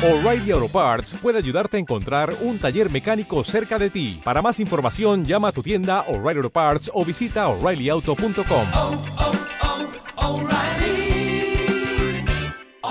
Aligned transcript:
O'Reilly 0.00 0.52
Auto 0.52 0.68
Parts 0.68 1.16
puede 1.20 1.38
ayudarte 1.38 1.76
a 1.76 1.80
encontrar 1.80 2.32
un 2.42 2.60
taller 2.60 2.88
mecánico 2.88 3.42
cerca 3.42 3.80
de 3.80 3.90
ti. 3.90 4.20
Para 4.22 4.40
más 4.40 4.60
información, 4.60 5.24
llama 5.24 5.48
a 5.48 5.52
tu 5.52 5.60
tienda 5.60 6.02
O'Reilly 6.02 6.38
Auto 6.38 6.50
Parts 6.50 6.88
o 6.94 7.04
visita 7.04 7.48
oreillyauto.com. 7.48 8.66
oh, 8.74 8.94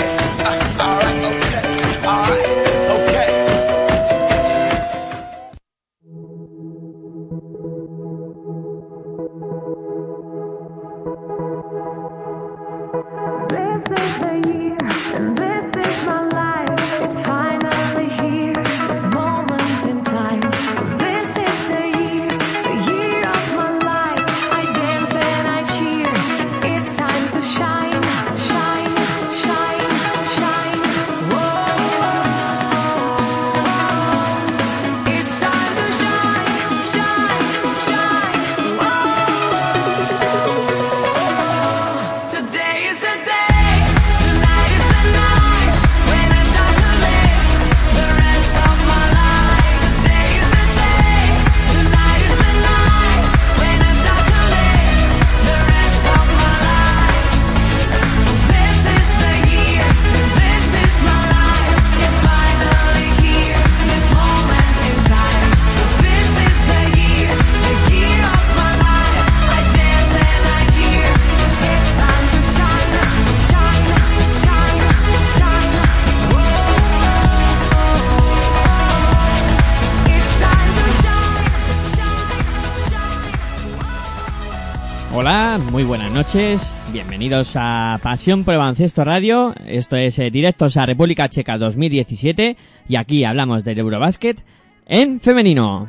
Noches. 86.21 86.61
Bienvenidos 86.93 87.53
a 87.55 87.99
Pasión 88.03 88.43
por 88.43 88.53
el 88.53 88.59
Radio. 89.03 89.55
Esto 89.65 89.95
es 89.95 90.19
eh, 90.19 90.29
Directos 90.29 90.77
a 90.77 90.85
República 90.85 91.27
Checa 91.29 91.57
2017 91.57 92.57
y 92.87 92.95
aquí 92.95 93.23
hablamos 93.23 93.63
del 93.63 93.79
Eurobásquet 93.79 94.37
en 94.85 95.19
femenino. 95.19 95.87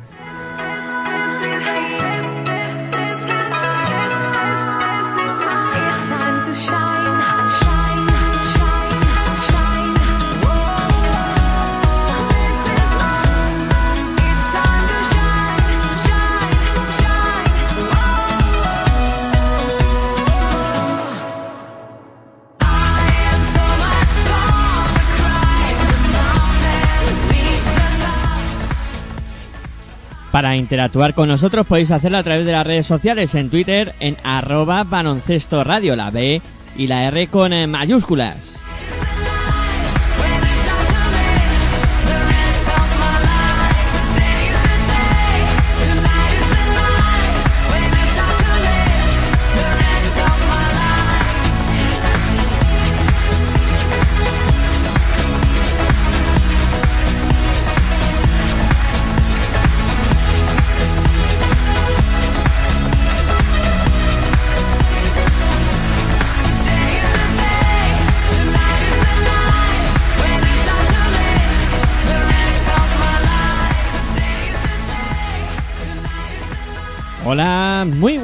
Para 30.43 30.57
interactuar 30.57 31.13
con 31.13 31.29
nosotros 31.29 31.65
podéis 31.65 31.89
hacerlo 31.91 32.17
a 32.17 32.23
través 32.23 32.45
de 32.45 32.51
las 32.51 32.67
redes 32.67 32.85
sociales 32.85 33.33
en 33.33 33.49
Twitter 33.49 33.95
en 34.01 34.17
arroba 34.25 34.83
baloncesto 34.83 35.63
radio, 35.63 35.95
la 35.95 36.11
B 36.11 36.41
y 36.75 36.87
la 36.87 37.05
R 37.05 37.27
con 37.27 37.53
eh, 37.53 37.65
mayúsculas. 37.65 38.52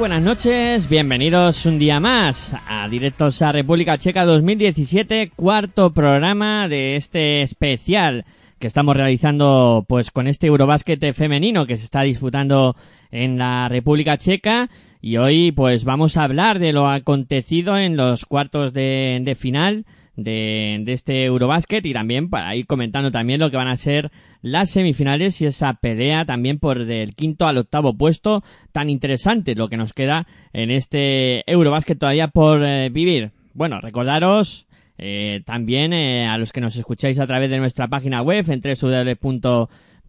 Buenas 0.00 0.22
noches, 0.22 0.88
bienvenidos 0.88 1.66
un 1.66 1.78
día 1.78 2.00
más 2.00 2.56
a 2.66 2.88
Directos 2.88 3.42
a 3.42 3.52
República 3.52 3.98
Checa 3.98 4.24
2017, 4.24 5.30
cuarto 5.36 5.92
programa 5.92 6.68
de 6.68 6.96
este 6.96 7.42
especial 7.42 8.24
que 8.58 8.66
estamos 8.66 8.96
realizando 8.96 9.84
pues 9.86 10.10
con 10.10 10.26
este 10.26 10.46
Eurobásquet 10.46 11.12
femenino 11.12 11.66
que 11.66 11.76
se 11.76 11.84
está 11.84 12.00
disputando 12.00 12.76
en 13.10 13.36
la 13.36 13.68
República 13.68 14.16
Checa. 14.16 14.70
Y 15.02 15.18
hoy 15.18 15.52
pues 15.52 15.84
vamos 15.84 16.16
a 16.16 16.24
hablar 16.24 16.60
de 16.60 16.72
lo 16.72 16.88
acontecido 16.88 17.76
en 17.76 17.98
los 17.98 18.24
cuartos 18.24 18.72
de, 18.72 19.20
de 19.22 19.34
final 19.34 19.84
de, 20.16 20.82
este 20.86 21.24
Eurobásquet 21.24 21.84
y 21.86 21.92
también 21.92 22.28
para 22.28 22.54
ir 22.56 22.66
comentando 22.66 23.10
también 23.10 23.40
lo 23.40 23.50
que 23.50 23.56
van 23.56 23.68
a 23.68 23.76
ser 23.76 24.10
las 24.42 24.70
semifinales 24.70 25.40
y 25.40 25.46
esa 25.46 25.74
pelea 25.74 26.24
también 26.24 26.58
por 26.58 26.84
del 26.84 27.14
quinto 27.14 27.46
al 27.46 27.58
octavo 27.58 27.96
puesto 27.96 28.42
tan 28.72 28.90
interesante 28.90 29.54
lo 29.54 29.68
que 29.68 29.76
nos 29.76 29.92
queda 29.92 30.26
en 30.52 30.70
este 30.70 31.50
Eurobásquet 31.50 31.98
todavía 31.98 32.28
por 32.28 32.64
eh, 32.64 32.88
vivir. 32.90 33.32
Bueno, 33.54 33.80
recordaros 33.80 34.66
eh, 34.98 35.42
también 35.46 35.92
eh, 35.92 36.26
a 36.26 36.36
los 36.38 36.52
que 36.52 36.60
nos 36.60 36.76
escucháis 36.76 37.18
a 37.18 37.26
través 37.26 37.50
de 37.50 37.58
nuestra 37.58 37.88
página 37.88 38.22
web 38.22 38.44
en 38.50 38.60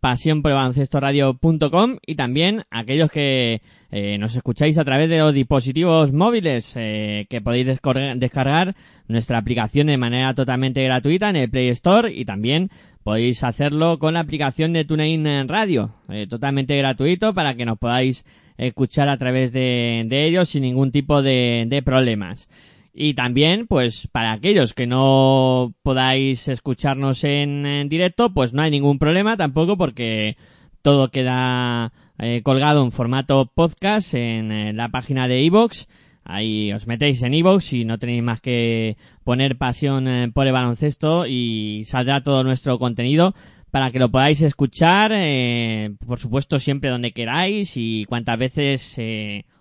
www.pasionporbaloncestoradio.com 0.01 1.97
y 2.05 2.15
también 2.15 2.63
aquellos 2.71 3.11
que 3.11 3.61
eh, 3.91 4.17
nos 4.17 4.35
escucháis 4.35 4.77
a 4.77 4.83
través 4.83 5.09
de 5.09 5.19
los 5.19 5.33
dispositivos 5.33 6.11
móviles 6.11 6.73
eh, 6.75 7.27
que 7.29 7.41
podéis 7.41 7.67
descargar 7.67 8.75
nuestra 9.07 9.37
aplicación 9.37 9.87
de 9.87 9.97
manera 9.97 10.33
totalmente 10.33 10.83
gratuita 10.83 11.29
en 11.29 11.35
el 11.35 11.49
Play 11.49 11.69
Store 11.69 12.11
y 12.11 12.25
también 12.25 12.71
podéis 13.03 13.43
hacerlo 13.43 13.99
con 13.99 14.15
la 14.15 14.21
aplicación 14.21 14.73
de 14.73 14.85
TuneIn 14.85 15.47
Radio, 15.47 15.93
eh, 16.09 16.27
totalmente 16.27 16.77
gratuito 16.77 17.33
para 17.33 17.55
que 17.55 17.65
nos 17.65 17.77
podáis 17.77 18.25
escuchar 18.57 19.09
a 19.09 19.17
través 19.17 19.53
de, 19.53 20.07
ellos 20.11 20.49
sin 20.49 20.63
ningún 20.63 20.91
tipo 20.91 21.21
de 21.21 21.81
problemas. 21.83 22.47
Y 22.93 23.13
también, 23.13 23.67
pues, 23.67 24.07
para 24.11 24.33
aquellos 24.33 24.73
que 24.73 24.85
no 24.85 25.73
podáis 25.81 26.47
escucharnos 26.47 27.23
en, 27.23 27.87
directo, 27.87 28.33
pues 28.33 28.53
no 28.53 28.61
hay 28.61 28.71
ningún 28.71 28.99
problema 28.99 29.37
tampoco 29.37 29.77
porque 29.77 30.35
todo 30.81 31.09
queda 31.09 31.93
eh, 32.19 32.41
colgado 32.43 32.83
en 32.83 32.91
formato 32.91 33.49
podcast 33.53 34.13
en, 34.13 34.51
eh, 34.51 34.73
la 34.73 34.89
página 34.89 35.29
de 35.29 35.41
iVoox. 35.43 35.87
Ahí 36.25 36.71
os 36.73 36.85
metéis 36.85 37.23
en 37.23 37.33
iVoox 37.33 37.73
y 37.73 37.85
no 37.85 37.97
tenéis 37.97 38.23
más 38.23 38.41
que 38.41 38.97
poner 39.23 39.57
pasión 39.57 40.07
eh, 40.07 40.29
por 40.33 40.45
el 40.45 40.53
baloncesto 40.53 41.25
y 41.27 41.83
saldrá 41.85 42.21
todo 42.21 42.43
nuestro 42.43 42.77
contenido 42.77 43.33
para 43.71 43.91
que 43.91 43.99
lo 43.99 44.11
podáis 44.11 44.41
escuchar, 44.41 45.13
eh, 45.15 45.95
por 46.05 46.19
supuesto 46.19 46.59
siempre 46.59 46.89
donde 46.89 47.13
queráis 47.13 47.77
y 47.77 48.03
cuantas 48.03 48.37
veces 48.37 48.99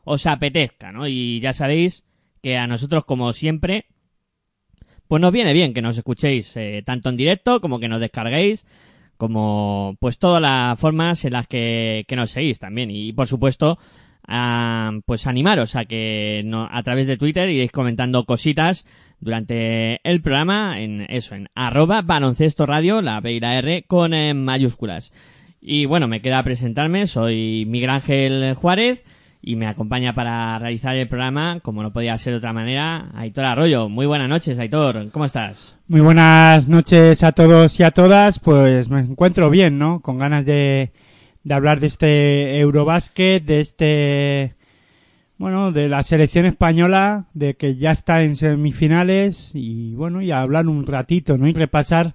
os 0.03 0.27
apetezca, 0.27 0.91
¿no? 0.91 1.07
Y 1.07 1.39
ya 1.39 1.53
sabéis 1.53 2.03
que 2.43 2.57
a 2.57 2.67
nosotros, 2.67 3.05
como 3.05 3.33
siempre, 3.33 3.87
pues 5.09 5.21
nos 5.21 5.33
viene 5.33 5.53
bien 5.53 5.75
que 5.75 5.83
nos 5.83 5.97
escuchéis 5.97 6.57
eh, 6.57 6.83
tanto 6.85 7.09
en 7.09 7.17
directo 7.17 7.61
como 7.61 7.81
que 7.81 7.89
nos 7.89 8.01
descarguéis, 8.01 8.67
como 9.17 9.97
pues 10.01 10.19
todas 10.19 10.41
las 10.41 10.79
formas 10.79 11.25
en 11.25 11.33
las 11.33 11.47
que, 11.47 12.05
que 12.07 12.17
nos 12.17 12.31
seguís 12.31 12.59
también. 12.59 12.91
Y 12.91 13.13
por 13.13 13.27
supuesto, 13.27 13.79
pues 15.07 15.27
animaros 15.27 15.75
a 15.77 15.85
que 15.85 16.43
no, 16.45 16.69
a 16.71 16.83
través 16.83 17.07
de 17.07 17.17
Twitter 17.17 17.49
iréis 17.49 17.73
comentando 17.73 18.25
cositas 18.25 18.87
durante 19.19 20.01
el 20.09 20.23
programa 20.23 20.81
en 20.81 21.07
eso, 21.09 21.35
en 21.35 21.49
arroba 21.55 22.03
baloncesto 22.03 22.65
radio, 22.65 23.03
la 23.03 23.21
B 23.21 23.33
y 23.33 23.41
la 23.41 23.59
R 23.59 23.85
con 23.87 24.15
eh, 24.15 24.33
mayúsculas. 24.35 25.13
Y 25.61 25.85
bueno, 25.85 26.09
me 26.09 26.21
queda 26.21 26.43
presentarme, 26.43 27.07
soy 27.07 27.65
Miguel 27.67 27.91
Ángel 27.91 28.55
Juárez 28.55 29.05
y 29.43 29.57
me 29.57 29.67
acompaña 29.67 30.15
para 30.15 30.59
realizar 30.59 30.95
el 30.97 31.09
programa, 31.09 31.61
como 31.61 31.83
no 31.83 31.93
podía 31.93 32.17
ser 32.19 32.35
de 32.35 32.39
otra 32.39 32.53
manera, 32.53 33.11
Aitor 33.15 33.45
Arroyo. 33.45 33.89
Muy 33.89 34.07
buenas 34.07 34.29
noches, 34.29 34.59
Aitor, 34.59 35.11
¿cómo 35.11 35.25
estás? 35.25 35.77
Muy 35.89 36.03
buenas 36.03 36.69
noches 36.69 37.23
a 37.23 37.33
todos 37.33 37.81
y 37.81 37.83
a 37.83 37.91
todas. 37.91 38.39
Pues 38.39 38.91
me 38.91 39.01
encuentro 39.01 39.49
bien, 39.49 39.79
¿no? 39.79 40.01
Con 40.01 40.19
ganas 40.19 40.45
de, 40.45 40.93
de 41.43 41.55
hablar 41.55 41.81
de 41.81 41.87
este 41.87 42.59
Eurobásquet, 42.59 43.43
de 43.43 43.61
este, 43.61 44.55
bueno, 45.39 45.73
de 45.73 45.89
la 45.89 46.03
selección 46.03 46.45
española, 46.45 47.29
de 47.33 47.55
que 47.55 47.77
ya 47.77 47.93
está 47.93 48.23
en 48.23 48.37
semifinales 48.37 49.53
y 49.55 49.95
bueno, 49.95 50.21
y 50.21 50.33
hablar 50.33 50.69
un 50.69 50.87
ratito, 50.87 51.39
¿no? 51.39 51.49
Y 51.49 51.55
repasar 51.55 52.15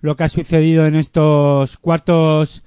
lo 0.00 0.16
que 0.16 0.24
ha 0.24 0.28
sucedido 0.30 0.86
en 0.86 0.94
estos 0.94 1.76
cuartos 1.76 2.64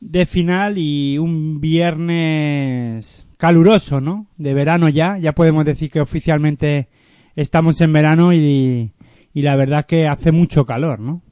de 0.00 0.26
final 0.26 0.78
y 0.78 1.18
un 1.18 1.60
viernes 1.60 3.26
caluroso, 3.36 4.00
¿no? 4.00 4.26
De 4.36 4.54
verano 4.54 4.88
ya, 4.88 5.18
ya 5.18 5.32
podemos 5.32 5.64
decir 5.64 5.90
que 5.90 6.00
oficialmente 6.00 6.88
estamos 7.36 7.80
en 7.80 7.92
verano 7.92 8.32
y, 8.32 8.92
y 9.32 9.42
la 9.42 9.56
verdad 9.56 9.86
que 9.86 10.08
hace 10.08 10.32
mucho 10.32 10.66
calor, 10.66 11.00
¿no? 11.00 11.22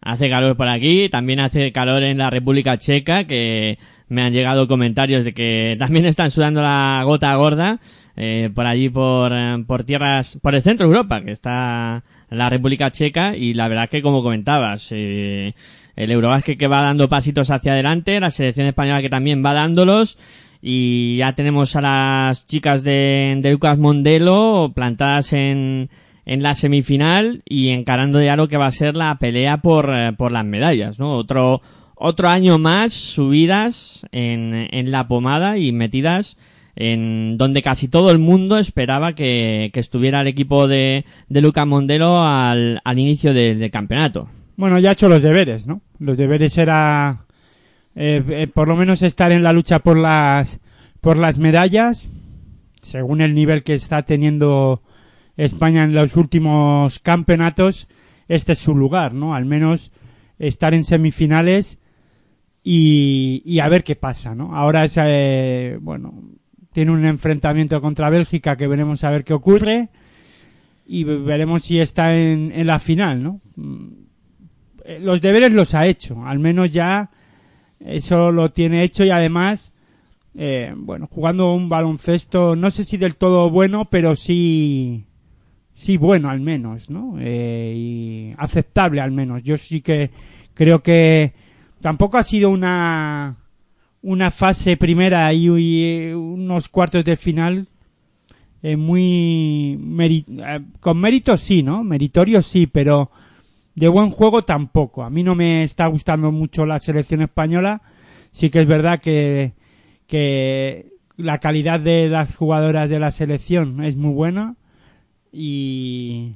Hace 0.00 0.28
calor 0.28 0.56
por 0.56 0.68
aquí, 0.68 1.08
también 1.08 1.38
hace 1.38 1.70
calor 1.70 2.02
en 2.02 2.18
la 2.18 2.30
República 2.30 2.76
Checa, 2.78 3.24
que 3.24 3.78
me 4.08 4.22
han 4.22 4.32
llegado 4.32 4.66
comentarios 4.66 5.24
de 5.24 5.32
que 5.32 5.76
también 5.78 6.06
están 6.06 6.30
sudando 6.30 6.60
la 6.60 7.02
gota 7.04 7.34
gorda 7.36 7.80
eh, 8.16 8.50
por 8.54 8.66
allí 8.66 8.88
por, 8.88 9.32
eh, 9.32 9.64
por 9.66 9.84
tierras, 9.84 10.38
por 10.42 10.54
el 10.54 10.62
centro 10.62 10.86
de 10.86 10.94
Europa, 10.94 11.22
que 11.22 11.32
está 11.32 12.02
la 12.30 12.50
República 12.50 12.90
Checa, 12.90 13.36
y 13.36 13.54
la 13.54 13.68
verdad 13.68 13.88
que 13.88 14.02
como 14.02 14.22
comentabas, 14.22 14.88
eh, 14.90 15.54
el 15.96 16.10
Eurobásquet 16.10 16.58
que 16.58 16.66
va 16.66 16.82
dando 16.82 17.08
pasitos 17.08 17.50
hacia 17.50 17.72
adelante, 17.72 18.20
la 18.20 18.30
selección 18.30 18.66
española 18.66 19.02
que 19.02 19.10
también 19.10 19.44
va 19.44 19.52
dándolos, 19.52 20.18
y 20.62 21.16
ya 21.16 21.34
tenemos 21.34 21.74
a 21.74 21.80
las 21.80 22.46
chicas 22.46 22.82
de, 22.84 23.38
de 23.42 23.50
Lucas 23.50 23.76
Mondelo 23.78 24.72
plantadas 24.74 25.32
en, 25.32 25.90
en 26.24 26.42
la 26.42 26.54
semifinal 26.54 27.42
y 27.44 27.70
encarando 27.70 28.22
ya 28.22 28.36
lo 28.36 28.48
que 28.48 28.56
va 28.56 28.66
a 28.66 28.70
ser 28.70 28.96
la 28.96 29.16
pelea 29.18 29.58
por, 29.58 29.92
eh, 29.92 30.12
por 30.12 30.30
las 30.30 30.44
medallas, 30.44 30.98
¿no? 30.98 31.16
Otro, 31.16 31.62
otro 31.96 32.28
año 32.28 32.58
más 32.58 32.92
subidas 32.92 34.06
en, 34.12 34.68
en 34.70 34.90
la 34.92 35.08
pomada 35.08 35.58
y 35.58 35.72
metidas 35.72 36.36
en 36.74 37.36
donde 37.36 37.62
casi 37.62 37.88
todo 37.88 38.10
el 38.10 38.18
mundo 38.18 38.58
esperaba 38.58 39.14
que, 39.14 39.70
que 39.72 39.80
estuviera 39.80 40.20
el 40.20 40.26
equipo 40.26 40.68
de, 40.68 41.04
de 41.28 41.40
Lucas 41.40 41.66
Mondelo 41.66 42.22
al, 42.22 42.80
al 42.84 42.98
inicio 42.98 43.34
del, 43.34 43.58
del 43.58 43.70
campeonato. 43.70 44.28
Bueno, 44.56 44.78
ya 44.78 44.90
ha 44.90 44.92
hecho 44.92 45.08
los 45.08 45.22
deberes, 45.22 45.66
¿no? 45.66 45.82
Los 45.98 46.16
deberes 46.16 46.56
era 46.58 47.26
eh, 47.94 48.22
eh, 48.28 48.46
por 48.46 48.68
lo 48.68 48.76
menos 48.76 49.02
estar 49.02 49.32
en 49.32 49.42
la 49.42 49.52
lucha 49.52 49.80
por 49.80 49.98
las 49.98 50.60
por 51.00 51.16
las 51.16 51.38
medallas, 51.38 52.08
según 52.80 53.20
el 53.20 53.34
nivel 53.34 53.64
que 53.64 53.74
está 53.74 54.02
teniendo 54.02 54.82
España 55.36 55.82
en 55.84 55.94
los 55.94 56.16
últimos 56.16 57.00
campeonatos, 57.00 57.88
este 58.28 58.52
es 58.52 58.58
su 58.60 58.74
lugar, 58.74 59.12
¿no? 59.12 59.34
Al 59.34 59.44
menos 59.44 59.90
estar 60.38 60.74
en 60.74 60.84
semifinales 60.84 61.80
y, 62.62 63.42
y 63.44 63.58
a 63.58 63.68
ver 63.68 63.82
qué 63.82 63.96
pasa, 63.96 64.34
¿no? 64.34 64.54
Ahora 64.54 64.84
es, 64.84 64.96
eh, 64.96 65.76
bueno, 65.80 66.14
tiene 66.72 66.90
un 66.90 67.04
enfrentamiento 67.04 67.80
contra 67.80 68.10
Bélgica 68.10 68.56
que 68.56 68.66
veremos 68.66 69.04
a 69.04 69.10
ver 69.10 69.24
qué 69.24 69.34
ocurre 69.34 69.88
y 70.86 71.04
veremos 71.04 71.64
si 71.64 71.78
está 71.78 72.16
en, 72.16 72.52
en 72.54 72.66
la 72.66 72.78
final, 72.78 73.22
¿no? 73.22 73.40
Mm, 73.56 73.88
eh, 74.84 74.98
Los 75.00 75.20
deberes 75.20 75.52
los 75.52 75.74
ha 75.74 75.86
hecho, 75.86 76.24
al 76.24 76.38
menos 76.38 76.70
ya 76.72 77.10
eso 77.80 78.32
lo 78.32 78.50
tiene 78.50 78.82
hecho 78.82 79.04
y 79.04 79.10
además, 79.10 79.72
eh, 80.34 80.72
bueno, 80.76 81.08
jugando 81.10 81.54
un 81.54 81.68
baloncesto, 81.68 82.56
no 82.56 82.70
sé 82.70 82.84
si 82.84 82.96
del 82.96 83.16
todo 83.16 83.50
bueno, 83.50 83.86
pero 83.90 84.16
sí, 84.16 85.04
sí 85.74 85.96
bueno 85.96 86.28
al 86.28 86.40
menos, 86.40 86.90
¿no? 86.90 87.16
Eh, 87.18 87.74
y 87.76 88.34
aceptable 88.38 89.00
al 89.00 89.12
menos. 89.12 89.42
Yo 89.42 89.58
sí 89.58 89.80
que 89.80 90.10
creo 90.54 90.82
que 90.82 91.32
tampoco 91.80 92.18
ha 92.18 92.24
sido 92.24 92.50
una 92.50 93.36
una 94.02 94.30
fase 94.30 94.76
primera 94.76 95.32
y, 95.32 95.46
y 95.48 96.12
unos 96.12 96.68
cuartos 96.68 97.04
de 97.04 97.16
final 97.16 97.66
eh, 98.62 98.76
muy 98.76 99.78
eh, 100.00 100.60
con 100.80 100.98
mérito 100.98 101.36
sí, 101.36 101.62
¿no? 101.62 101.82
Meritorio 101.82 102.42
sí, 102.42 102.66
pero 102.66 103.10
de 103.74 103.88
buen 103.88 104.10
juego 104.10 104.44
tampoco. 104.44 105.02
A 105.02 105.10
mí 105.10 105.22
no 105.22 105.34
me 105.34 105.64
está 105.64 105.86
gustando 105.86 106.30
mucho 106.32 106.66
la 106.66 106.78
selección 106.80 107.22
española. 107.22 107.82
Sí 108.30 108.50
que 108.50 108.60
es 108.60 108.66
verdad 108.66 109.00
que 109.00 109.52
que 110.06 110.92
la 111.16 111.38
calidad 111.38 111.80
de 111.80 112.08
las 112.08 112.34
jugadoras 112.36 112.88
de 112.90 112.98
la 112.98 113.10
selección 113.10 113.82
es 113.84 113.96
muy 113.96 114.12
buena 114.12 114.56
y 115.32 116.32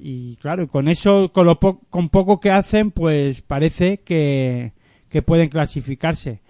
y 0.00 0.36
claro 0.36 0.68
con 0.68 0.88
eso 0.88 1.30
con 1.32 1.46
lo 1.46 1.58
po- 1.58 1.80
con 1.90 2.08
poco 2.10 2.38
que 2.40 2.50
hacen 2.50 2.90
pues 2.90 3.40
parece 3.42 3.98
que 3.98 4.72
que 5.08 5.22
pueden 5.22 5.48
clasificarse 5.48 6.40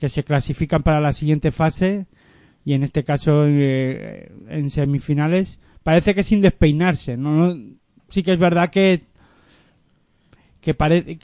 que 0.00 0.08
se 0.08 0.24
clasifican 0.24 0.82
para 0.82 1.00
la 1.00 1.12
siguiente 1.12 1.52
fase 1.52 2.06
y 2.64 2.74
en 2.74 2.82
este 2.82 3.04
caso 3.04 3.44
eh, 3.46 4.30
en 4.48 4.70
semifinales 4.70 5.58
parece 5.82 6.14
que 6.14 6.22
sin 6.24 6.40
despeinarse 6.40 7.16
no, 7.16 7.56
sí 8.08 8.22
que 8.22 8.32
es 8.32 8.38
verdad 8.38 8.70
que 8.70 9.02
que, 10.60 10.74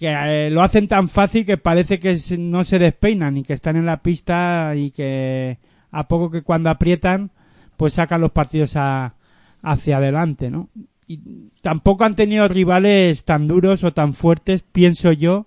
eh, 0.00 0.50
lo 0.52 0.62
hacen 0.62 0.86
tan 0.86 1.08
fácil 1.08 1.44
que 1.44 1.56
parece 1.56 1.98
que 1.98 2.16
no 2.38 2.62
se 2.64 2.78
despeinan 2.78 3.36
y 3.36 3.42
que 3.42 3.54
están 3.54 3.76
en 3.76 3.86
la 3.86 4.00
pista 4.02 4.74
y 4.76 4.92
que 4.92 5.58
a 5.90 6.06
poco 6.06 6.30
que 6.30 6.42
cuando 6.42 6.70
aprietan 6.70 7.30
pues 7.76 7.94
sacan 7.94 8.20
los 8.20 8.30
partidos 8.30 8.76
a- 8.76 9.14
hacia 9.62 9.96
adelante, 9.96 10.50
¿no? 10.50 10.68
Y 11.08 11.18
tampoco 11.60 12.04
han 12.04 12.14
tenido 12.14 12.46
rivales 12.46 13.24
tan 13.24 13.48
duros 13.48 13.82
o 13.82 13.92
tan 13.92 14.14
fuertes, 14.14 14.62
pienso 14.62 15.10
yo, 15.12 15.46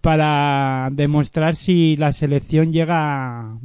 para 0.00 0.88
demostrar 0.92 1.56
si 1.56 1.96
la 1.96 2.12
selección 2.12 2.72
llega 2.72 3.56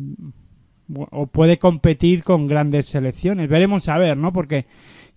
o 0.95 1.27
puede 1.27 1.57
competir 1.57 2.23
con 2.23 2.47
grandes 2.47 2.87
selecciones. 2.87 3.49
Veremos 3.49 3.87
a 3.89 3.97
ver, 3.97 4.17
¿no? 4.17 4.33
Porque 4.33 4.65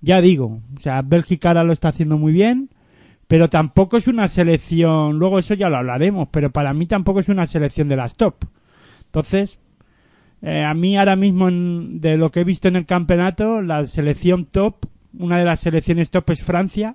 ya 0.00 0.20
digo, 0.20 0.60
o 0.76 0.80
sea, 0.80 1.02
Bélgica 1.02 1.48
ahora 1.48 1.64
lo 1.64 1.72
está 1.72 1.88
haciendo 1.88 2.18
muy 2.18 2.32
bien, 2.32 2.70
pero 3.26 3.48
tampoco 3.48 3.96
es 3.96 4.06
una 4.06 4.28
selección, 4.28 5.18
luego 5.18 5.38
eso 5.38 5.54
ya 5.54 5.68
lo 5.68 5.76
hablaremos, 5.76 6.28
pero 6.30 6.50
para 6.50 6.72
mí 6.72 6.86
tampoco 6.86 7.20
es 7.20 7.28
una 7.28 7.46
selección 7.46 7.88
de 7.88 7.96
las 7.96 8.14
top. 8.14 8.44
Entonces, 9.06 9.58
eh, 10.42 10.62
a 10.62 10.74
mí 10.74 10.96
ahora 10.96 11.16
mismo 11.16 11.48
en- 11.48 12.00
de 12.00 12.16
lo 12.16 12.30
que 12.30 12.40
he 12.40 12.44
visto 12.44 12.68
en 12.68 12.76
el 12.76 12.86
campeonato, 12.86 13.62
la 13.62 13.86
selección 13.86 14.44
top, 14.44 14.86
una 15.18 15.38
de 15.38 15.44
las 15.46 15.60
selecciones 15.60 16.10
top 16.10 16.30
es 16.30 16.42
Francia. 16.42 16.94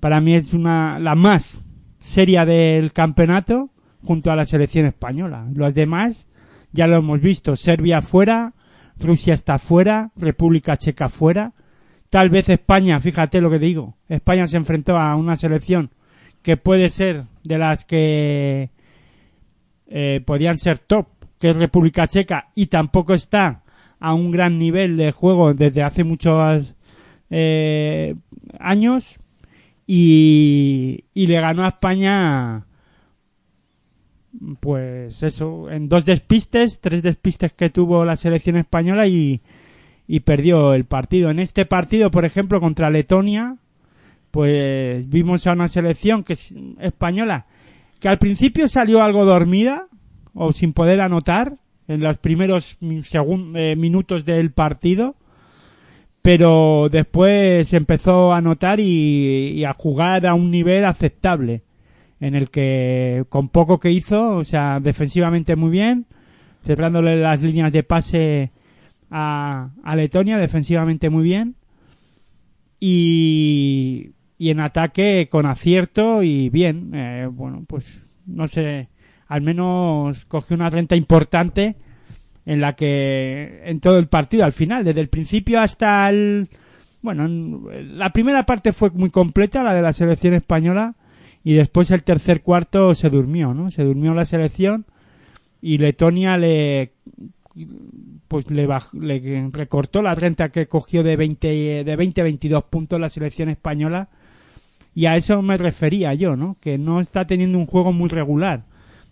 Para 0.00 0.20
mí 0.20 0.34
es 0.34 0.54
una 0.54 0.98
la 0.98 1.14
más 1.14 1.62
seria 2.00 2.44
del 2.44 2.92
campeonato 2.92 3.70
junto 4.02 4.32
a 4.32 4.36
la 4.36 4.46
selección 4.46 4.86
española. 4.86 5.46
Los 5.54 5.74
demás 5.74 6.28
ya 6.72 6.86
lo 6.86 6.96
hemos 6.96 7.20
visto, 7.20 7.54
Serbia 7.56 8.02
fuera, 8.02 8.54
Rusia 8.98 9.34
está 9.34 9.58
fuera, 9.58 10.10
República 10.16 10.76
Checa 10.76 11.08
fuera. 11.08 11.52
Tal 12.08 12.28
vez 12.28 12.48
España, 12.48 12.98
fíjate 13.00 13.40
lo 13.40 13.50
que 13.50 13.58
digo, 13.58 13.96
España 14.08 14.46
se 14.46 14.56
enfrentó 14.56 14.98
a 14.98 15.14
una 15.14 15.36
selección 15.36 15.90
que 16.42 16.56
puede 16.56 16.90
ser 16.90 17.24
de 17.44 17.58
las 17.58 17.84
que 17.84 18.70
eh, 19.86 20.20
podían 20.24 20.58
ser 20.58 20.78
top, 20.78 21.06
que 21.38 21.50
es 21.50 21.56
República 21.56 22.08
Checa, 22.08 22.48
y 22.54 22.66
tampoco 22.66 23.14
está 23.14 23.62
a 24.00 24.14
un 24.14 24.30
gran 24.30 24.58
nivel 24.58 24.96
de 24.96 25.12
juego 25.12 25.54
desde 25.54 25.82
hace 25.82 26.04
muchos 26.04 26.74
eh, 27.28 28.14
años 28.58 29.19
y, 29.92 31.04
y 31.14 31.26
le 31.26 31.40
ganó 31.40 31.64
a 31.64 31.68
España 31.68 32.64
pues 34.60 35.22
eso, 35.24 35.68
en 35.70 35.88
dos 35.88 36.04
despistes, 36.04 36.80
tres 36.80 37.02
despistes 37.02 37.52
que 37.52 37.70
tuvo 37.70 38.04
la 38.04 38.16
selección 38.16 38.56
española 38.56 39.08
y, 39.08 39.40
y 40.06 40.20
perdió 40.20 40.74
el 40.74 40.84
partido. 40.84 41.30
En 41.30 41.40
este 41.40 41.66
partido, 41.66 42.12
por 42.12 42.24
ejemplo, 42.24 42.60
contra 42.60 42.90
Letonia, 42.90 43.56
pues 44.30 45.08
vimos 45.10 45.48
a 45.48 45.52
una 45.54 45.68
selección 45.68 46.22
que 46.22 46.34
es 46.34 46.54
española 46.80 47.46
que 47.98 48.08
al 48.08 48.18
principio 48.18 48.68
salió 48.68 49.02
algo 49.02 49.24
dormida 49.24 49.88
o 50.32 50.52
sin 50.52 50.72
poder 50.72 51.00
anotar 51.00 51.56
en 51.88 52.00
los 52.00 52.16
primeros 52.18 52.78
segun- 52.80 53.56
eh, 53.56 53.74
minutos 53.76 54.24
del 54.24 54.52
partido 54.52 55.16
pero 56.22 56.88
después 56.90 57.72
empezó 57.72 58.32
a 58.32 58.38
anotar 58.38 58.80
y, 58.80 59.52
y 59.54 59.64
a 59.64 59.72
jugar 59.72 60.26
a 60.26 60.34
un 60.34 60.50
nivel 60.50 60.84
aceptable 60.84 61.62
en 62.20 62.34
el 62.34 62.50
que 62.50 63.24
con 63.28 63.48
poco 63.48 63.80
que 63.80 63.90
hizo, 63.90 64.36
o 64.36 64.44
sea, 64.44 64.78
defensivamente 64.80 65.56
muy 65.56 65.70
bien, 65.70 66.06
cerrándole 66.62 67.16
las 67.16 67.40
líneas 67.42 67.72
de 67.72 67.82
pase 67.82 68.52
a, 69.10 69.70
a 69.82 69.96
Letonia, 69.96 70.36
defensivamente 70.38 71.08
muy 71.08 71.22
bien, 71.22 71.56
y, 72.78 74.12
y 74.38 74.50
en 74.50 74.60
ataque 74.60 75.28
con 75.30 75.46
acierto 75.46 76.22
y 76.22 76.50
bien, 76.50 76.92
eh, 76.94 77.28
bueno, 77.30 77.64
pues 77.66 78.06
no 78.26 78.46
sé, 78.48 78.88
al 79.26 79.40
menos 79.40 80.26
cogió 80.26 80.56
una 80.56 80.70
renta 80.70 80.96
importante 80.96 81.76
en 82.46 82.60
la 82.60 82.74
que 82.74 83.60
en 83.64 83.80
todo 83.80 83.98
el 83.98 84.08
partido 84.08 84.44
al 84.44 84.52
final, 84.52 84.84
desde 84.84 85.00
el 85.00 85.08
principio 85.08 85.60
hasta 85.60 86.08
el 86.08 86.48
bueno, 87.02 87.24
en- 87.24 87.98
la 87.98 88.12
primera 88.12 88.44
parte 88.44 88.72
fue 88.72 88.90
muy 88.90 89.10
completa, 89.10 89.62
la 89.62 89.72
de 89.74 89.82
la 89.82 89.92
selección 89.94 90.34
española, 90.34 90.96
y 91.42 91.54
después 91.54 91.90
el 91.90 92.02
tercer 92.02 92.42
cuarto 92.42 92.94
se 92.94 93.08
durmió, 93.08 93.54
¿no? 93.54 93.70
Se 93.70 93.82
durmió 93.84 94.12
la 94.12 94.26
selección 94.26 94.84
y 95.62 95.78
Letonia 95.78 96.36
le 96.36 96.92
pues 98.28 98.48
le, 98.50 98.66
le 98.92 99.50
recortó 99.52 100.02
la 100.02 100.14
renta 100.14 100.50
que 100.50 100.68
cogió 100.68 101.02
de 101.02 101.16
20 101.16 101.84
de 101.84 101.96
20 101.96 102.20
a 102.20 102.24
22 102.24 102.64
puntos 102.64 103.00
la 103.00 103.10
selección 103.10 103.48
española 103.48 104.08
y 104.94 105.06
a 105.06 105.16
eso 105.16 105.40
me 105.42 105.56
refería 105.56 106.14
yo, 106.14 106.36
¿no? 106.36 106.56
Que 106.60 106.78
no 106.78 107.00
está 107.00 107.26
teniendo 107.26 107.58
un 107.58 107.66
juego 107.66 107.92
muy 107.92 108.08
regular. 108.08 108.64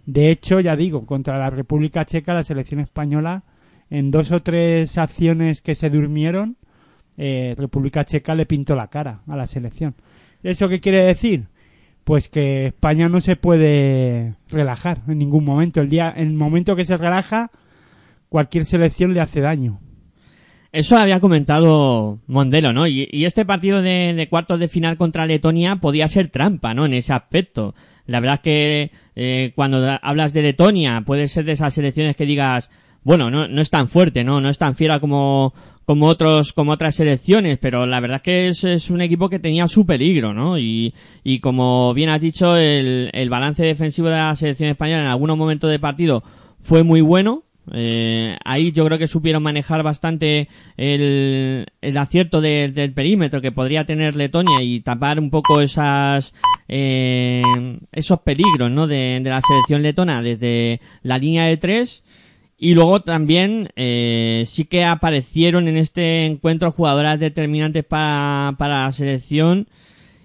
De 0.08 0.30
hecho, 0.30 0.58
ya 0.60 0.74
digo, 0.74 1.04
contra 1.04 1.38
la 1.38 1.50
República 1.50 2.06
Checa 2.06 2.32
la 2.32 2.42
selección 2.42 2.80
española 2.80 3.42
en 3.90 4.10
dos 4.10 4.32
o 4.32 4.40
tres 4.40 4.96
acciones 4.96 5.60
que 5.60 5.74
se 5.74 5.90
durmieron 5.90 6.56
eh, 7.18 7.54
República 7.58 8.06
Checa 8.06 8.34
le 8.34 8.46
pintó 8.46 8.74
la 8.74 8.88
cara 8.88 9.20
a 9.28 9.36
la 9.36 9.46
selección. 9.46 9.96
¿Eso 10.42 10.70
qué 10.70 10.80
quiere 10.80 11.04
decir? 11.04 11.48
Pues 12.04 12.30
que 12.30 12.68
España 12.68 13.10
no 13.10 13.20
se 13.20 13.36
puede 13.36 14.36
relajar 14.48 15.02
en 15.08 15.18
ningún 15.18 15.44
momento. 15.44 15.82
El 15.82 15.90
día, 15.90 16.10
en 16.16 16.28
el 16.28 16.34
momento 16.34 16.74
que 16.74 16.86
se 16.86 16.96
relaja, 16.96 17.50
cualquier 18.30 18.64
selección 18.64 19.12
le 19.12 19.20
hace 19.20 19.42
daño. 19.42 19.78
Eso 20.72 20.96
había 20.96 21.20
comentado 21.20 22.20
Mondelo, 22.26 22.72
¿no? 22.72 22.86
Y, 22.86 23.08
este 23.26 23.44
partido 23.44 23.82
de, 23.82 24.14
de 24.14 24.28
cuartos 24.30 24.58
de 24.58 24.68
final 24.68 24.96
contra 24.96 25.26
Letonia 25.26 25.76
podía 25.76 26.08
ser 26.08 26.28
trampa, 26.28 26.72
¿no? 26.72 26.86
En 26.86 26.94
ese 26.94 27.12
aspecto. 27.12 27.74
La 28.06 28.20
verdad 28.20 28.36
es 28.36 28.40
que 28.40 28.90
eh, 29.20 29.50
cuando 29.56 29.98
hablas 30.00 30.32
de 30.32 30.42
Letonia, 30.42 31.02
puede 31.04 31.26
ser 31.26 31.44
de 31.44 31.50
esas 31.50 31.74
selecciones 31.74 32.14
que 32.14 32.24
digas, 32.24 32.70
bueno, 33.02 33.32
no, 33.32 33.48
no 33.48 33.60
es 33.60 33.68
tan 33.68 33.88
fuerte, 33.88 34.22
¿no? 34.22 34.40
No 34.40 34.48
es 34.48 34.58
tan 34.58 34.76
fiera 34.76 35.00
como, 35.00 35.52
como 35.84 36.06
otros, 36.06 36.52
como 36.52 36.70
otras 36.70 36.94
selecciones, 36.94 37.58
pero 37.58 37.84
la 37.84 37.98
verdad 37.98 38.18
es 38.18 38.22
que 38.22 38.48
es, 38.48 38.62
es 38.62 38.90
un 38.90 39.00
equipo 39.00 39.28
que 39.28 39.40
tenía 39.40 39.66
su 39.66 39.84
peligro, 39.84 40.34
¿no? 40.34 40.56
Y, 40.56 40.94
y 41.24 41.40
como 41.40 41.92
bien 41.94 42.10
has 42.10 42.20
dicho, 42.20 42.56
el, 42.56 43.10
el 43.12 43.28
balance 43.28 43.64
defensivo 43.64 44.08
de 44.08 44.18
la 44.18 44.36
selección 44.36 44.70
española 44.70 45.02
en 45.02 45.08
algunos 45.08 45.36
momentos 45.36 45.68
de 45.68 45.80
partido 45.80 46.22
fue 46.60 46.84
muy 46.84 47.00
bueno, 47.00 47.42
eh, 47.72 48.36
ahí 48.44 48.72
yo 48.72 48.84
creo 48.86 48.98
que 48.98 49.06
supieron 49.08 49.42
manejar 49.42 49.82
bastante 49.82 50.48
el, 50.76 51.66
el 51.80 51.96
acierto 51.98 52.40
de- 52.40 52.70
del 52.72 52.92
perímetro 52.92 53.40
que 53.40 53.52
podría 53.52 53.84
tener 53.84 54.16
Letonia 54.16 54.62
y 54.62 54.80
tapar 54.80 55.18
un 55.20 55.30
poco 55.30 55.60
esas 55.60 56.34
eh, 56.68 57.42
esos 57.92 58.20
peligros 58.20 58.70
¿no? 58.70 58.86
de, 58.86 59.20
de 59.22 59.30
la 59.30 59.40
selección 59.40 59.82
letona 59.82 60.22
desde 60.22 60.80
la 61.02 61.18
línea 61.18 61.44
de 61.44 61.56
tres 61.56 62.04
y 62.58 62.74
luego 62.74 63.00
también 63.02 63.68
eh, 63.76 64.44
sí 64.46 64.64
que 64.64 64.84
aparecieron 64.84 65.68
en 65.68 65.76
este 65.76 66.26
encuentro 66.26 66.72
jugadoras 66.72 67.20
determinantes 67.20 67.84
para, 67.84 68.54
para 68.58 68.84
la 68.84 68.92
selección 68.92 69.68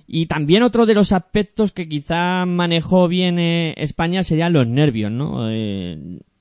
y 0.08 0.26
también 0.26 0.64
otro 0.64 0.86
de 0.86 0.96
los 0.96 1.12
aspectos 1.12 1.72
que 1.72 1.88
quizá 1.88 2.46
manejó 2.46 3.08
bien 3.08 3.40
eh, 3.40 3.74
España 3.78 4.24
serían 4.24 4.52
los 4.54 4.68
nervios, 4.68 5.12
¿no? 5.12 5.48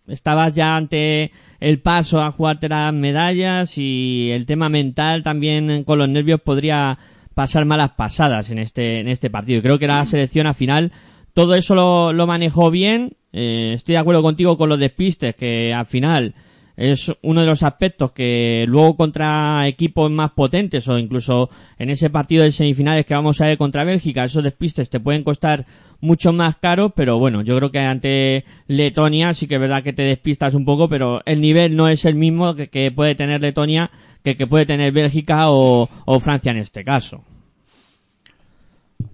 Estabas 0.09 0.54
ya 0.54 0.76
ante 0.76 1.30
el 1.61 1.80
paso 1.80 2.21
a 2.21 2.32
jugarte 2.32 2.68
las 2.68 2.92
medallas 2.92 3.78
y 3.78 4.30
el 4.32 4.47
tema 4.47 4.68
mental 4.68 5.23
también 5.23 5.85
con 5.85 5.99
los 5.99 6.09
nervios 6.09 6.40
podría 6.40 6.99
pasar 7.35 7.64
malas 7.64 7.90
pasadas 7.90 8.50
en 8.50 8.59
este, 8.59 9.00
en 9.00 9.09
este 9.09 9.30
partido. 9.30 9.62
Creo 9.62 9.78
que 9.78 9.87
la 9.87 10.04
selección 10.04 10.47
al 10.47 10.54
final 10.54 10.92
todo 11.35 11.54
eso 11.54 11.75
lo, 11.75 12.12
lo 12.12 12.26
manejó 12.26 12.71
bien. 12.71 13.16
Eh, 13.32 13.73
estoy 13.75 13.94
de 13.94 13.99
acuerdo 13.99 14.23
contigo 14.23 14.59
con 14.59 14.68
los 14.68 14.78
despistes, 14.78 15.35
que 15.35 15.73
al 15.73 15.87
final 15.87 16.35
es 16.76 17.12
uno 17.23 17.40
de 17.40 17.47
los 17.47 17.62
aspectos 17.62 18.12
que 18.12 18.64
luego 18.66 18.97
contra 18.97 19.66
equipos 19.66 20.11
más 20.11 20.32
potentes 20.32 20.88
o 20.88 20.99
incluso 20.99 21.50
en 21.78 21.90
ese 21.90 22.11
partido 22.11 22.44
de 22.44 22.50
semifinales 22.50 23.06
que 23.06 23.14
vamos 23.14 23.40
a 23.40 23.47
ver 23.47 23.59
contra 23.59 23.85
Bélgica, 23.85 24.25
esos 24.25 24.42
despistes 24.42 24.90
te 24.90 25.00
pueden 25.00 25.23
costar 25.23 25.66
mucho 26.02 26.32
más 26.32 26.56
caro, 26.56 26.90
pero 26.90 27.18
bueno, 27.18 27.40
yo 27.40 27.56
creo 27.56 27.71
que 27.71 27.78
ante 27.78 28.44
Letonia 28.66 29.32
sí 29.32 29.47
que 29.47 29.54
es 29.54 29.61
verdad 29.61 29.82
que 29.82 29.94
te 29.94 30.02
despistas 30.02 30.52
un 30.52 30.66
poco, 30.66 30.88
pero 30.88 31.23
el 31.25 31.40
nivel 31.40 31.76
no 31.76 31.88
es 31.88 32.04
el 32.04 32.16
mismo 32.16 32.54
que, 32.54 32.92
puede 32.94 33.14
tener 33.14 33.40
Letonia 33.40 33.90
que 34.23 34.47
puede 34.47 34.66
tener 34.66 34.92
Bélgica 34.92 35.50
o, 35.50 35.88
o 36.04 36.21
Francia 36.21 36.50
en 36.50 36.59
este 36.59 36.85
caso. 36.85 37.25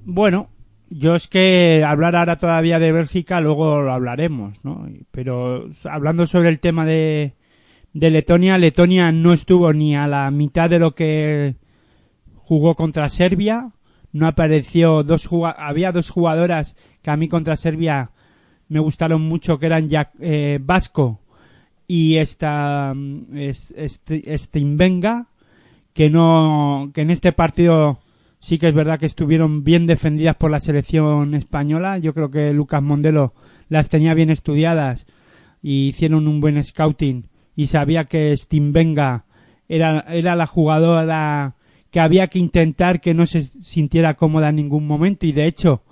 Bueno, 0.05 0.49
yo 0.91 1.15
es 1.15 1.29
que 1.29 1.85
hablar 1.87 2.17
ahora 2.17 2.39
todavía 2.39 2.79
de 2.79 2.93
Bélgica, 2.93 3.41
luego 3.41 3.83
lo 3.83 3.93
hablaremos, 3.93 4.59
¿no? 4.65 4.87
Pero 5.11 5.69
hablando 5.85 6.27
sobre 6.27 6.49
el 6.49 6.61
tema 6.61 6.87
de, 6.87 7.35
de 7.93 8.11
Letonia, 8.11 8.57
Letonia 8.57 9.13
no 9.13 9.33
estuvo 9.35 9.73
ni 9.73 9.95
a 9.95 10.07
la 10.07 10.31
mitad 10.31 10.71
de 10.71 10.79
lo 10.79 10.95
que 10.95 11.57
jugó 12.37 12.75
contra 12.75 13.11
Serbia, 13.11 13.73
no 14.13 14.27
apareció 14.27 15.03
dos 15.03 15.29
había 15.57 15.93
dos 15.93 16.11
jugadoras 16.11 16.77
que 17.03 17.11
a 17.11 17.17
mí 17.17 17.29
contra 17.29 17.57
Serbia 17.57 18.11
me 18.69 18.81
gustaron 18.81 19.23
mucho 19.23 19.59
que 19.59 19.67
eran 19.67 19.89
ya, 19.89 20.11
eh, 20.21 20.59
Vasco 20.63 21.21
y 21.87 22.17
esta 22.17 22.93
mm, 22.95 23.37
es- 23.37 23.73
este, 23.77 24.37
Steinbenga 24.37 25.27
que 25.95 26.11
no 26.11 26.91
que 26.95 27.01
en 27.03 27.11
este 27.11 27.33
partido 27.33 27.99
sí 28.41 28.59
que 28.59 28.69
es 28.69 28.75
verdad 28.75 28.99
que 29.01 29.07
estuvieron 29.07 29.65
bien 29.65 29.87
defendidas 29.87 30.37
por 30.37 30.51
la 30.51 30.61
selección 30.61 31.35
española. 31.35 31.99
Yo 31.99 32.15
creo 32.15 32.31
que 32.31 32.53
Lucas 32.53 32.83
Mondelo 32.83 33.35
las 33.69 33.89
tenía 33.89 34.15
bien 34.15 34.31
estudiadas 34.31 35.07
y 35.63 35.89
hicieron 35.89 36.29
un 36.29 36.41
buen 36.41 36.63
scouting 36.63 37.25
y 37.57 37.67
sabía 37.67 38.05
que 38.05 38.37
Steinbenga 38.37 39.25
era, 39.69 40.01
era 40.09 40.37
la 40.37 40.47
jugadora 40.47 41.57
que 41.91 42.01
había 42.01 42.29
que 42.29 42.39
intentar 42.39 43.01
que 43.01 43.15
no 43.15 43.27
se 43.27 43.49
sintiera 43.63 44.15
cómoda 44.15 44.51
en 44.51 44.57
ningún 44.57 44.87
momento 44.87 45.27
y 45.27 45.33
de 45.33 45.47
hecho 45.47 45.83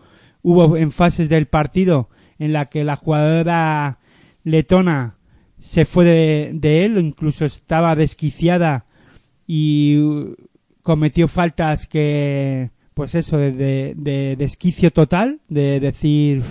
hubo 0.42 0.76
en 0.76 0.92
fases 0.92 1.28
del 1.28 1.46
partido 1.46 2.08
en 2.38 2.52
la 2.52 2.66
que 2.66 2.84
la 2.84 2.96
jugadora 2.96 3.98
letona 4.44 5.16
se 5.58 5.84
fue 5.84 6.04
de, 6.04 6.84
él, 6.84 6.98
incluso 6.98 7.44
estaba 7.44 7.96
desquiciada 7.96 8.84
y 9.46 9.98
cometió 10.82 11.28
faltas 11.28 11.86
que, 11.86 12.70
pues 12.94 13.14
eso, 13.14 13.38
de, 13.38 13.52
de, 13.52 13.94
de 13.96 14.36
desquicio 14.36 14.92
total, 14.92 15.40
de 15.48 15.80
decir, 15.80 16.42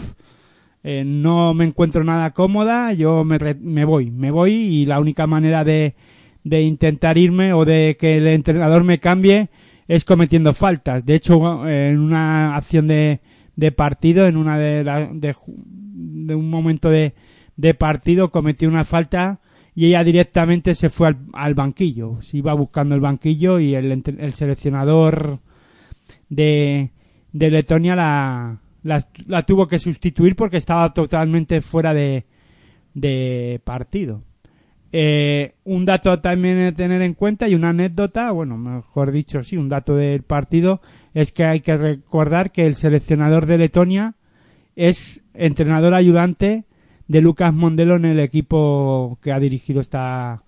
eh, 0.83 1.03
no 1.05 1.53
me 1.53 1.65
encuentro 1.65 2.03
nada 2.03 2.31
cómoda, 2.31 2.91
yo 2.93 3.23
me, 3.23 3.37
me 3.61 3.85
voy, 3.85 4.11
me 4.11 4.31
voy 4.31 4.53
y 4.53 4.85
la 4.85 4.99
única 4.99 5.27
manera 5.27 5.63
de, 5.63 5.95
de 6.45 6.61
intentar 6.61 7.17
irme 7.17 7.51
o 7.51 7.65
de 7.65 7.97
que 7.99 8.15
el 8.17 8.27
entrenador 8.27 8.85
me 8.85 8.99
cambie 8.99 9.49
es 9.89 10.05
cometiendo 10.05 10.53
faltas. 10.53 11.03
De 11.05 11.15
hecho, 11.15 11.67
en 11.67 11.99
una 11.99 12.55
acción 12.55 12.87
de, 12.87 13.19
de 13.57 13.71
partido, 13.73 14.27
en 14.27 14.37
una 14.37 14.57
de, 14.57 14.83
la- 14.83 15.09
de, 15.11 16.35
un 16.35 16.49
momento 16.49 16.89
de, 16.89 17.13
de 17.57 17.73
partido, 17.73 18.29
cometió 18.29 18.69
una 18.69 18.85
falta 18.85 19.41
y 19.73 19.87
ella 19.87 20.03
directamente 20.03 20.75
se 20.75 20.89
fue 20.89 21.13
al, 21.33 21.53
banquillo. 21.55 22.21
Se 22.21 22.37
iba 22.37 22.53
buscando 22.53 22.95
el 22.95 23.01
banquillo 23.01 23.59
y 23.59 23.75
el, 23.75 23.91
el 23.91 24.33
seleccionador 24.33 25.39
de, 26.29 26.91
de 27.33 27.51
Letonia 27.51 27.95
la, 27.95 28.59
la, 28.83 29.07
la 29.25 29.43
tuvo 29.45 29.67
que 29.67 29.79
sustituir 29.79 30.35
porque 30.35 30.57
estaba 30.57 30.93
totalmente 30.93 31.61
fuera 31.61 31.93
de, 31.93 32.25
de 32.93 33.59
partido. 33.63 34.23
Eh, 34.97 35.55
un 35.65 35.83
dato 35.83 36.21
también 36.21 36.57
a 36.57 36.71
tener 36.71 37.01
en 37.01 37.15
cuenta 37.15 37.49
y 37.49 37.55
una 37.55 37.71
anécdota, 37.71 38.31
bueno, 38.31 38.57
mejor 38.57 39.11
dicho, 39.11 39.43
sí, 39.43 39.57
un 39.57 39.67
dato 39.67 39.97
del 39.97 40.23
partido, 40.23 40.79
es 41.13 41.33
que 41.33 41.43
hay 41.43 41.59
que 41.59 41.75
recordar 41.75 42.53
que 42.53 42.65
el 42.65 42.75
seleccionador 42.75 43.45
de 43.45 43.57
Letonia 43.57 44.15
es 44.77 45.21
entrenador 45.33 45.95
ayudante 45.95 46.63
de 47.09 47.19
Lucas 47.19 47.53
Mondelo 47.53 47.97
en 47.97 48.05
el 48.05 48.21
equipo 48.21 49.19
que 49.21 49.33
ha 49.33 49.39
dirigido 49.41 49.81
esta, 49.81 50.43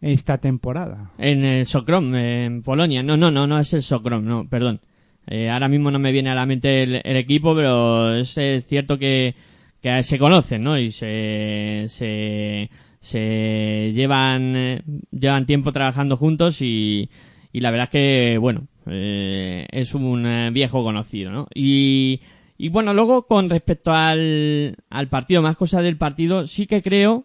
esta 0.00 0.38
temporada. 0.38 1.10
En 1.18 1.44
el 1.44 1.66
Sokrom, 1.66 2.14
en 2.14 2.62
Polonia. 2.62 3.02
No, 3.02 3.16
no, 3.16 3.32
no, 3.32 3.48
no 3.48 3.58
es 3.58 3.72
el 3.74 3.82
Sokrom, 3.82 4.24
no, 4.24 4.48
perdón. 4.48 4.82
Eh, 5.26 5.50
ahora 5.50 5.68
mismo 5.68 5.90
no 5.90 5.98
me 5.98 6.12
viene 6.12 6.30
a 6.30 6.36
la 6.36 6.46
mente 6.46 6.84
el, 6.84 7.16
equipo, 7.16 7.56
pero 7.56 8.14
es, 8.14 8.38
cierto 8.68 8.98
que, 8.98 9.34
que 9.82 10.00
se 10.04 10.16
conocen, 10.16 10.62
¿no? 10.62 10.78
Y 10.78 10.92
se, 10.92 11.86
se, 11.88 12.70
se 13.00 13.92
llevan, 13.94 14.54
eh, 14.56 14.82
llevan 15.10 15.46
tiempo 15.46 15.72
trabajando 15.72 16.16
juntos 16.16 16.60
y, 16.60 17.10
y 17.52 17.60
la 17.60 17.70
verdad 17.70 17.84
es 17.86 17.90
que, 17.90 18.38
bueno, 18.38 18.66
eh, 18.86 19.66
es 19.70 19.94
un 19.94 20.26
eh, 20.26 20.50
viejo 20.52 20.84
conocido, 20.84 21.30
¿no? 21.30 21.48
Y, 21.54 22.20
y 22.58 22.68
bueno, 22.68 22.92
luego 22.92 23.26
con 23.26 23.48
respecto 23.48 23.92
al, 23.92 24.76
al 24.90 25.08
partido, 25.08 25.42
más 25.42 25.56
cosas 25.56 25.82
del 25.82 25.96
partido, 25.96 26.46
sí 26.46 26.66
que 26.66 26.82
creo 26.82 27.24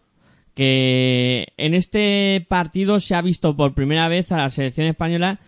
que 0.54 1.50
en 1.58 1.74
este 1.74 2.46
partido 2.48 3.02
se 3.02 3.14
ha 3.14 3.22
visto 3.22 3.58
por 3.58 3.74
primera 3.74 4.08
vez 4.08 4.32
a 4.32 4.38
la 4.38 4.50
selección 4.50 4.88
española 4.88 5.42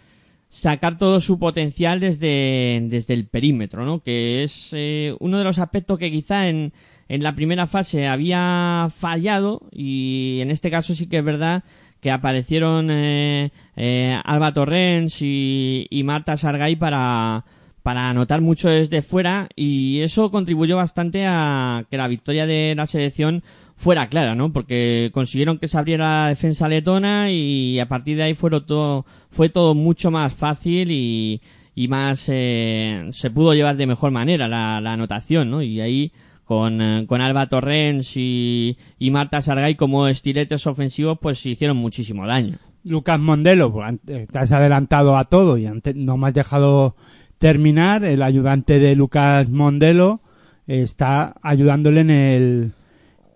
sacar 0.50 0.98
todo 0.98 1.22
su 1.22 1.40
potencial 1.40 2.02
desde, 2.02 2.82
desde 2.84 3.14
el 3.14 3.28
perímetro, 3.28 3.86
¿no? 3.86 4.02
Que 4.02 4.44
es 4.44 4.76
uno 5.20 5.38
de 5.38 5.44
los 5.46 5.60
aspectos 5.60 5.98
que 5.98 6.12
quizá 6.12 6.50
en, 6.50 6.74
en 7.10 7.24
la 7.24 7.36
primera 7.36 7.68
fase 7.68 8.08
había 8.08 8.90
fallado 8.96 9.62
y 9.72 10.40
en 10.42 10.52
este 10.52 10.70
caso 10.70 10.94
sí 10.94 11.08
que 11.08 11.18
es 11.18 11.24
verdad 11.24 11.64
que 12.02 12.12
aparecieron 12.12 12.90
eh, 12.92 13.52
eh, 13.76 14.20
Alba 14.24 14.54
Torrens 14.54 15.22
y, 15.22 15.88
y 15.90 16.04
Marta 16.04 16.38
Sargay 16.38 16.76
para, 16.76 17.46
para 17.82 18.10
anotar 18.10 18.42
mucho 18.42 18.70
desde 18.70 19.02
fuera 19.02 19.50
y 19.56 20.02
eso 20.02 20.30
contribuyó 20.30 20.78
bastante 20.78 21.26
a 21.26 21.86
que 21.90 21.98
la 21.98 22.08
victoria 22.08 22.46
de 22.46 22.74
la 22.76 22.86
selección 22.86 23.44
fuera 23.78 24.10
clara, 24.10 24.36
¿no? 24.36 24.52
Porque 24.52 25.12
consiguieron 25.14 25.60
que 25.60 25.68
se 25.68 25.78
abriera 25.78 26.24
la 26.24 26.30
defensa 26.30 26.68
letona 26.68 27.32
y 27.32 27.80
a 27.80 27.88
partir 27.88 28.18
de 28.18 28.24
ahí 28.24 28.34
fueron 28.34 28.66
todo, 28.66 29.06
fue 29.30 29.50
todo 29.50 29.76
mucho 29.76 30.12
más 30.12 30.34
fácil 30.34 30.92
y, 30.92 31.42
y 31.76 31.88
más 31.88 32.28
eh, 32.28 33.08
se 33.12 33.30
pudo 33.30 33.54
llevar 33.54 33.78
de 33.78 33.88
mejor 33.88 34.12
manera 34.12 34.48
la, 34.48 34.82
la 34.82 34.94
anotación, 34.94 35.52
¿no? 35.52 35.62
Y 35.62 35.80
ahí 35.80 36.12
con, 36.48 36.82
eh, 36.82 37.06
con 37.08 37.22
Alba 37.22 37.48
Torrens 37.48 38.14
y, 38.16 38.78
y 38.98 39.12
Marta 39.12 39.42
Sargay 39.42 39.76
como 39.76 40.08
estiletes 40.08 40.66
ofensivos 40.66 41.20
pues 41.22 41.46
hicieron 41.46 41.78
muchísimo 41.78 42.26
daño. 42.26 42.58
Lucas 42.84 43.20
Mondelo, 43.20 43.72
pues, 43.72 43.88
ante- 43.88 44.26
te 44.28 44.40
has 44.40 44.52
adelantado 44.52 45.18
a 45.18 45.26
todo 45.26 45.58
y 45.58 45.66
ante- 45.68 45.94
no 45.94 46.18
me 46.18 46.28
has 46.30 46.34
dejado 46.34 46.96
terminar. 47.38 48.04
El 48.06 48.24
ayudante 48.24 48.80
de 48.80 48.96
Lucas 48.96 49.50
Mondelo 49.50 50.22
eh, 50.68 50.82
está 50.84 51.36
ayudándole 51.42 52.02
en 52.02 52.10
el, 52.10 52.72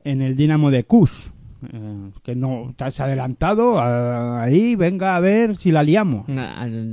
en 0.06 0.22
el 0.22 0.36
Dinamo 0.36 0.72
de 0.72 0.86
Kuz. 0.86 1.32
Eh, 1.72 2.10
que 2.24 2.34
no 2.34 2.74
te 2.76 2.86
has 2.86 3.00
adelantado 3.02 3.78
ah, 3.80 4.42
ahí, 4.42 4.76
venga 4.76 5.16
a 5.16 5.20
ver 5.20 5.58
si 5.58 5.72
la 5.72 5.84
liamos. 5.84 6.26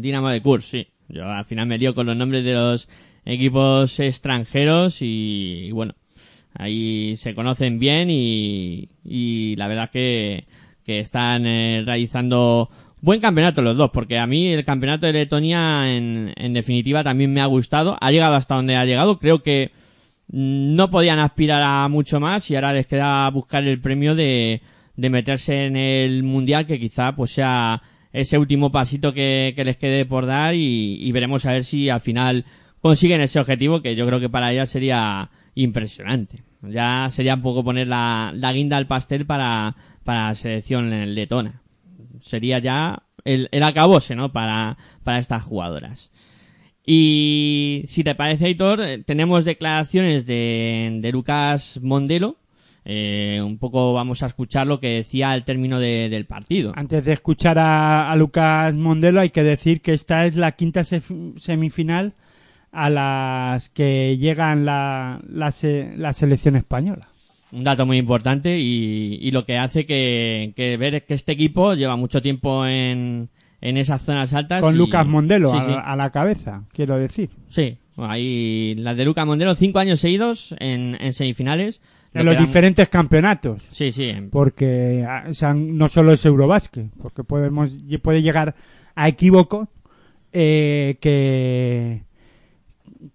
Dinamo 0.01 0.29
de 0.29 0.43
Kurs, 0.43 0.69
sí. 0.69 0.89
Yo 1.09 1.25
al 1.25 1.45
final 1.47 1.67
me 1.67 1.79
lío 1.79 1.95
con 1.95 2.07
los 2.07 2.17
nombres 2.17 2.45
de 2.45 2.53
los 2.53 2.87
equipos 3.25 3.99
extranjeros 4.01 5.01
y, 5.01 5.67
y 5.69 5.71
bueno, 5.73 5.95
ahí 6.59 7.17
se 7.17 7.35
conocen 7.35 7.79
bien 7.79 8.11
y, 8.11 8.91
y 9.05 9.57
la 9.57 9.69
verdad 9.69 9.91
que, 9.91 10.45
que 10.85 11.01
están 11.01 11.47
eh, 11.47 11.83
realizando 11.87 12.69
buen 13.01 13.21
campeonato 13.21 13.63
los 13.63 13.77
dos, 13.77 13.91
porque 13.91 14.19
a 14.19 14.27
mí 14.27 14.49
el 14.49 14.65
campeonato 14.65 15.07
de 15.07 15.13
Letonia 15.13 15.95
en, 15.97 16.33
en 16.37 16.53
definitiva 16.53 17.05
también 17.05 17.33
me 17.33 17.41
ha 17.41 17.47
gustado, 17.47 17.97
ha 18.01 18.11
llegado 18.11 18.35
hasta 18.35 18.57
donde 18.57 18.77
ha 18.77 18.85
llegado, 18.85 19.19
creo 19.19 19.43
que 19.43 19.71
no 20.31 20.91
podían 20.91 21.21
aspirar 21.21 21.63
a 21.63 21.89
mucho 21.89 22.21
más 22.21 22.51
y 22.51 22.57
ahora 22.57 22.73
les 22.73 22.87
queda 22.87 23.31
buscar 23.31 23.65
el 23.65 23.81
premio 23.81 24.15
de, 24.15 24.61
de 24.97 25.11
meterse 25.11 25.67
en 25.67 25.77
el 25.77 26.25
mundial 26.25 26.67
que 26.67 26.81
quizá 26.81 27.15
pues 27.15 27.31
sea 27.31 27.81
ese 28.13 28.37
último 28.37 28.73
pasito 28.73 29.15
que, 29.15 29.53
que 29.55 29.65
les 29.65 29.77
quede 29.77 30.05
por 30.05 30.27
dar 30.27 30.55
y, 30.55 30.99
y 31.01 31.13
veremos 31.13 31.47
a 31.47 31.53
ver 31.53 31.65
si 31.65 31.89
al 31.89 32.01
final 32.01 32.45
consiguen 32.81 33.21
ese 33.21 33.39
objetivo 33.39 33.81
que 33.81 33.95
yo 33.95 34.07
creo 34.07 34.21
que 34.21 34.29
para 34.29 34.53
ellas 34.53 34.69
sería 34.69 35.31
impresionante. 35.55 36.48
Ya 36.63 37.09
sería 37.11 37.35
un 37.35 37.43
poco 37.43 37.63
poner 37.63 37.87
la, 37.89 38.33
la 38.35 38.53
guinda 38.53 38.77
al 38.77 38.87
pastel 38.87 39.27
para, 39.27 39.77
para 40.05 40.29
la 40.29 40.35
selección 40.35 41.15
letona. 41.15 41.63
Sería 42.21 42.59
ya 42.59 43.03
el, 43.25 43.49
el 43.53 43.63
acabose, 43.63 44.17
¿no? 44.17 44.33
Para, 44.33 44.77
para 45.05 45.19
estas 45.19 45.43
jugadoras. 45.45 46.11
Y 46.85 47.83
si 47.87 48.03
te 48.03 48.15
parece, 48.15 48.47
Aitor, 48.47 48.81
eh, 48.81 49.03
tenemos 49.05 49.45
declaraciones 49.45 50.27
de, 50.27 50.99
de 51.03 51.13
Lucas 51.13 51.79
Mondelo. 51.83 52.37
Eh, 52.85 53.43
un 53.45 53.59
poco 53.59 53.93
vamos 53.93 54.23
a 54.23 54.27
escuchar 54.27 54.67
lo 54.67 54.81
que 54.81 54.89
decía 54.89 55.31
al 55.33 55.45
término 55.45 55.79
de- 55.79 56.09
del 56.09 56.25
partido. 56.25 56.73
Antes 56.75 57.05
de 57.05 57.13
escuchar 57.13 57.59
a, 57.59 58.11
a 58.11 58.17
Lucas 58.17 58.75
Mondelo, 58.77 59.21
hay 59.21 59.29
que 59.29 59.43
decir 59.43 59.83
que 59.83 59.93
esta 59.93 60.25
es 60.25 60.37
la 60.37 60.53
quinta 60.53 60.83
semifinal 60.85 62.15
a 62.73 62.91
las 62.91 63.71
que 63.71 64.17
llegan 64.19 64.65
la, 64.65 65.21
la, 65.29 65.53
se- 65.53 65.93
la 65.97 66.13
selección 66.13 66.57
española. 66.57 67.09
Un 67.51 67.65
dato 67.65 67.87
muy 67.87 67.97
importante 67.97 68.59
y, 68.59 69.19
y 69.23 69.31
lo 69.31 69.47
que 69.47 69.57
hace 69.57 69.87
que, 69.87 70.53
que 70.55 70.77
ver 70.77 71.05
que 71.07 71.15
este 71.15 71.33
equipo 71.33 71.73
lleva 71.75 71.97
mucho 71.97 72.21
tiempo 72.21 72.67
en, 72.67 73.31
en 73.63 73.77
esas 73.79 74.03
zonas 74.03 74.35
altas. 74.35 74.61
Con 74.63 74.75
y- 74.75 74.79
Lucas 74.79 75.07
Mondelo 75.07 75.53
Sí, 75.53 75.59
a, 75.59 75.63
sí. 75.65 75.73
a 75.83 75.97
la 75.97 76.11
cabeza, 76.11 76.65
quiero 76.73 76.99
decir. 76.99 77.31
Sí, 77.49 77.79
ahí 77.97 78.75
las 78.77 78.97
de 78.99 79.05
Lucas 79.07 79.27
Mondelo, 79.27 79.55
cinco 79.55 79.79
años 79.79 80.01
seguidos 80.01 80.55
en, 80.59 80.97
en 81.01 81.13
semifinales. 81.15 81.81
Lo 82.13 82.21
En 82.21 82.27
los 82.27 82.35
dan- 82.37 82.45
diferentes 82.47 82.89
campeonatos. 82.91 83.63
Sí, 83.73 83.93
sí, 83.93 84.13
Porque 84.31 85.07
ah, 85.09 85.25
o 85.31 85.35
sea, 85.35 85.55
no 85.55 85.89
solo 85.89 86.13
es 86.13 86.25
Eurobásquet, 86.27 86.91
porque 87.01 87.25
podemos 87.25 87.71
puede 88.03 88.21
llegar 88.23 88.55
a 88.95 89.09
equívoco 89.09 89.69
eh, 90.33 90.97
que 91.01 92.03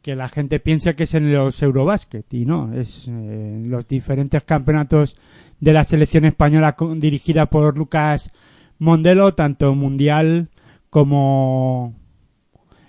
que 0.01 0.15
la 0.15 0.29
gente 0.29 0.59
piensa 0.59 0.93
que 0.93 1.03
es 1.03 1.13
en 1.13 1.33
los 1.33 1.61
Eurobásquet 1.61 2.31
y 2.33 2.45
no, 2.45 2.73
es 2.73 3.07
eh, 3.07 3.11
en 3.11 3.69
los 3.69 3.87
diferentes 3.87 4.43
campeonatos 4.43 5.17
de 5.59 5.73
la 5.73 5.83
selección 5.83 6.25
española 6.25 6.75
con- 6.75 6.99
dirigida 6.99 7.47
por 7.47 7.77
Lucas 7.77 8.31
Mondelo, 8.79 9.33
tanto 9.33 9.73
mundial 9.75 10.49
como 10.89 11.93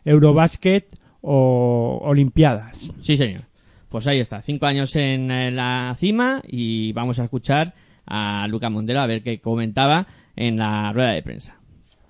Eurobásquet 0.04 0.98
o 1.20 2.00
Olimpiadas. 2.04 2.92
sí, 3.00 3.16
señor. 3.16 3.42
Pues 3.88 4.06
ahí 4.08 4.18
está, 4.18 4.42
cinco 4.42 4.66
años 4.66 4.96
en, 4.96 5.30
eh, 5.30 5.50
la 5.52 5.94
cima 5.98 6.42
y 6.46 6.92
vamos 6.92 7.20
a 7.20 7.24
escuchar 7.24 7.74
a 8.06 8.46
Lucas 8.48 8.70
Mondelo 8.72 9.00
a 9.00 9.06
ver 9.06 9.22
qué 9.22 9.40
comentaba 9.40 10.06
en 10.34 10.58
la 10.58 10.92
rueda 10.92 11.12
de 11.12 11.22
prensa. 11.22 11.56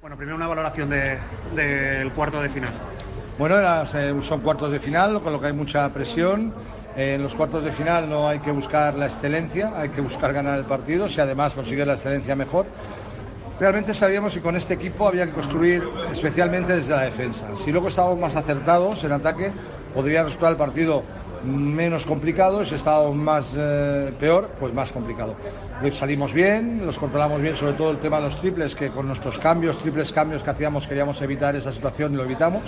Bueno, 0.05 0.19
primero 0.19 0.37
una 0.37 0.47
valoración 0.47 0.91
de- 0.91 1.19
del 1.55 2.13
cuarto 2.13 2.43
de 2.43 2.51
final. 2.51 2.75
Bueno, 3.39 3.57
eh, 3.59 4.15
son 4.21 4.41
cuartos 4.41 4.71
de 4.71 4.79
final, 4.79 5.19
con 5.23 5.33
lo 5.33 5.41
que 5.41 5.47
hay 5.47 5.55
mucha 5.55 5.89
presión. 5.95 6.53
Eh, 6.95 7.15
en 7.15 7.23
los 7.23 7.35
cuartos 7.35 7.65
de 7.65 7.73
final 7.73 8.11
no 8.11 8.29
hay 8.29 8.41
que 8.41 8.51
buscar 8.51 8.97
la 8.97 9.07
excelencia, 9.07 9.73
hay 9.75 9.89
que 9.89 10.03
buscar 10.03 10.35
ganar 10.35 10.59
el 10.59 10.67
partido. 10.67 11.09
Si 11.09 11.23
además 11.23 11.55
consigue 11.55 11.87
la 11.87 11.95
excelencia, 11.95 12.37
mejor. 12.37 12.67
Realmente 13.59 13.95
sabíamos 13.95 14.35
que 14.35 14.43
con 14.43 14.57
este 14.57 14.75
equipo 14.75 15.09
había 15.09 15.25
que 15.25 15.33
construir 15.33 15.83
especialmente 16.13 16.77
desde 16.77 16.95
la 16.95 17.05
defensa. 17.05 17.57
Si 17.57 17.73
luego 17.73 17.89
estábamos 17.89 18.19
más 18.19 18.37
acertados 18.37 19.03
en 19.05 19.13
ataque, 19.13 19.53
podría 19.95 20.23
resultar 20.23 20.51
el 20.51 20.59
partido 20.59 21.03
menos 21.45 22.07
complicado. 22.07 22.63
Y 22.63 22.67
si 22.67 22.75
estábamos 22.75 23.17
más 23.17 23.55
eh, 23.57 24.13
peor, 24.19 24.51
pues 24.59 24.73
más 24.75 24.93
complicado. 24.93 25.35
Salimos 25.93 26.33
bien, 26.33 26.87
los 26.87 26.99
controlamos 26.99 27.41
bien, 27.41 27.55
sobre 27.55 27.75
todo 27.75 27.91
el 27.91 27.99
tema 27.99 28.19
de 28.19 28.25
los 28.25 28.41
triples, 28.41 28.75
que 28.75 28.91
con 28.91 29.07
nuestros 29.07 29.39
cambios, 29.39 29.79
triples 29.79 30.13
cambios 30.13 30.43
que 30.43 30.51
hacíamos, 30.51 30.87
queríamos 30.87 31.21
evitar 31.21 31.55
esa 31.57 31.73
situación 31.73 32.15
y 32.15 32.17
lo 32.17 32.25
evitamos. 32.25 32.63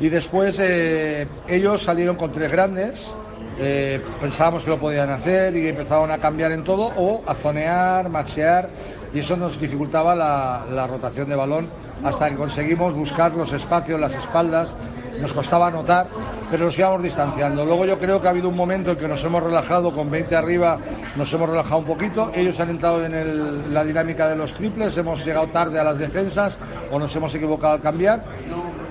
Y 0.00 0.08
después 0.08 0.58
eh, 0.60 1.26
ellos 1.48 1.82
salieron 1.82 2.16
con 2.16 2.30
tres 2.30 2.52
grandes, 2.52 3.14
eh, 3.60 4.00
pensábamos 4.20 4.64
que 4.64 4.70
lo 4.70 4.78
podían 4.78 5.10
hacer 5.10 5.56
y 5.56 5.68
empezaron 5.68 6.10
a 6.10 6.18
cambiar 6.18 6.52
en 6.52 6.62
todo 6.62 6.92
o 6.96 7.22
a 7.26 7.34
zonear, 7.34 8.08
machear 8.08 8.68
y 9.12 9.20
eso 9.20 9.36
nos 9.36 9.60
dificultaba 9.60 10.14
la, 10.14 10.66
la 10.70 10.86
rotación 10.86 11.28
de 11.28 11.34
balón 11.34 11.66
hasta 12.04 12.30
que 12.30 12.36
conseguimos 12.36 12.94
buscar 12.94 13.32
los 13.32 13.52
espacios, 13.52 13.98
las 13.98 14.14
espaldas, 14.14 14.76
nos 15.20 15.32
costaba 15.32 15.66
anotar, 15.68 16.06
pero 16.50 16.64
nos 16.66 16.78
íbamos 16.78 17.02
distanciando. 17.02 17.64
Luego 17.64 17.84
yo 17.86 17.98
creo 17.98 18.20
que 18.20 18.26
ha 18.26 18.30
habido 18.30 18.48
un 18.48 18.56
momento 18.56 18.92
en 18.92 18.96
que 18.96 19.08
nos 19.08 19.22
hemos 19.24 19.42
relajado 19.42 19.92
con 19.92 20.10
20 20.10 20.34
arriba, 20.36 20.78
nos 21.16 21.32
hemos 21.32 21.48
relajado 21.50 21.78
un 21.78 21.84
poquito, 21.86 22.30
ellos 22.34 22.58
han 22.60 22.70
entrado 22.70 23.04
en 23.04 23.14
el- 23.14 23.74
la 23.74 23.84
dinámica 23.84 24.28
de 24.28 24.36
los 24.36 24.54
triples, 24.54 24.96
hemos 24.96 25.24
llegado 25.24 25.48
tarde 25.48 25.78
a 25.78 25.84
las 25.84 25.98
defensas 25.98 26.58
o 26.90 26.98
nos 26.98 27.14
hemos 27.16 27.34
equivocado 27.34 27.74
al 27.74 27.80
cambiar. 27.80 28.22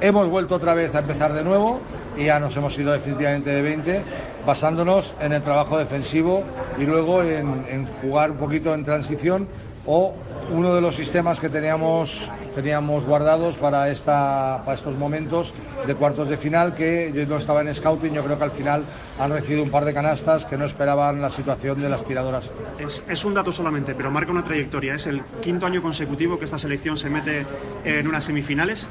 Hemos 0.01 0.29
vuelto 0.29 0.55
otra 0.55 0.73
vez 0.73 0.93
a 0.95 0.99
empezar 0.99 1.33
de 1.33 1.43
nuevo 1.43 1.79
y 2.15 2.25
ya 2.25 2.39
nos 2.39 2.55
hemos 2.57 2.77
ido 2.77 2.91
definitivamente 2.91 3.49
de 3.49 3.61
20, 3.61 4.03
basándonos 4.45 5.15
en 5.19 5.33
el 5.33 5.41
trabajo 5.41 5.77
defensivo 5.77 6.43
y 6.77 6.83
luego 6.83 7.23
en, 7.23 7.65
en 7.69 7.85
jugar 8.01 8.31
un 8.31 8.37
poquito 8.37 8.73
en 8.73 8.85
transición 8.85 9.47
o 9.85 10.13
uno 10.51 10.73
de 10.75 10.81
los 10.81 10.95
sistemas 10.95 11.39
que 11.39 11.49
teníamos, 11.49 12.29
teníamos 12.57 13.05
guardados 13.05 13.55
para, 13.55 13.91
esta, 13.91 14.63
para 14.65 14.75
estos 14.75 14.97
momentos 14.97 15.53
de 15.85 15.93
cuartos 15.93 16.27
de 16.27 16.37
final, 16.37 16.73
que 16.73 17.13
yo 17.13 17.23
no 17.27 17.37
estaba 17.37 17.61
en 17.61 17.71
scouting, 17.71 18.13
yo 18.13 18.23
creo 18.23 18.35
que 18.35 18.45
al 18.45 18.51
final 18.51 18.83
han 19.19 19.29
recibido 19.29 19.61
un 19.61 19.69
par 19.69 19.85
de 19.85 19.93
canastas 19.93 20.43
que 20.43 20.57
no 20.57 20.65
esperaban 20.65 21.21
la 21.21 21.29
situación 21.29 21.79
de 21.79 21.87
las 21.87 22.03
tiradoras. 22.03 22.49
Es, 22.79 23.03
es 23.07 23.23
un 23.25 23.35
dato 23.35 23.51
solamente, 23.51 23.93
pero 23.93 24.09
marca 24.09 24.31
una 24.31 24.43
trayectoria. 24.43 24.95
Es 24.95 25.05
el 25.05 25.21
quinto 25.39 25.67
año 25.67 25.83
consecutivo 25.83 26.39
que 26.39 26.45
esta 26.45 26.57
selección 26.57 26.97
se 26.97 27.11
mete 27.11 27.45
en 27.85 28.07
unas 28.07 28.23
semifinales, 28.23 28.87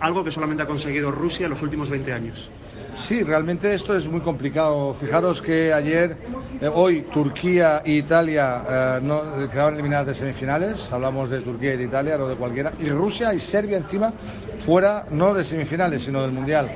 algo 0.00 0.24
que 0.24 0.32
solamente 0.32 0.64
ha 0.64 0.66
conseguido 0.66 1.12
Rusia 1.12 1.44
en 1.44 1.50
los 1.50 1.62
últimos 1.62 1.88
20 1.88 2.12
años. 2.12 2.50
Sí, 2.96 3.22
realmente 3.22 3.74
esto 3.74 3.94
es 3.94 4.08
muy 4.08 4.20
complicado. 4.20 4.94
Fijaros 4.94 5.42
que 5.42 5.72
ayer, 5.72 6.16
eh, 6.60 6.68
hoy 6.72 7.02
Turquía 7.02 7.82
e 7.84 7.92
Italia 7.92 8.64
eh, 8.68 9.00
no, 9.02 9.22
quedaron 9.50 9.74
eliminadas 9.74 10.06
de 10.08 10.14
semifinales. 10.14 10.90
Hablamos 10.90 11.28
de 11.28 11.40
Turquía 11.40 11.74
y 11.74 11.76
de 11.76 11.84
Italia, 11.84 12.16
no 12.16 12.26
de 12.26 12.36
cualquiera. 12.36 12.72
Y 12.80 12.88
Rusia 12.88 13.34
y 13.34 13.38
Serbia 13.38 13.76
encima 13.76 14.12
fuera 14.58 15.06
no 15.10 15.34
de 15.34 15.44
semifinales, 15.44 16.04
sino 16.04 16.22
del 16.22 16.32
Mundial. 16.32 16.68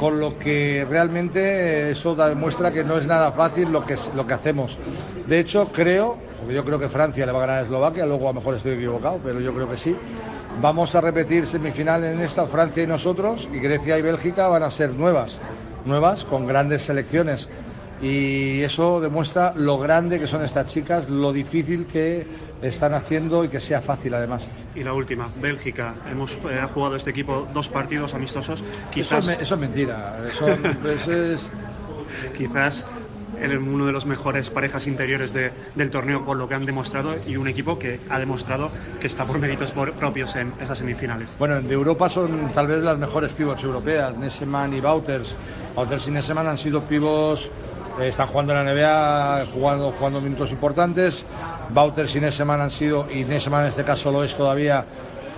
Con 0.00 0.18
lo 0.18 0.38
que 0.38 0.86
realmente 0.88 1.40
eh, 1.40 1.90
eso 1.90 2.14
demuestra 2.16 2.72
que 2.72 2.82
no 2.82 2.96
es 2.96 3.06
nada 3.06 3.30
fácil 3.30 3.70
lo 3.70 3.84
que, 3.84 3.96
lo 4.14 4.26
que 4.26 4.34
hacemos. 4.34 4.78
De 5.26 5.38
hecho, 5.38 5.70
creo, 5.72 6.16
porque 6.40 6.54
yo 6.54 6.64
creo 6.64 6.78
que 6.78 6.88
Francia 6.88 7.26
le 7.26 7.32
va 7.32 7.38
a 7.38 7.40
ganar 7.42 7.58
a 7.58 7.62
Eslovaquia, 7.62 8.06
luego 8.06 8.24
a 8.24 8.32
lo 8.32 8.40
mejor 8.40 8.54
estoy 8.54 8.72
equivocado, 8.72 9.20
pero 9.22 9.40
yo 9.40 9.52
creo 9.52 9.68
que 9.68 9.76
sí. 9.76 9.94
Vamos 10.60 10.94
a 10.94 11.02
repetir 11.02 11.46
semifinal 11.46 12.02
en 12.02 12.20
esta, 12.22 12.46
Francia 12.46 12.82
y 12.82 12.86
nosotros, 12.86 13.46
y 13.52 13.58
Grecia 13.58 13.98
y 13.98 14.02
Bélgica 14.02 14.48
van 14.48 14.62
a 14.62 14.70
ser 14.70 14.90
nuevas, 14.94 15.38
nuevas, 15.86 16.24
con 16.24 16.46
grandes 16.46 16.82
selecciones. 16.82 17.48
Y 18.02 18.60
eso 18.60 19.00
demuestra 19.00 19.54
lo 19.56 19.78
grande 19.78 20.20
que 20.20 20.26
son 20.26 20.42
estas 20.42 20.66
chicas, 20.66 21.08
lo 21.08 21.32
difícil 21.32 21.86
que 21.86 22.26
están 22.60 22.92
haciendo 22.92 23.44
y 23.44 23.48
que 23.48 23.58
sea 23.58 23.80
fácil 23.80 24.12
además. 24.14 24.46
Y 24.74 24.84
la 24.84 24.92
última, 24.92 25.30
Bélgica. 25.40 25.94
Hemos 26.10 26.32
eh, 26.32 26.58
ha 26.60 26.68
jugado 26.68 26.96
este 26.96 27.10
equipo 27.10 27.48
dos 27.54 27.68
partidos 27.68 28.12
amistosos. 28.12 28.60
Eso, 28.60 28.90
Quizás, 28.90 29.28
es 29.28 29.40
eso 29.40 29.54
es 29.54 29.60
mentira. 29.60 30.18
Eso, 30.30 30.46
eso 30.48 31.12
es, 31.32 31.48
quizás 32.36 32.86
uno 33.60 33.86
de 33.86 33.92
los 33.92 34.06
mejores 34.06 34.50
parejas 34.50 34.86
interiores 34.86 35.32
de- 35.32 35.52
del 35.74 35.90
torneo 35.90 36.24
por 36.24 36.36
lo 36.36 36.48
que 36.48 36.54
han 36.54 36.66
demostrado 36.66 37.16
y 37.26 37.36
un 37.36 37.48
equipo 37.48 37.78
que 37.78 38.00
ha 38.08 38.18
demostrado 38.18 38.70
que 39.00 39.06
está 39.06 39.24
por 39.24 39.38
méritos 39.38 39.72
propios 39.72 40.34
en 40.36 40.52
esas 40.60 40.78
semifinales. 40.78 41.30
Bueno, 41.38 41.60
de 41.60 41.74
Europa 41.74 42.08
son 42.08 42.50
tal 42.54 42.66
vez 42.66 42.82
las 42.82 42.98
mejores 42.98 43.30
pivots 43.32 43.62
europeas, 43.62 44.16
Nesseman 44.16 44.74
y 44.74 44.80
Wouters. 44.80 45.36
Wouters 45.76 46.08
y 46.08 46.10
Nesseman 46.10 46.46
han 46.46 46.58
sido 46.58 46.82
pivots, 46.84 47.50
eh, 48.00 48.08
están 48.08 48.26
jugando 48.26 48.52
en 48.54 48.64
la 48.64 48.72
NBA, 48.72 49.46
jugando, 49.52 49.92
jugando 49.92 50.20
minutos 50.20 50.50
importantes. 50.52 51.26
Wouters 51.74 52.14
y 52.16 52.20
Nesseman 52.20 52.60
han 52.60 52.70
sido, 52.70 53.06
y 53.12 53.24
Nesseman 53.24 53.62
en 53.62 53.68
este 53.68 53.84
caso 53.84 54.10
lo 54.12 54.22
es 54.24 54.34
todavía, 54.36 54.84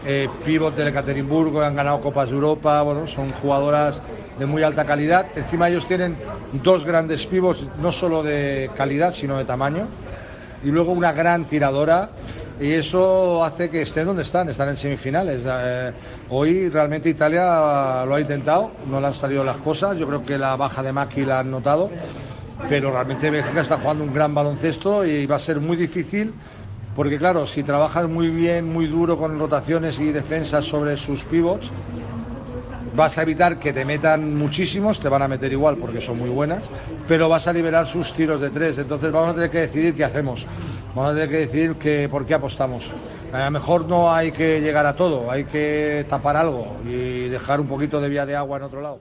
eh, 0.06 0.28
pivot 0.44 0.74
del 0.76 0.88
Ekaterimburgo, 0.88 1.62
han 1.62 1.76
ganado 1.76 2.00
Copas 2.00 2.28
de 2.28 2.34
Europa, 2.34 2.82
bueno, 2.82 3.06
son 3.06 3.32
jugadoras 3.32 4.02
de 4.38 4.46
muy 4.46 4.62
alta 4.62 4.84
calidad. 4.84 5.26
Encima 5.36 5.68
ellos 5.68 5.86
tienen 5.86 6.16
dos 6.62 6.84
grandes 6.84 7.26
pivots, 7.26 7.66
no 7.80 7.92
solo 7.92 8.22
de 8.22 8.70
calidad, 8.76 9.12
sino 9.12 9.36
de 9.38 9.44
tamaño 9.44 9.86
y 10.64 10.70
luego 10.70 10.92
una 10.92 11.12
gran 11.12 11.44
tiradora 11.44 12.10
y 12.60 12.72
eso 12.72 13.44
hace 13.44 13.70
que 13.70 13.82
estén 13.82 14.06
donde 14.06 14.22
están, 14.22 14.48
están 14.48 14.68
en 14.68 14.76
semifinales. 14.76 15.42
Eh, 15.46 15.92
hoy 16.30 16.68
realmente 16.68 17.08
Italia 17.08 18.04
lo 18.04 18.14
ha 18.14 18.20
intentado, 18.20 18.72
no 18.90 19.00
le 19.00 19.06
han 19.06 19.14
salido 19.14 19.44
las 19.44 19.58
cosas, 19.58 19.96
yo 19.96 20.08
creo 20.08 20.24
que 20.24 20.36
la 20.36 20.56
baja 20.56 20.82
de 20.82 20.92
Maki 20.92 21.24
la 21.24 21.40
han 21.40 21.50
notado, 21.50 21.90
pero 22.68 22.90
realmente 22.90 23.30
Bélgica 23.30 23.60
está 23.60 23.78
jugando 23.78 24.02
un 24.02 24.12
gran 24.12 24.34
baloncesto 24.34 25.06
y 25.06 25.26
va 25.26 25.36
a 25.36 25.40
ser 25.40 25.60
muy 25.60 25.76
difícil 25.76 26.34
porque 26.98 27.16
claro, 27.16 27.46
si 27.46 27.62
trabajas 27.62 28.08
muy 28.08 28.28
bien, 28.28 28.72
muy 28.72 28.88
duro 28.88 29.16
con 29.16 29.38
rotaciones 29.38 30.00
y 30.00 30.10
defensas 30.10 30.64
sobre 30.64 30.96
sus 30.96 31.22
pivots, 31.22 31.70
vas 32.96 33.16
a 33.16 33.22
evitar 33.22 33.60
que 33.60 33.72
te 33.72 33.84
metan 33.84 34.36
muchísimos, 34.36 34.98
te 34.98 35.08
van 35.08 35.22
a 35.22 35.28
meter 35.28 35.52
igual 35.52 35.76
porque 35.76 36.00
son 36.00 36.18
muy 36.18 36.28
buenas, 36.28 36.68
pero 37.06 37.28
vas 37.28 37.46
a 37.46 37.52
liberar 37.52 37.86
sus 37.86 38.12
tiros 38.14 38.40
de 38.40 38.50
tres. 38.50 38.78
Entonces 38.78 39.12
vamos 39.12 39.30
a 39.30 39.34
tener 39.34 39.48
que 39.48 39.58
decidir 39.58 39.94
qué 39.94 40.02
hacemos. 40.02 40.44
Vamos 40.92 41.12
a 41.12 41.14
tener 41.14 41.30
que 41.30 41.36
decidir 41.36 41.74
que, 41.74 42.08
por 42.08 42.26
qué 42.26 42.34
apostamos. 42.34 42.90
A 43.32 43.44
lo 43.44 43.50
mejor 43.52 43.86
no 43.86 44.10
hay 44.10 44.32
que 44.32 44.60
llegar 44.60 44.84
a 44.84 44.96
todo, 44.96 45.30
hay 45.30 45.44
que 45.44 46.04
tapar 46.10 46.34
algo 46.34 46.78
y 46.84 47.28
dejar 47.28 47.60
un 47.60 47.68
poquito 47.68 48.00
de 48.00 48.08
vía 48.08 48.26
de 48.26 48.34
agua 48.34 48.56
en 48.56 48.64
otro 48.64 48.80
lado. 48.80 48.98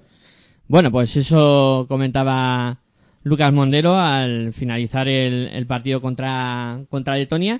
Bueno, 0.68 0.92
pues 0.92 1.16
eso 1.16 1.88
comentaba 1.90 2.78
Lucas 3.24 3.52
Mondero 3.52 3.98
al 3.98 4.54
finalizar 4.54 5.08
el, 5.08 5.50
el 5.52 5.66
partido 5.66 6.00
contra, 6.00 6.82
contra 6.92 7.16
Letonia. 7.16 7.60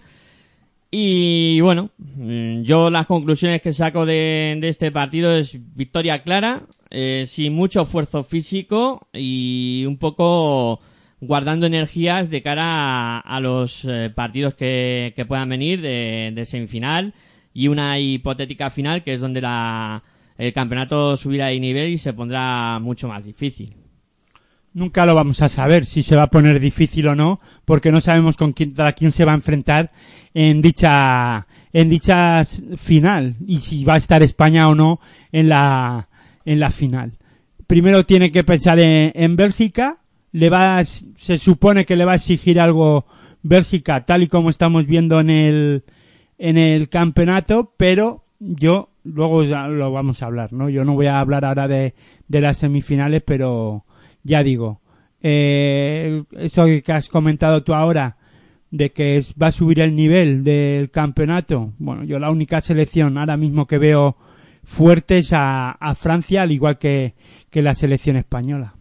Y 0.99 1.62
bueno, 1.62 1.91
mm, 1.99 2.63
yo 2.63 2.89
las 2.89 3.05
conclusiones 3.05 3.62
que 3.62 3.71
saco 3.71 4.07
de, 4.07 4.57
de 4.60 4.67
este 4.67 4.91
partido 4.91 5.31
es 5.36 5.55
victoria 5.75 6.23
clara, 6.23 6.63
eh, 6.89 7.25
sin 7.27 7.53
mucho 7.53 7.83
esfuerzo 7.83 8.23
físico 8.23 9.07
y 9.13 9.86
un 9.88 9.97
poco 9.97 10.79
guardando 11.21 11.67
energías 11.67 12.31
de 12.31 12.41
cara 12.41 13.19
a, 13.19 13.39
los 13.41 13.86
eh, 13.86 14.10
partidos 14.10 14.55
que, 14.55 15.13
que 15.15 15.25
puedan 15.27 15.49
venir 15.49 15.81
de, 15.81 16.31
de 16.33 16.45
semifinal 16.45 17.13
y 17.53 17.67
una 17.67 17.99
hipotética 17.99 18.71
final 18.71 19.03
que 19.03 19.13
es 19.13 19.21
donde 19.21 19.41
la, 19.41 20.01
el 20.39 20.51
campeonato 20.51 21.15
subirá 21.15 21.47
de 21.47 21.60
nivel 21.60 21.89
y 21.89 21.99
se 21.99 22.13
pondrá 22.13 22.79
mucho 22.79 23.07
más 23.07 23.23
difícil. 23.23 23.75
Nunca 24.77 25.07
lo 25.07 25.15
vamos 25.15 25.41
a 25.41 25.49
saber 25.49 25.87
si 25.87 26.03
se 26.03 26.15
va 26.15 26.25
a 26.25 26.29
poner 26.29 26.59
difícil 26.59 27.07
o 27.07 27.15
no, 27.15 27.39
porque 27.65 27.91
no 27.91 27.99
sabemos 27.99 28.37
con 28.37 28.53
quién, 28.53 28.75
quién 28.95 29.11
se 29.11 29.25
va 29.25 29.31
a 29.31 29.35
enfrentar 29.35 29.91
en 30.35 30.61
dicha, 30.61 31.47
en 31.73 31.89
dicha 31.89 32.43
final 32.75 33.37
y 33.47 33.61
si 33.61 33.83
va 33.83 33.95
a 33.95 33.97
estar 33.97 34.21
España 34.21 34.69
o 34.69 34.75
no 34.75 34.99
en 35.31 35.49
la, 35.49 36.09
en 36.45 36.59
la 36.59 36.69
final. 36.69 37.13
Primero 37.65 38.05
tiene 38.05 38.31
que 38.31 38.43
pensar 38.43 38.77
en, 38.77 39.11
en 39.15 39.35
Bélgica, 39.35 39.97
le 40.31 40.51
va, 40.51 40.85
se 40.85 41.39
supone 41.39 41.83
que 41.83 41.95
le 41.95 42.05
va 42.05 42.11
a 42.11 42.17
exigir 42.17 42.59
algo 42.59 43.07
Bélgica, 43.41 44.05
tal 44.05 44.21
y 44.21 44.27
como 44.27 44.51
estamos 44.51 44.85
viendo 44.85 45.19
en 45.19 45.31
el, 45.31 45.85
en 46.37 46.59
el 46.59 46.87
campeonato, 46.89 47.73
pero 47.77 48.25
yo 48.39 48.91
luego 49.03 49.43
ya 49.43 49.67
lo 49.69 49.91
vamos 49.91 50.21
a 50.21 50.27
hablar, 50.27 50.53
¿no? 50.53 50.69
Yo 50.69 50.85
no 50.85 50.93
voy 50.93 51.07
a 51.07 51.19
hablar 51.19 51.45
ahora 51.45 51.67
de, 51.67 51.95
de 52.27 52.41
las 52.41 52.59
semifinales, 52.59 53.23
pero 53.25 53.85
ya 54.27 54.43
digo, 54.43 54.81
eh, 55.21 56.23
eso 56.37 56.65
que 56.65 56.91
has 56.91 57.07
comentado 57.09 57.63
tú 57.63 57.73
ahora, 57.73 58.17
de 58.69 58.91
que 58.91 59.23
va 59.41 59.47
a 59.47 59.51
subir 59.51 59.79
el 59.79 59.95
nivel 59.95 60.43
del 60.43 60.91
campeonato, 60.91 61.73
bueno, 61.79 62.03
yo 62.03 62.19
la 62.19 62.29
única 62.29 62.59
selección 62.61 63.17
ahora 63.17 63.37
mismo 63.37 63.65
que 63.65 63.77
veo 63.77 64.17
fuerte 64.63 65.19
es 65.19 65.31
a, 65.31 65.71
a 65.71 65.95
Francia, 65.95 66.41
al 66.41 66.51
igual 66.51 66.77
que, 66.77 67.15
que 67.49 67.61
la 67.61 67.73
selección 67.73 68.17
española. 68.17 68.75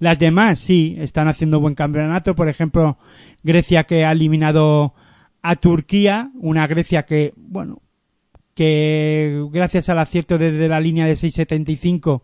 Las 0.00 0.18
demás 0.18 0.58
sí, 0.58 0.96
están 0.98 1.28
haciendo 1.28 1.60
buen 1.60 1.76
campeonato, 1.76 2.34
por 2.34 2.48
ejemplo, 2.48 2.98
Grecia 3.44 3.84
que 3.84 4.04
ha 4.04 4.12
eliminado 4.12 4.94
a 5.42 5.56
Turquía, 5.56 6.32
una 6.34 6.66
Grecia 6.66 7.04
que, 7.04 7.32
bueno, 7.36 7.82
que 8.54 9.44
gracias 9.52 9.88
al 9.88 10.00
acierto 10.00 10.38
desde 10.38 10.68
la 10.68 10.80
línea 10.80 11.06
de 11.06 11.14
6.75 11.14 12.22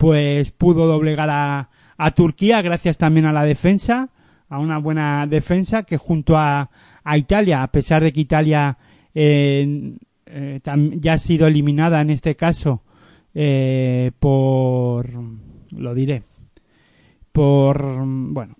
pues 0.00 0.50
pudo 0.50 0.86
doblegar 0.86 1.28
a, 1.30 1.68
a 2.02 2.10
Turquía 2.12 2.62
gracias 2.62 2.96
también 2.98 3.26
a 3.26 3.32
la 3.32 3.44
defensa, 3.44 4.08
a 4.48 4.58
una 4.58 4.78
buena 4.78 5.26
defensa 5.26 5.82
que 5.82 5.96
junto 5.96 6.36
a, 6.36 6.70
a 7.04 7.18
Italia, 7.18 7.62
a 7.62 7.68
pesar 7.70 8.02
de 8.02 8.12
que 8.12 8.20
Italia 8.20 8.78
eh, 9.14 9.94
eh, 10.26 10.60
ya 10.98 11.12
ha 11.12 11.18
sido 11.18 11.46
eliminada 11.46 12.00
en 12.00 12.10
este 12.10 12.36
caso 12.36 12.82
eh, 13.34 14.10
por, 14.18 15.08
lo 15.76 15.94
diré, 15.94 16.22
por, 17.32 18.04
bueno, 18.04 18.56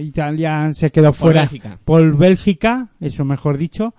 Italia 0.00 0.72
se 0.72 0.90
quedó 0.90 1.12
fuera 1.12 1.42
Bélgica. 1.42 1.78
por 1.84 2.16
Bélgica, 2.16 2.88
eso 3.00 3.24
mejor 3.24 3.58
dicho. 3.58 3.94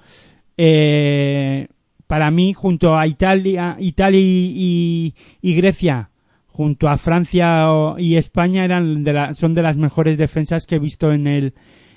Eh, 0.58 1.68
para 2.08 2.32
mí, 2.32 2.54
junto 2.54 2.98
a 2.98 3.06
Italia, 3.06 3.76
Italia 3.80 4.20
y, 4.20 5.14
y- 5.44 5.50
y 5.52 5.54
Grecia, 5.56 6.10
junto 6.60 6.90
a 6.90 6.98
Francia 6.98 7.68
y 7.98 8.18
España, 8.18 8.66
eran 8.66 9.06
de 9.06 9.14
la- 9.14 9.34
son 9.34 9.54
de 9.54 9.62
las 9.62 9.78
mejores 9.78 10.18
defensas 10.18 10.66
que 10.66 10.76
he 10.76 10.80
visto 10.80 11.14
en 11.14 11.26
el, 11.26 11.54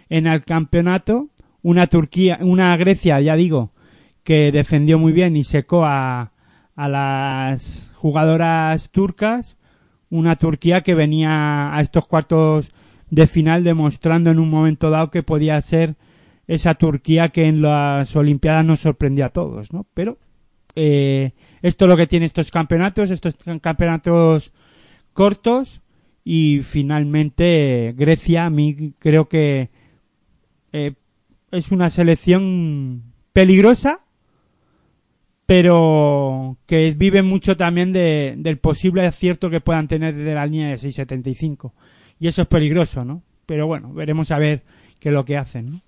en 0.08 0.28
el 0.28 0.44
campeonato. 0.44 1.30
Una 1.62 1.88
Turquía, 1.88 2.38
una 2.42 2.76
Grecia, 2.76 3.20
ya 3.20 3.34
digo, 3.34 3.72
que 4.22 4.52
defendió 4.52 5.00
muy 5.00 5.12
bien 5.12 5.36
y 5.36 5.42
secó 5.42 5.84
a, 5.84 6.30
a 6.76 6.88
las 6.88 7.90
jugadoras 7.96 8.92
turcas. 8.92 9.58
Una 10.10 10.36
Turquía 10.36 10.82
que 10.82 10.94
venía 10.94 11.76
a 11.76 11.80
estos 11.80 12.06
cuartos 12.06 12.70
de 13.10 13.26
final 13.26 13.64
demostrando 13.64 14.30
en 14.30 14.38
un 14.38 14.48
momento 14.48 14.90
dado 14.90 15.10
que 15.10 15.24
podía 15.24 15.60
ser 15.60 15.96
esa 16.46 16.74
Turquía 16.74 17.30
que 17.30 17.48
en 17.48 17.62
las 17.62 18.14
Olimpiadas 18.14 18.64
nos 18.64 18.78
sorprendió 18.78 19.24
a 19.26 19.30
todos, 19.30 19.72
¿no? 19.72 19.86
Pero 19.92 20.18
eh, 20.76 21.32
esto 21.62 21.84
es 21.84 21.88
lo 21.88 21.96
que 21.96 22.06
tiene 22.06 22.26
estos 22.26 22.50
campeonatos, 22.50 23.10
estos 23.10 23.36
campeonatos 23.60 24.52
cortos 25.12 25.80
y 26.24 26.60
finalmente 26.60 27.94
Grecia 27.96 28.46
a 28.46 28.50
mí 28.50 28.94
creo 28.98 29.28
que 29.28 29.70
eh, 30.72 30.94
es 31.50 31.72
una 31.72 31.90
selección 31.90 33.02
peligrosa 33.32 34.02
pero 35.46 36.56
que 36.66 36.92
viven 36.92 37.26
mucho 37.26 37.58
también 37.58 37.92
de, 37.92 38.34
del 38.38 38.58
posible 38.58 39.06
acierto 39.06 39.50
que 39.50 39.60
puedan 39.60 39.86
tener 39.86 40.14
de 40.14 40.34
la 40.34 40.46
línea 40.46 40.68
de 40.68 40.76
6.75. 40.76 41.72
Y 42.18 42.28
eso 42.28 42.40
es 42.40 42.48
peligroso, 42.48 43.04
¿no? 43.04 43.22
Pero 43.44 43.66
bueno, 43.66 43.92
veremos 43.92 44.30
a 44.30 44.38
ver 44.38 44.62
qué 44.98 45.10
es 45.10 45.14
lo 45.14 45.26
que 45.26 45.36
hacen, 45.36 45.72
¿no? 45.72 45.80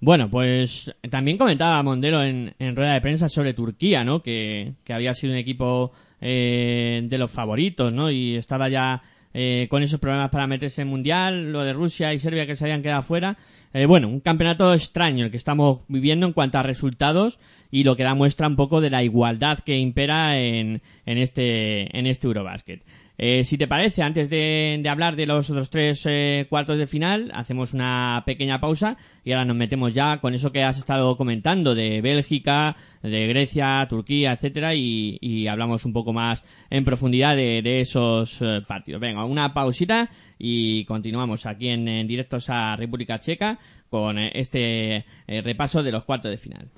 Bueno, 0.00 0.30
pues 0.30 0.94
también 1.10 1.38
comentaba 1.38 1.82
Mondelo 1.82 2.22
en, 2.22 2.54
en 2.58 2.76
rueda 2.76 2.94
de 2.94 3.00
prensa 3.00 3.28
sobre 3.28 3.52
Turquía, 3.52 4.04
¿no? 4.04 4.22
Que, 4.22 4.74
que 4.84 4.92
había 4.92 5.12
sido 5.12 5.32
un 5.32 5.38
equipo 5.38 5.92
eh, 6.20 7.02
de 7.04 7.18
los 7.18 7.30
favoritos, 7.30 7.92
¿no? 7.92 8.10
Y 8.10 8.36
estaba 8.36 8.68
ya 8.68 9.02
eh, 9.34 9.66
con 9.68 9.82
esos 9.82 10.00
problemas 10.00 10.30
para 10.30 10.46
meterse 10.46 10.82
en 10.82 10.88
Mundial, 10.88 11.52
lo 11.52 11.62
de 11.62 11.72
Rusia 11.72 12.14
y 12.14 12.18
Serbia 12.18 12.46
que 12.46 12.56
se 12.56 12.64
habían 12.64 12.82
quedado 12.82 13.02
fuera. 13.02 13.36
Eh, 13.74 13.86
bueno, 13.86 14.08
un 14.08 14.20
campeonato 14.20 14.72
extraño 14.72 15.24
el 15.24 15.30
que 15.30 15.36
estamos 15.36 15.80
viviendo 15.88 16.26
en 16.26 16.32
cuanto 16.32 16.58
a 16.58 16.62
resultados 16.62 17.38
y 17.70 17.84
lo 17.84 17.96
que 17.96 18.04
da 18.04 18.14
muestra 18.14 18.46
un 18.46 18.56
poco 18.56 18.80
de 18.80 18.90
la 18.90 19.02
igualdad 19.02 19.58
que 19.58 19.78
impera 19.78 20.38
en, 20.40 20.80
en 21.06 21.18
este 21.18 21.96
en 21.98 22.06
este 22.06 22.26
Eurobasket. 22.26 22.82
Eh, 23.20 23.42
si 23.42 23.58
te 23.58 23.66
parece, 23.66 24.02
antes 24.02 24.30
de, 24.30 24.80
hablar 24.88 25.16
de 25.16 25.26
los 25.26 25.50
otros 25.50 25.70
tres 25.70 26.06
eh, 26.06 26.46
cuartos 26.48 26.78
de 26.78 26.86
final, 26.86 27.32
hacemos 27.34 27.74
una 27.74 28.22
pequeña 28.24 28.60
pausa 28.60 28.96
y 29.24 29.32
ahora 29.32 29.44
nos 29.44 29.56
metemos 29.56 29.92
ya 29.92 30.18
con 30.20 30.34
eso 30.34 30.52
que 30.52 30.62
has 30.62 30.78
estado 30.78 31.16
comentando 31.16 31.74
de 31.74 32.00
Bélgica, 32.00 32.76
de 33.02 33.26
Grecia, 33.26 33.84
Turquía, 33.90 34.32
etcétera, 34.32 34.76
y, 34.76 35.48
hablamos 35.48 35.84
un 35.84 35.92
poco 35.92 36.12
más 36.12 36.44
en 36.70 36.84
profundidad 36.84 37.34
de, 37.34 37.80
esos 37.80 38.40
eh, 38.40 38.62
partidos. 38.66 39.00
Venga, 39.00 39.24
una 39.24 39.52
pausita 39.52 40.10
y 40.38 40.84
continuamos 40.84 41.44
aquí 41.44 41.70
en, 41.70 41.88
en 41.88 42.06
directos 42.06 42.48
a 42.50 42.76
República 42.76 43.18
Checa 43.18 43.58
con 43.90 44.16
eh, 44.16 44.30
este 44.34 45.04
repaso 45.26 45.82
de 45.82 45.90
los 45.90 46.04
cuartos 46.04 46.30
de 46.30 46.38
final. 46.38 46.68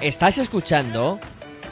Estás 0.00 0.38
escuchando 0.38 1.18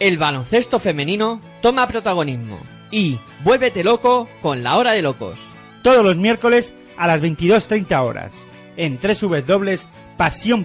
El 0.00 0.16
baloncesto 0.16 0.78
femenino 0.78 1.40
toma 1.60 1.88
protagonismo. 1.88 2.58
Y 2.90 3.18
vuélvete 3.42 3.84
loco 3.84 4.28
con 4.40 4.62
la 4.62 4.76
hora 4.76 4.92
de 4.92 5.02
locos. 5.02 5.38
Todos 5.82 6.04
los 6.04 6.16
miércoles 6.16 6.72
a 6.96 7.06
las 7.06 7.20
22.30 7.20 8.02
horas 8.02 8.34
en 8.76 8.98
pasión 10.16 10.64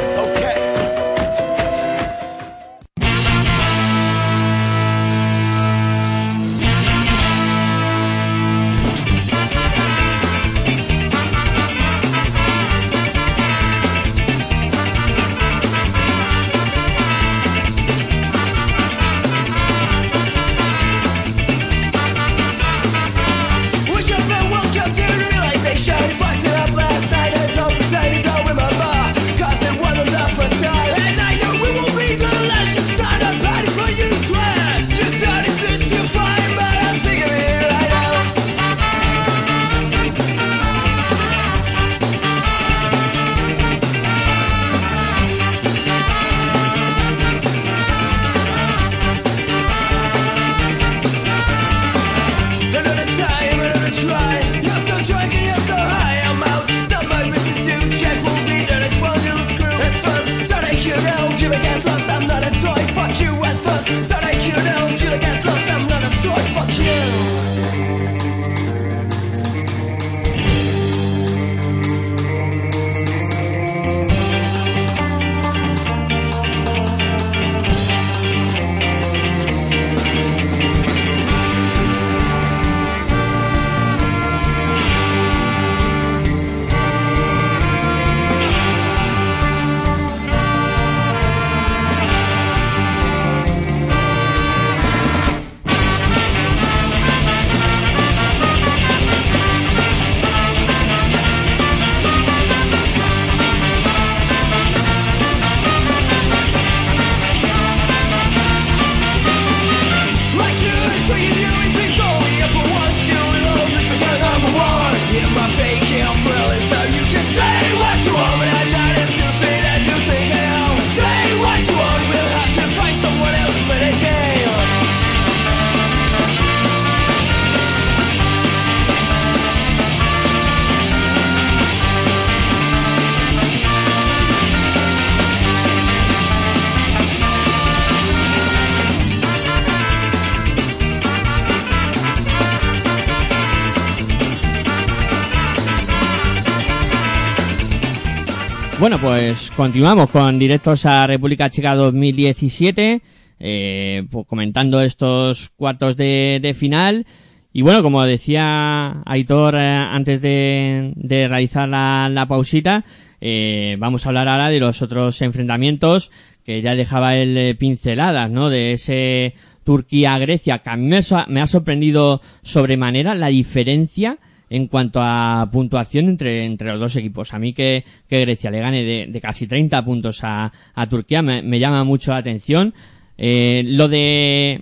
pues 149.01 149.49
continuamos 149.55 150.11
con 150.11 150.37
directos 150.37 150.85
a 150.85 151.07
República 151.07 151.49
Checa 151.49 151.73
2017, 151.73 153.01
eh, 153.39 154.03
pues 154.11 154.27
comentando 154.27 154.79
estos 154.81 155.49
cuartos 155.55 155.97
de, 155.97 156.39
de 156.41 156.53
final. 156.53 157.07
Y 157.51 157.63
bueno, 157.63 157.81
como 157.81 158.03
decía 158.03 159.01
Aitor 159.05 159.55
eh, 159.55 159.59
antes 159.59 160.21
de, 160.21 160.93
de 160.95 161.27
realizar 161.27 161.67
la, 161.67 162.25
pausita, 162.29 162.85
eh, 163.19 163.75
vamos 163.79 164.05
a 164.05 164.09
hablar 164.09 164.27
ahora 164.27 164.49
de 164.49 164.59
los 164.59 164.83
otros 164.83 165.21
enfrentamientos 165.23 166.11
que 166.45 166.61
ya 166.61 166.75
dejaba 166.75 167.17
el 167.17 167.35
eh, 167.37 167.55
pinceladas, 167.55 168.29
¿no? 168.29 168.49
De 168.49 168.73
ese 168.73 169.33
Turquía-Grecia, 169.63 170.59
que 170.59 170.69
a 170.69 170.77
mí 170.77 170.87
me, 170.87 170.99
me 171.27 171.41
ha 171.41 171.47
sorprendido 171.47 172.21
sobremanera 172.43 173.15
la 173.15 173.27
diferencia 173.27 174.19
en 174.51 174.67
cuanto 174.67 174.99
a 175.01 175.49
puntuación 175.49 176.09
entre, 176.09 176.45
entre 176.45 176.71
los 176.71 176.79
dos 176.79 176.95
equipos. 176.97 177.33
A 177.33 177.39
mí 177.39 177.53
que, 177.53 177.85
que 178.09 178.19
Grecia 178.19 178.51
le 178.51 178.59
gane 178.59 178.83
de, 178.83 179.07
de 179.07 179.21
casi 179.21 179.47
30 179.47 179.83
puntos 179.85 180.19
a, 180.25 180.51
a 180.75 180.89
Turquía 180.89 181.21
me, 181.21 181.41
me 181.41 181.57
llama 181.57 181.85
mucho 181.85 182.11
la 182.11 182.17
atención. 182.17 182.73
Eh, 183.17 183.63
lo 183.65 183.87
de 183.87 184.59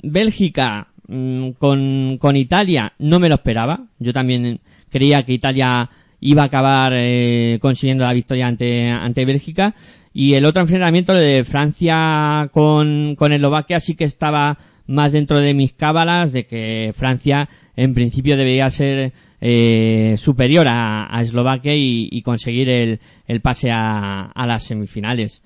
Bélgica 0.00 0.86
mm, 1.08 1.50
con, 1.58 2.18
con 2.20 2.36
Italia 2.36 2.92
no 3.00 3.18
me 3.18 3.28
lo 3.28 3.34
esperaba. 3.34 3.80
Yo 3.98 4.12
también 4.12 4.60
creía 4.88 5.24
que 5.24 5.32
Italia 5.32 5.90
iba 6.20 6.42
a 6.42 6.46
acabar 6.46 6.92
eh, 6.94 7.58
consiguiendo 7.60 8.04
la 8.04 8.12
victoria 8.12 8.46
ante, 8.46 8.90
ante 8.90 9.24
Bélgica. 9.24 9.74
Y 10.14 10.34
el 10.34 10.44
otro 10.44 10.62
enfrentamiento, 10.62 11.14
de 11.14 11.42
Francia 11.42 12.48
con, 12.52 13.16
con 13.16 13.32
Eslovaquia, 13.32 13.80
sí 13.80 13.96
que 13.96 14.04
estaba 14.04 14.56
más 14.86 15.10
dentro 15.10 15.40
de 15.40 15.52
mis 15.52 15.72
cábalas 15.72 16.32
de 16.32 16.44
que 16.44 16.92
Francia 16.94 17.48
en 17.76 17.94
principio 17.94 18.36
debería 18.36 18.70
ser 18.70 19.12
eh, 19.44 20.14
superior 20.18 20.68
a, 20.68 21.08
a 21.10 21.20
Eslovaquia 21.20 21.74
y, 21.74 22.08
y 22.12 22.22
conseguir 22.22 22.68
el, 22.68 23.00
el 23.26 23.40
pase 23.40 23.72
a, 23.72 24.22
a 24.22 24.46
las 24.46 24.62
semifinales. 24.62 25.42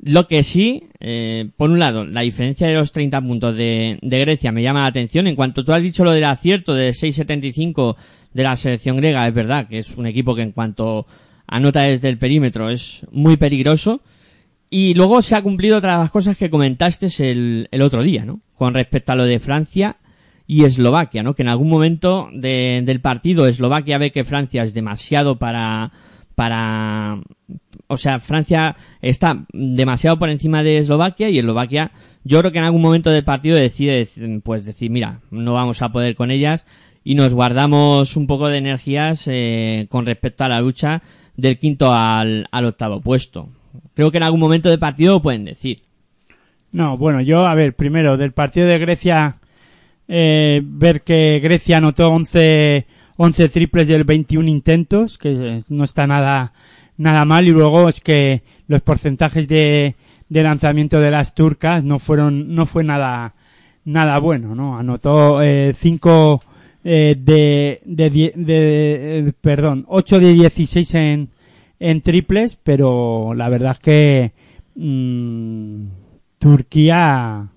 Lo 0.00 0.28
que 0.28 0.42
sí, 0.42 0.84
eh, 1.00 1.48
por 1.56 1.70
un 1.70 1.78
lado, 1.78 2.04
la 2.04 2.20
diferencia 2.20 2.68
de 2.68 2.74
los 2.74 2.92
30 2.92 3.20
puntos 3.22 3.56
de, 3.56 3.98
de 4.02 4.20
Grecia 4.20 4.52
me 4.52 4.62
llama 4.62 4.80
la 4.80 4.86
atención. 4.86 5.26
En 5.26 5.36
cuanto 5.36 5.64
tú 5.64 5.72
has 5.72 5.82
dicho 5.82 6.04
lo 6.04 6.12
del 6.12 6.24
acierto 6.24 6.74
de 6.74 6.90
6.75 6.90 7.96
de 8.34 8.42
la 8.42 8.56
selección 8.56 8.98
griega, 8.98 9.26
es 9.26 9.34
verdad 9.34 9.68
que 9.68 9.78
es 9.78 9.96
un 9.96 10.06
equipo 10.06 10.34
que 10.34 10.42
en 10.42 10.52
cuanto 10.52 11.06
anota 11.46 11.82
desde 11.82 12.10
el 12.10 12.18
perímetro 12.18 12.68
es 12.68 13.06
muy 13.10 13.38
peligroso. 13.38 14.02
Y 14.68 14.92
luego 14.92 15.22
se 15.22 15.34
ha 15.34 15.40
cumplido 15.40 15.78
otra 15.78 15.94
de 15.94 16.02
las 16.02 16.10
cosas 16.10 16.36
que 16.36 16.50
comentaste 16.50 17.08
el, 17.20 17.68
el 17.70 17.80
otro 17.80 18.02
día, 18.02 18.26
¿no? 18.26 18.42
Con 18.54 18.74
respecto 18.74 19.12
a 19.12 19.16
lo 19.16 19.24
de 19.24 19.38
Francia 19.38 19.96
y 20.48 20.64
Eslovaquia, 20.64 21.22
¿no? 21.22 21.34
Que 21.34 21.42
en 21.42 21.48
algún 21.50 21.68
momento 21.68 22.28
de- 22.32 22.82
del 22.84 23.00
partido 23.00 23.46
Eslovaquia 23.46 23.98
ve 23.98 24.10
que 24.10 24.24
Francia 24.24 24.62
es 24.64 24.74
demasiado 24.74 25.38
para, 25.38 25.92
para, 26.34 27.20
o 27.86 27.96
sea, 27.96 28.18
Francia 28.18 28.74
está 29.02 29.44
demasiado 29.52 30.18
por 30.18 30.30
encima 30.30 30.62
de 30.62 30.78
Eslovaquia 30.78 31.28
y 31.28 31.38
Eslovaquia, 31.38 31.92
yo 32.24 32.40
creo 32.40 32.50
que 32.50 32.58
en 32.58 32.64
algún 32.64 32.82
momento 32.82 33.10
del 33.10 33.24
partido 33.24 33.56
decide, 33.56 34.08
pues 34.42 34.64
decir, 34.64 34.90
mira, 34.90 35.20
no 35.30 35.52
vamos 35.54 35.82
a 35.82 35.90
poder 35.92 36.14
con 36.14 36.30
ellas 36.30 36.64
y 37.04 37.14
nos 37.14 37.34
guardamos 37.34 38.16
un 38.16 38.26
poco 38.26 38.48
de 38.48 38.58
energías 38.58 39.24
eh, 39.26 39.86
con 39.90 40.06
respecto 40.06 40.44
a 40.44 40.48
la 40.48 40.60
lucha 40.60 41.02
del 41.36 41.58
quinto 41.58 41.92
al, 41.92 42.48
al 42.50 42.64
octavo 42.64 43.00
puesto. 43.00 43.48
Creo 43.94 44.10
que 44.10 44.16
en 44.18 44.24
algún 44.24 44.40
momento 44.40 44.68
del 44.70 44.78
partido 44.78 45.14
lo 45.14 45.22
pueden 45.22 45.44
decir. 45.44 45.82
No, 46.72 46.98
bueno, 46.98 47.20
yo, 47.22 47.46
a 47.46 47.54
ver, 47.54 47.74
primero, 47.74 48.16
del 48.16 48.32
partido 48.32 48.66
de 48.66 48.78
Grecia, 48.78 49.37
eh, 50.08 50.60
ver 50.64 51.02
que 51.02 51.38
Grecia 51.42 51.78
anotó 51.78 52.08
11, 52.10 52.86
11 53.16 53.48
triples 53.50 53.86
del 53.86 54.04
21 54.04 54.48
intentos, 54.48 55.18
que 55.18 55.30
eh, 55.30 55.62
no 55.68 55.84
está 55.84 56.06
nada, 56.06 56.52
nada 56.96 57.24
mal, 57.24 57.46
y 57.46 57.52
luego 57.52 57.88
es 57.88 58.00
que 58.00 58.42
los 58.66 58.82
porcentajes 58.82 59.46
de, 59.46 59.94
de 60.28 60.42
lanzamiento 60.42 61.00
de 61.00 61.10
las 61.10 61.34
turcas 61.34 61.84
no 61.84 61.98
fueron, 61.98 62.54
no 62.54 62.66
fue 62.66 62.84
nada, 62.84 63.34
nada 63.84 64.18
bueno, 64.18 64.54
¿no? 64.54 64.78
Anotó, 64.78 65.42
eh, 65.42 65.74
5, 65.78 66.42
eh, 66.84 67.16
de, 67.18 67.80
de, 67.84 68.10
de, 68.10 69.18
eh, 69.18 69.32
perdón, 69.40 69.84
8 69.88 70.20
de 70.20 70.32
16 70.32 70.94
en, 70.94 71.28
en 71.78 72.00
triples, 72.00 72.56
pero 72.56 73.34
la 73.34 73.48
verdad 73.48 73.72
es 73.72 73.78
que, 73.78 74.32
mm, 74.74 75.86
Turquía 76.38 77.48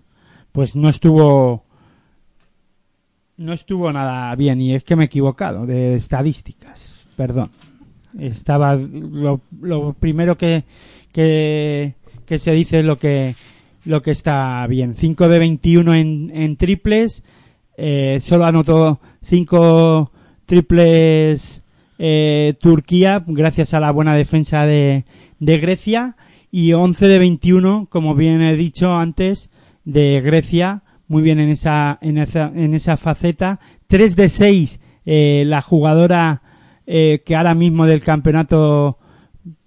pues 0.52 0.76
no 0.76 0.90
estuvo 0.90 1.64
no 3.42 3.54
estuvo 3.54 3.92
nada 3.92 4.34
bien 4.36 4.62
y 4.62 4.76
es 4.76 4.84
que 4.84 4.96
me 4.96 5.04
he 5.04 5.06
equivocado 5.06 5.66
de 5.66 5.96
estadísticas 5.96 7.08
perdón. 7.16 7.52
Estaba 8.20 8.76
lo, 8.76 9.42
lo 9.62 9.94
primero 9.94 10.38
que, 10.38 10.64
que 11.12 11.96
se 12.40 12.52
dice 12.52 12.80
es 12.80 12.86
lo 12.86 12.98
que 12.98 13.36
lo 13.86 14.02
que 14.02 14.12
está 14.12 14.66
bien. 14.68 14.96
5 14.96 15.30
de 15.30 15.40
21 15.40 15.94
en, 15.96 16.32
en 16.34 16.58
triples 16.58 17.24
eh, 17.78 18.20
solo 18.22 18.46
anotó 18.46 19.00
5 19.24 20.12
triples 20.46 21.64
eh, 21.98 22.56
Turquía 22.60 23.24
gracias 23.26 23.74
a 23.74 23.80
la 23.80 23.92
buena 23.92 24.16
defensa 24.16 24.66
de, 24.66 25.06
de 25.40 25.58
Grecia 25.60 26.16
y 26.52 26.74
11 26.74 27.08
de 27.08 27.20
21, 27.20 27.88
como 27.90 28.14
bien 28.14 28.42
he 28.42 28.56
dicho 28.56 28.94
antes, 28.94 29.50
de 29.86 30.20
Grecia, 30.22 30.84
muy 31.12 31.22
bien 31.22 31.40
en 31.42 31.50
esa, 31.50 32.00
en 32.02 32.18
esa, 32.18 32.52
en 32.56 32.74
esa 32.74 32.96
faceta. 32.96 33.60
3 33.88 34.16
de 34.16 34.30
6, 34.30 34.80
eh, 35.06 35.44
la 35.46 35.62
jugadora 35.62 36.42
eh, 36.88 37.22
que 37.26 37.36
ahora 37.36 37.54
mismo 37.54 37.86
del 37.86 38.00
campeonato, 38.02 38.98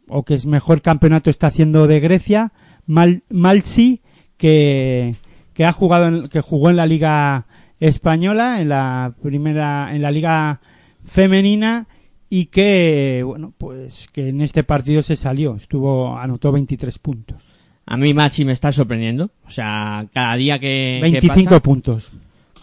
o 0.08 0.22
que 0.24 0.34
es 0.34 0.46
mejor 0.46 0.80
campeonato 0.80 1.28
está 1.28 1.48
haciendo 1.48 1.86
de 1.86 2.00
Grecia, 2.00 2.52
Mal, 2.86 3.24
Malsi, 3.28 4.00
que, 4.38 5.16
que 5.52 5.66
ha 5.66 5.72
jugado, 5.72 6.08
en- 6.08 6.28
que 6.28 6.40
jugó 6.40 6.70
en 6.70 6.76
la 6.76 6.86
Liga 6.86 7.46
Española, 7.78 8.62
en 8.62 8.70
la 8.70 9.14
primera, 9.22 9.94
en 9.94 10.00
la 10.00 10.10
Liga 10.10 10.60
Femenina, 11.04 11.86
y 12.30 12.46
que, 12.46 13.22
bueno, 13.24 13.52
pues 13.58 14.08
que 14.12 14.30
en 14.30 14.40
este 14.40 14.64
partido 14.64 15.02
se 15.02 15.14
salió, 15.16 15.56
estuvo, 15.56 16.16
anotó 16.16 16.50
23 16.52 16.98
puntos. 16.98 17.42
A 17.86 17.96
mí 17.96 18.14
Machi 18.14 18.44
me 18.44 18.52
está 18.52 18.72
sorprendiendo. 18.72 19.30
O 19.46 19.50
sea, 19.50 20.06
cada 20.12 20.36
día 20.36 20.58
que, 20.58 20.98
que 21.02 21.10
25 21.10 21.50
pasa- 21.50 21.62
puntos. 21.62 22.12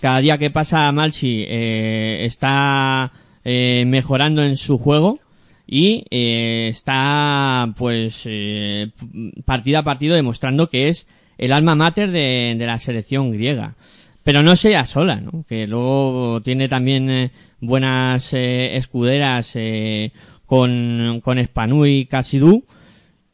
cada 0.02 0.20
día 0.20 0.38
que 0.38 0.50
pasa 0.50 0.92
Malchi 0.92 1.46
eh, 1.48 2.20
está 2.26 3.12
eh, 3.46 3.84
mejorando 3.88 4.44
en 4.44 4.56
su 4.58 4.78
juego 4.78 5.20
y 5.68 6.04
eh, 6.10 6.68
está 6.72 7.72
pues 7.78 8.24
eh, 8.26 8.90
partido 9.46 9.80
a 9.80 9.84
partido 9.84 10.16
demostrando 10.16 10.70
que 10.70 10.90
es 10.90 11.08
el 11.38 11.52
alma 11.54 11.76
mater 11.76 12.12
de, 12.12 12.56
de 12.58 12.66
la 12.66 12.78
selección 12.80 13.32
griega 13.32 13.76
pero 14.24 14.44
no 14.44 14.56
sea 14.56 14.86
sola 14.86 15.16
¿no? 15.22 15.46
que 15.48 15.68
luego 15.68 16.42
tiene 16.44 16.68
también 16.68 17.10
eh, 17.10 17.32
buenas 17.62 18.34
eh, 18.34 18.76
escuderas 18.76 19.56
con 20.46 21.22
con 21.24 21.42
Spanu 21.44 21.86
y 21.86 22.06
Casidú 22.06 22.66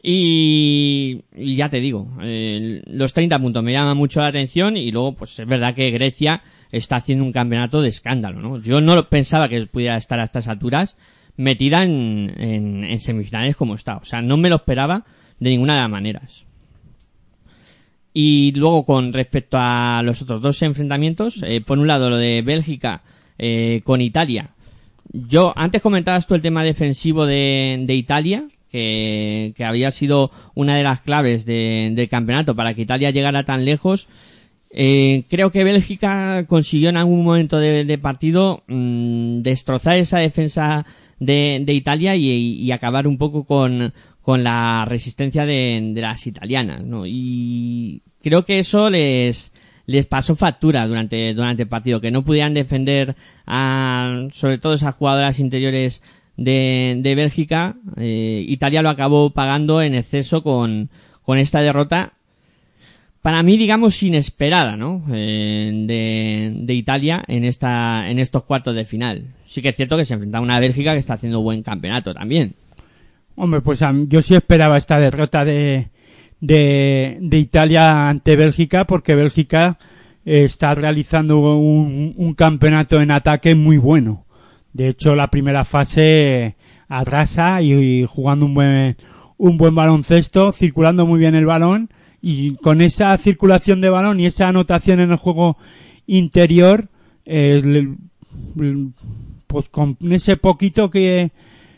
y, 0.01 1.23
ya 1.35 1.69
te 1.69 1.79
digo, 1.79 2.07
los 2.19 3.13
30 3.13 3.39
puntos 3.39 3.63
me 3.63 3.73
llaman 3.73 3.97
mucho 3.97 4.21
la 4.21 4.27
atención 4.27 4.77
y 4.77 4.91
luego 4.91 5.13
pues 5.13 5.39
es 5.39 5.47
verdad 5.47 5.75
que 5.75 5.91
Grecia 5.91 6.41
está 6.71 6.97
haciendo 6.97 7.23
un 7.23 7.31
campeonato 7.31 7.81
de 7.81 7.89
escándalo, 7.89 8.41
¿no? 8.41 8.61
Yo 8.61 8.81
no 8.81 9.09
pensaba 9.09 9.49
que 9.49 9.65
pudiera 9.65 9.97
estar 9.97 10.19
a 10.19 10.23
estas 10.23 10.47
alturas 10.47 10.95
metida 11.35 11.83
en, 11.83 12.33
en, 12.37 12.99
semifinales 12.99 13.55
como 13.55 13.75
está, 13.75 13.97
o 13.97 14.05
sea, 14.05 14.21
no 14.21 14.37
me 14.37 14.49
lo 14.49 14.57
esperaba 14.57 15.05
de 15.39 15.51
ninguna 15.51 15.75
de 15.75 15.81
las 15.81 15.89
maneras. 15.89 16.45
Y 18.13 18.51
luego 18.55 18.83
con 18.85 19.13
respecto 19.13 19.57
a 19.59 20.01
los 20.03 20.21
otros 20.23 20.41
dos 20.41 20.61
enfrentamientos, 20.63 21.43
eh, 21.45 21.61
por 21.61 21.77
un 21.77 21.87
lado 21.87 22.09
lo 22.09 22.17
de 22.17 22.41
Bélgica 22.41 23.03
eh, 23.37 23.81
con 23.83 24.01
Italia, 24.01 24.49
yo, 25.13 25.53
antes 25.55 25.81
comentabas 25.81 26.25
tú 26.25 26.35
el 26.35 26.41
tema 26.41 26.63
defensivo 26.63 27.25
de, 27.25 27.83
de 27.85 27.95
Italia, 27.95 28.45
que, 28.71 29.53
que 29.55 29.63
había 29.65 29.91
sido 29.91 30.31
una 30.55 30.75
de 30.75 30.83
las 30.83 31.01
claves 31.01 31.45
de- 31.45 31.91
del 31.93 32.09
campeonato 32.09 32.55
para 32.55 32.73
que 32.73 32.81
Italia 32.83 33.11
llegara 33.11 33.43
tan 33.43 33.65
lejos. 33.65 34.07
Eh, 34.69 35.23
creo 35.29 35.51
que 35.51 35.63
Bélgica 35.63 36.45
consiguió 36.47 36.89
en 36.89 36.97
algún 36.97 37.23
momento 37.23 37.57
de, 37.59 37.85
de 37.85 37.97
partido 37.97 38.63
mm, 38.67 39.41
destrozar 39.41 39.97
esa 39.97 40.19
defensa 40.19 40.85
de, 41.19 41.61
de 41.65 41.73
Italia 41.73 42.15
y, 42.15 42.27
y 42.29 42.71
acabar 42.71 43.07
un 43.07 43.17
poco 43.17 43.45
con, 43.45 43.93
con 44.21 44.43
la 44.43 44.83
resistencia 44.85 45.45
de, 45.45 45.79
de 45.93 46.01
las 46.01 46.27
italianas, 46.27 46.83
¿no? 46.83 47.05
Y 47.07 48.01
creo 48.21 48.43
que 48.45 48.59
eso 48.59 48.89
les, 48.89 49.53
les 49.85 50.05
pasó 50.05 50.35
factura 50.35 50.85
durante, 50.85 51.33
durante 51.33 51.63
el 51.63 51.69
partido, 51.69 52.01
que 52.01 52.11
no 52.11 52.25
pudieran 52.25 52.53
defender 52.53 53.15
a, 53.47 54.27
sobre 54.33 54.57
todo 54.57 54.73
esas 54.73 54.95
jugadoras 54.95 55.39
interiores 55.39 56.03
de, 56.37 56.97
de 56.99 57.15
Bélgica. 57.15 57.75
Eh, 57.97 58.45
Italia 58.47 58.81
lo 58.81 58.89
acabó 58.89 59.31
pagando 59.31 59.81
en 59.81 59.95
exceso 59.95 60.43
con, 60.43 60.89
con 61.23 61.37
esta 61.37 61.61
derrota. 61.61 62.13
Para 63.21 63.43
mí, 63.43 63.57
digamos, 63.57 64.01
inesperada, 64.03 64.77
¿no? 64.77 65.03
Eh, 65.11 65.71
de, 65.85 66.53
de 66.55 66.73
Italia 66.73 67.23
en 67.27 67.43
esta, 67.43 68.09
en 68.09 68.19
estos 68.19 68.43
cuartos 68.43 68.73
de 68.75 68.85
final. 68.85 69.25
Sí 69.45 69.61
que 69.61 69.69
es 69.69 69.75
cierto 69.75 69.97
que 69.97 70.05
se 70.05 70.13
enfrenta 70.13 70.37
a 70.37 70.41
una 70.41 70.59
Bélgica 70.59 70.93
que 70.93 70.99
está 70.99 71.15
haciendo 71.15 71.41
buen 71.41 71.63
campeonato 71.63 72.13
también. 72.13 72.53
Hombre, 73.35 73.61
pues 73.61 73.81
yo 74.07 74.21
sí 74.21 74.33
esperaba 74.33 74.77
esta 74.77 74.99
derrota 74.99 75.43
de, 75.43 75.89
de, 76.39 77.17
de 77.19 77.37
Italia 77.37 78.07
ante 78.07 78.35
Bélgica 78.35 78.85
porque 78.85 79.13
Bélgica 79.13 79.77
eh, 80.25 80.45
está 80.45 80.73
realizando 80.73 81.57
un, 81.57 82.13
un 82.15 82.33
campeonato 82.33 83.01
en 83.01 83.11
ataque 83.11 83.55
muy 83.55 83.77
bueno. 83.77 84.25
De 84.73 84.89
hecho, 84.89 85.15
la 85.15 85.29
primera 85.29 85.65
fase 85.65 86.55
arrasa 86.87 87.61
y, 87.61 88.05
jugando 88.05 88.45
un 88.45 88.53
buen, 88.53 88.97
un 89.37 89.57
buen 89.57 89.75
baloncesto, 89.75 90.51
circulando 90.53 91.05
muy 91.05 91.19
bien 91.19 91.35
el 91.35 91.45
balón 91.45 91.89
y 92.21 92.55
con 92.55 92.81
esa 92.81 93.17
circulación 93.17 93.81
de 93.81 93.89
balón 93.89 94.19
y 94.19 94.25
esa 94.25 94.47
anotación 94.47 94.99
en 94.99 95.11
el 95.11 95.17
juego 95.17 95.57
interior, 96.05 96.89
eh, 97.25 97.95
pues 99.47 99.69
con 99.69 99.97
ese 100.09 100.37
poquito 100.37 100.89
que, 100.89 101.31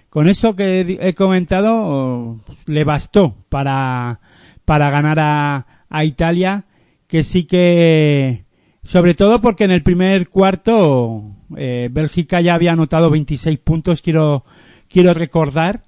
con 0.09 0.27
eso 0.27 0.55
que 0.55 0.97
he 0.99 1.13
comentado, 1.13 2.39
le 2.65 2.83
bastó 2.83 3.35
para, 3.49 4.19
para 4.65 4.89
ganar 4.89 5.19
a, 5.19 5.67
a 5.89 6.05
Italia, 6.05 6.65
que 7.07 7.23
sí 7.23 7.43
que, 7.43 8.45
sobre 8.89 9.13
todo 9.13 9.39
porque 9.39 9.65
en 9.65 9.71
el 9.71 9.83
primer 9.83 10.29
cuarto, 10.29 11.21
eh, 11.55 11.89
Bélgica 11.91 12.41
ya 12.41 12.55
había 12.55 12.71
anotado 12.71 13.11
26 13.11 13.59
puntos, 13.59 14.01
quiero, 14.01 14.45
quiero 14.87 15.13
recordar, 15.13 15.83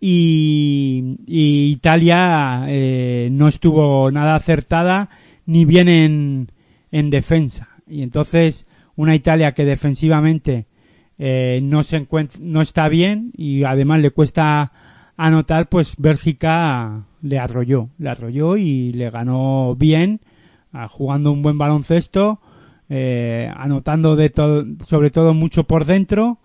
y, 0.00 1.16
Italia 1.28 2.64
eh, 2.66 3.28
no 3.30 3.46
estuvo 3.46 4.10
nada 4.10 4.34
acertada 4.34 5.10
ni 5.46 5.64
bien 5.64 5.88
en, 5.88 6.50
en 6.90 7.08
defensa. 7.08 7.68
Y 7.86 8.02
entonces, 8.02 8.66
una 8.96 9.14
Italia 9.14 9.52
que 9.52 9.64
defensivamente 9.64 10.66
eh, 11.18 11.60
no 11.62 11.84
se 11.84 11.98
encuentra, 11.98 12.40
no 12.42 12.62
está 12.62 12.88
bien 12.88 13.30
y 13.36 13.62
además 13.62 14.00
le 14.00 14.10
cuesta 14.10 14.72
anotar, 15.16 15.68
pues 15.68 15.94
Bélgica 15.98 17.04
le 17.22 17.38
arrolló, 17.38 17.90
le 17.98 18.10
arrolló 18.10 18.56
y 18.56 18.92
le 18.92 19.08
ganó 19.10 19.76
bien, 19.76 20.20
jugando 20.88 21.32
un 21.32 21.42
buen 21.42 21.58
baloncesto, 21.58 22.40
eh, 22.88 23.50
anotando 23.56 24.16
de 24.16 24.32
sobre 24.88 25.10
todo 25.10 25.34
mucho 25.34 25.64
por 25.64 25.84
dentro. 25.84 26.38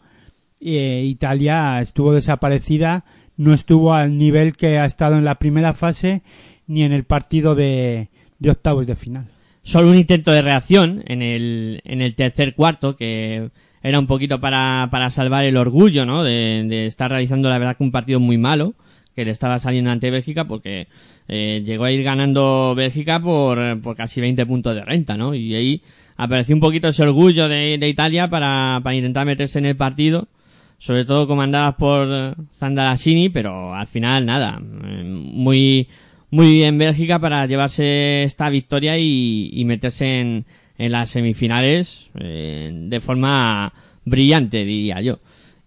Eh, 0.62 1.04
Italia 1.06 1.82
estuvo 1.82 2.14
desaparecida, 2.14 3.06
no 3.38 3.54
estuvo 3.54 3.94
al 3.94 4.18
nivel 4.18 4.56
que 4.56 4.78
ha 4.78 4.86
estado 4.86 5.18
en 5.18 5.26
la 5.26 5.36
primera 5.36 5.74
fase 5.74 6.22
ni 6.68 6.84
en 6.84 6.94
el 6.94 7.04
partido 7.06 7.56
de, 7.56 8.10
de 8.40 8.52
octavos 8.52 8.86
de 8.86 8.96
final. 8.96 9.28
Solo 9.62 9.90
un 9.90 9.96
intento 9.96 10.32
de 10.32 10.42
reacción 10.42 11.04
en 11.06 11.22
el, 11.22 11.82
en 11.84 12.02
el 12.02 12.16
tercer 12.16 12.56
cuarto, 12.56 12.96
que 12.96 13.52
era 13.82 14.00
un 14.00 14.08
poquito 14.08 14.40
para, 14.40 14.88
para 14.92 15.10
salvar 15.10 15.46
el 15.46 15.58
orgullo, 15.58 16.06
¿no? 16.06 16.24
De, 16.24 16.66
de 16.68 16.86
estar 16.86 17.10
realizando, 17.10 17.50
la 17.50 17.58
verdad, 17.58 17.78
que 17.78 17.84
un 17.84 17.92
partido 17.92 18.20
muy 18.20 18.38
malo, 18.38 18.74
que 19.20 19.26
le 19.26 19.32
estaba 19.32 19.60
saliendo 19.60 19.92
ante 19.92 20.10
Bélgica, 20.12 20.46
porque 20.46 20.88
eh, 21.28 21.62
llegó 21.66 21.84
a 21.84 21.92
ir 21.92 22.04
ganando 22.04 22.74
Bélgica 22.74 23.20
por, 23.20 23.82
por 23.82 23.98
casi 23.98 24.22
20 24.22 24.46
puntos 24.46 24.76
de 24.76 24.82
renta, 24.82 25.18
¿no? 25.18 25.36
Y 25.36 25.54
ahí 25.56 25.82
apareció 26.16 26.56
un 26.56 26.62
poquito 26.62 26.88
ese 26.88 27.04
orgullo 27.04 27.50
de, 27.50 27.76
Italia 27.86 28.30
para, 28.30 28.80
para 28.82 28.96
intentar 28.96 29.26
meterse 29.26 29.60
en 29.60 29.66
el 29.66 29.76
partido, 29.76 30.30
sobre 30.78 31.04
todo 31.04 31.28
comandadas 31.28 31.76
por 31.76 32.38
Zandalasini, 32.56 33.28
pero 33.28 33.76
al 33.76 33.88
final 33.88 34.26
nada, 34.26 34.60
muy 34.62 35.90
muy 36.32 36.54
bien 36.54 36.78
Bélgica 36.78 37.20
para 37.20 37.46
llevarse 37.46 38.24
esta 38.24 38.50
victoria 38.50 38.98
y, 38.98 39.64
meterse 39.66 40.22
en, 40.22 40.46
en 40.78 40.92
las 40.92 41.10
semifinales 41.10 42.10
eh, 42.20 42.72
de 42.72 43.00
forma 43.02 43.74
brillante, 44.06 44.64
diría 44.64 45.02
yo. 45.02 45.20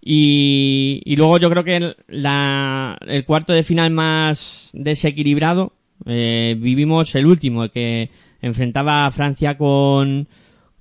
Y, 0.05 1.01
y 1.05 1.15
luego 1.15 1.39
yo 1.39 1.49
creo 1.49 1.63
que 1.63 1.77
el, 1.77 1.97
la, 2.09 2.99
el 3.07 3.25
cuarto 3.25 3.53
de 3.53 3.63
final 3.63 3.93
más 3.93 4.71
desequilibrado 4.73 5.75
eh, 6.07 6.57
vivimos 6.59 7.15
el 7.15 7.27
último, 7.27 7.63
el 7.63 7.71
que 7.71 8.11
enfrentaba 8.41 9.07
a 9.07 9.11
Francia 9.13 9.57
con, 9.57 10.27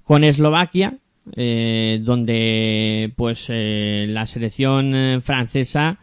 con 0.04 0.24
Eslovaquia, 0.24 0.98
eh, 1.36 2.00
donde 2.02 3.14
pues 3.16 3.46
eh, 3.50 4.08
la 4.10 4.26
selección 4.26 4.96
eh, 4.96 5.22
francesa 5.22 6.00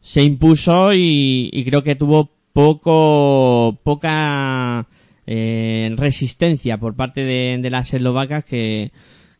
se 0.00 0.22
impuso 0.22 0.94
y, 0.94 1.50
y 1.52 1.64
creo 1.64 1.82
que 1.84 1.94
tuvo 1.94 2.30
poco 2.54 3.78
poca 3.82 4.86
eh, 5.26 5.92
resistencia 5.98 6.78
por 6.78 6.96
parte 6.96 7.22
de, 7.22 7.58
de 7.60 7.70
las 7.70 7.92
eslovacas 7.92 8.46
que, 8.46 8.92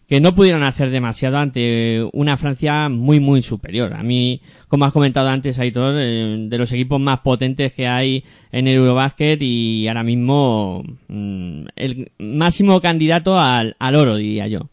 que 0.09 0.21
no 0.21 0.35
pudieron 0.35 0.63
hacer 0.63 0.91
demasiado 0.91 1.39
ante 1.39 2.09
una 2.13 2.37
Francia 2.37 2.89
muy 2.89 3.19
muy 3.19 3.43
superior. 3.43 3.95
A 3.95 4.03
mí, 4.03 4.41
como 4.69 4.85
has 4.85 4.93
comentado 4.93 5.29
antes, 5.29 5.59
Aitor, 5.59 5.95
eh, 5.99 6.47
de 6.49 6.59
los 6.59 6.71
equipos 6.73 7.01
más 7.01 7.21
potentes 7.21 7.73
que 7.73 7.89
hay 7.89 8.25
en 8.53 8.69
el 8.69 8.77
Eurobasket 8.77 9.43
y 9.43 9.89
ahora 9.89 10.05
mismo 10.05 10.85
mm, 11.09 11.67
el 11.75 12.13
máximo 12.19 12.81
candidato 12.81 13.39
al, 13.39 13.75
al 13.79 13.95
oro, 13.97 14.17
diría 14.17 14.47
yo. 14.47 14.69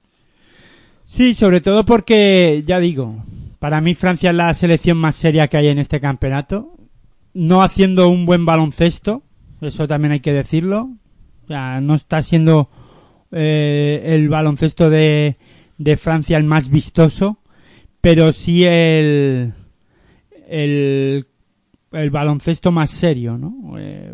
Sí, 1.05 1.33
sobre 1.33 1.61
todo 1.61 1.83
porque, 1.83 2.63
ya 2.65 2.79
digo, 2.79 3.23
para 3.59 3.81
mí 3.81 3.95
Francia 3.95 4.29
es 4.29 4.35
la 4.35 4.53
selección 4.53 4.97
más 4.97 5.15
seria 5.15 5.47
que 5.47 5.57
hay 5.57 5.67
en 5.67 5.79
este 5.79 5.99
campeonato. 5.99 6.75
No 7.33 7.63
haciendo 7.63 8.07
un 8.09 8.25
buen 8.27 8.45
baloncesto, 8.45 9.23
eso 9.61 9.87
también 9.87 10.11
hay 10.11 10.19
que 10.19 10.33
decirlo. 10.33 10.89
O 11.45 11.47
sea, 11.47 11.81
no 11.81 11.95
está 11.95 12.21
siendo 12.21 12.69
eh, 13.33 14.01
el 14.05 14.29
baloncesto 14.29 14.89
de, 14.89 15.37
de 15.77 15.97
Francia 15.97 16.37
el 16.37 16.43
más 16.43 16.69
vistoso, 16.69 17.39
pero 18.01 18.33
sí 18.33 18.65
el, 18.65 19.53
el, 20.47 21.25
el 21.91 22.09
baloncesto 22.09 22.71
más 22.71 22.89
serio, 22.89 23.37
¿no? 23.37 23.77
Eh, 23.79 24.13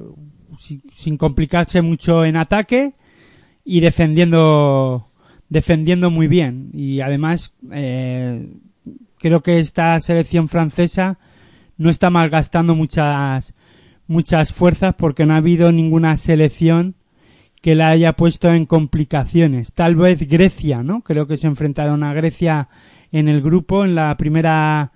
sin, 0.93 1.17
complicarse 1.17 1.81
mucho 1.81 2.25
en 2.25 2.35
ataque 2.35 2.93
y 3.63 3.79
defendiendo 3.79 5.11
defendiendo 5.49 6.11
muy 6.11 6.27
bien 6.27 6.69
y 6.73 7.01
además 7.01 7.55
eh, 7.71 8.47
creo 9.17 9.41
que 9.41 9.59
esta 9.59 9.99
selección 9.99 10.47
francesa 10.47 11.17
no 11.77 11.89
está 11.89 12.11
malgastando 12.11 12.75
muchas 12.75 13.55
muchas 14.05 14.53
fuerzas 14.53 14.93
porque 14.95 15.25
no 15.25 15.33
ha 15.33 15.37
habido 15.37 15.71
ninguna 15.71 16.17
selección 16.17 16.95
que 17.61 17.75
la 17.75 17.89
haya 17.89 18.13
puesto 18.13 18.53
en 18.53 18.65
complicaciones. 18.65 19.73
Tal 19.73 19.95
vez 19.95 20.27
Grecia, 20.27 20.83
¿no? 20.83 21.01
Creo 21.01 21.27
que 21.27 21.37
se 21.37 21.47
enfrentaron 21.47 22.03
a 22.03 22.13
Grecia 22.13 22.69
en 23.11 23.27
el 23.27 23.41
grupo 23.41 23.85
en 23.85 23.95
la 23.95 24.15
primera 24.17 24.91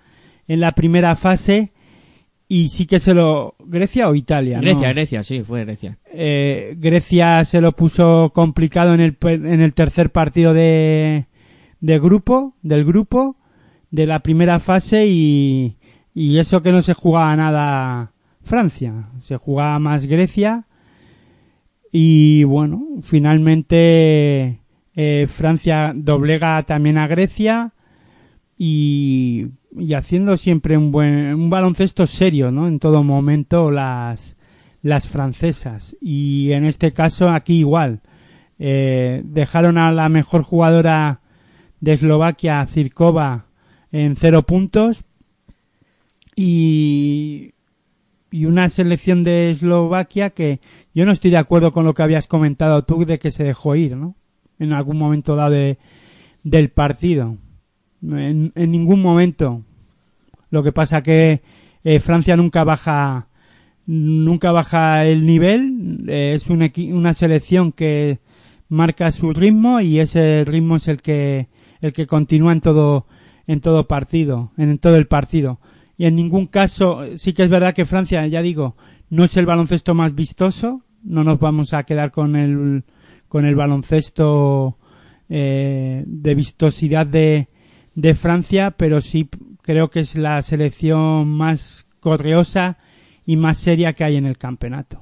en 0.47 0.59
la 0.59 0.73
primera 0.73 1.15
fase 1.15 1.71
y 2.47 2.69
sí 2.69 2.85
que 2.85 2.99
se 2.99 3.13
lo 3.13 3.55
Grecia 3.59 4.09
o 4.09 4.15
Italia, 4.15 4.57
¿no? 4.57 4.63
Grecia, 4.63 4.93
Grecia, 4.93 5.23
sí, 5.23 5.41
fue 5.41 5.65
Grecia. 5.65 5.97
Eh, 6.13 6.75
Grecia 6.77 7.43
se 7.45 7.61
lo 7.61 7.71
puso 7.71 8.31
complicado 8.33 8.93
en 8.93 8.99
el, 8.99 9.17
en 9.21 9.61
el 9.61 9.73
tercer 9.73 10.11
partido 10.11 10.53
de, 10.53 11.25
de 11.79 11.99
grupo, 11.99 12.55
del 12.61 12.85
grupo, 12.85 13.37
de 13.91 14.05
la 14.05 14.19
primera 14.19 14.59
fase 14.59 15.07
y, 15.07 15.77
y 16.13 16.37
eso 16.37 16.61
que 16.61 16.71
no 16.71 16.81
se 16.81 16.93
jugaba 16.93 17.35
nada 17.35 18.11
Francia, 18.43 19.09
se 19.23 19.37
jugaba 19.37 19.79
más 19.79 20.05
Grecia 20.05 20.65
y 21.95 22.43
bueno, 22.43 22.83
finalmente 23.03 24.59
eh, 24.95 25.27
Francia 25.29 25.93
doblega 25.95 26.63
también 26.63 26.97
a 26.97 27.05
Grecia 27.05 27.73
y, 28.57 29.49
y 29.77 29.93
haciendo 29.93 30.35
siempre 30.37 30.75
un 30.75 30.91
buen 30.91 31.35
un 31.35 31.51
baloncesto 31.51 32.07
serio, 32.07 32.51
¿no? 32.51 32.67
En 32.67 32.79
todo 32.79 33.03
momento 33.03 33.69
las 33.69 34.35
las 34.81 35.07
francesas. 35.07 35.95
Y 36.01 36.51
en 36.51 36.65
este 36.65 36.93
caso 36.93 37.29
aquí 37.29 37.59
igual. 37.59 38.01
Eh, 38.57 39.21
dejaron 39.25 39.77
a 39.77 39.91
la 39.91 40.09
mejor 40.09 40.41
jugadora 40.41 41.21
de 41.79 41.93
Eslovaquia 41.93 42.65
Zirkova 42.65 43.45
en 43.91 44.15
cero 44.15 44.43
puntos. 44.43 45.05
Y 46.35 47.52
y 48.33 48.45
una 48.45 48.67
selección 48.69 49.23
de 49.23 49.51
Eslovaquia 49.51 50.31
que 50.31 50.59
yo 50.95 51.05
no 51.05 51.11
estoy 51.11 51.29
de 51.29 51.37
acuerdo 51.37 51.71
con 51.71 51.85
lo 51.85 51.93
que 51.93 52.01
habías 52.01 52.25
comentado 52.25 52.83
tú 52.83 53.05
de 53.05 53.19
que 53.19 53.29
se 53.29 53.43
dejó 53.43 53.75
ir, 53.75 53.95
¿no? 53.95 54.15
En 54.57 54.73
algún 54.73 54.97
momento 54.97 55.35
dado 55.35 55.51
de- 55.51 55.77
del 56.43 56.69
partido. 56.71 57.37
En, 58.01 58.51
en 58.55 58.71
ningún 58.71 59.01
momento. 59.01 59.61
Lo 60.49 60.63
que 60.63 60.71
pasa 60.71 61.03
que 61.03 61.41
eh, 61.83 61.99
Francia 61.99 62.35
nunca 62.35 62.63
baja 62.63 63.27
nunca 63.85 64.51
baja 64.51 65.05
el 65.05 65.27
nivel. 65.27 66.05
Eh, 66.07 66.33
es 66.35 66.47
un 66.49 66.67
una 66.93 67.13
selección 67.13 67.71
que 67.71 68.17
marca 68.67 69.11
su 69.11 69.31
ritmo 69.31 69.79
y 69.79 69.99
ese 69.99 70.43
ritmo 70.47 70.77
es 70.77 70.87
el 70.87 71.01
que 71.03 71.49
el 71.81 71.93
que 71.93 72.07
continúa 72.07 72.51
en 72.53 72.61
todo 72.61 73.05
en 73.45 73.61
todo 73.61 73.87
partido, 73.87 74.51
en 74.57 74.79
todo 74.79 74.95
el 74.95 75.05
partido. 75.05 75.59
Y 75.97 76.05
en 76.05 76.15
ningún 76.15 76.47
caso, 76.47 77.01
sí 77.17 77.33
que 77.33 77.43
es 77.43 77.49
verdad 77.49 77.73
que 77.73 77.85
Francia, 77.85 78.25
ya 78.27 78.41
digo, 78.41 78.75
no 79.09 79.23
es 79.23 79.37
el 79.37 79.45
baloncesto 79.45 79.93
más 79.93 80.15
vistoso. 80.15 80.83
No 81.03 81.23
nos 81.23 81.39
vamos 81.39 81.73
a 81.73 81.83
quedar 81.83 82.11
con 82.11 82.35
el 82.35 82.83
con 83.33 83.45
el 83.45 83.55
baloncesto 83.55 84.77
eh, 85.27 86.03
de 86.05 86.35
vistosidad 86.35 87.07
de, 87.07 87.47
de 87.95 88.13
Francia, 88.13 88.69
pero 88.77 89.01
sí 89.01 89.27
creo 89.63 89.89
que 89.89 90.01
es 90.01 90.15
la 90.15 90.39
selección 90.43 91.29
más 91.29 91.87
correosa 91.99 92.77
y 93.25 93.35
más 93.37 93.57
seria 93.57 93.93
que 93.93 94.03
hay 94.03 94.17
en 94.17 94.27
el 94.27 94.37
campeonato. 94.37 95.01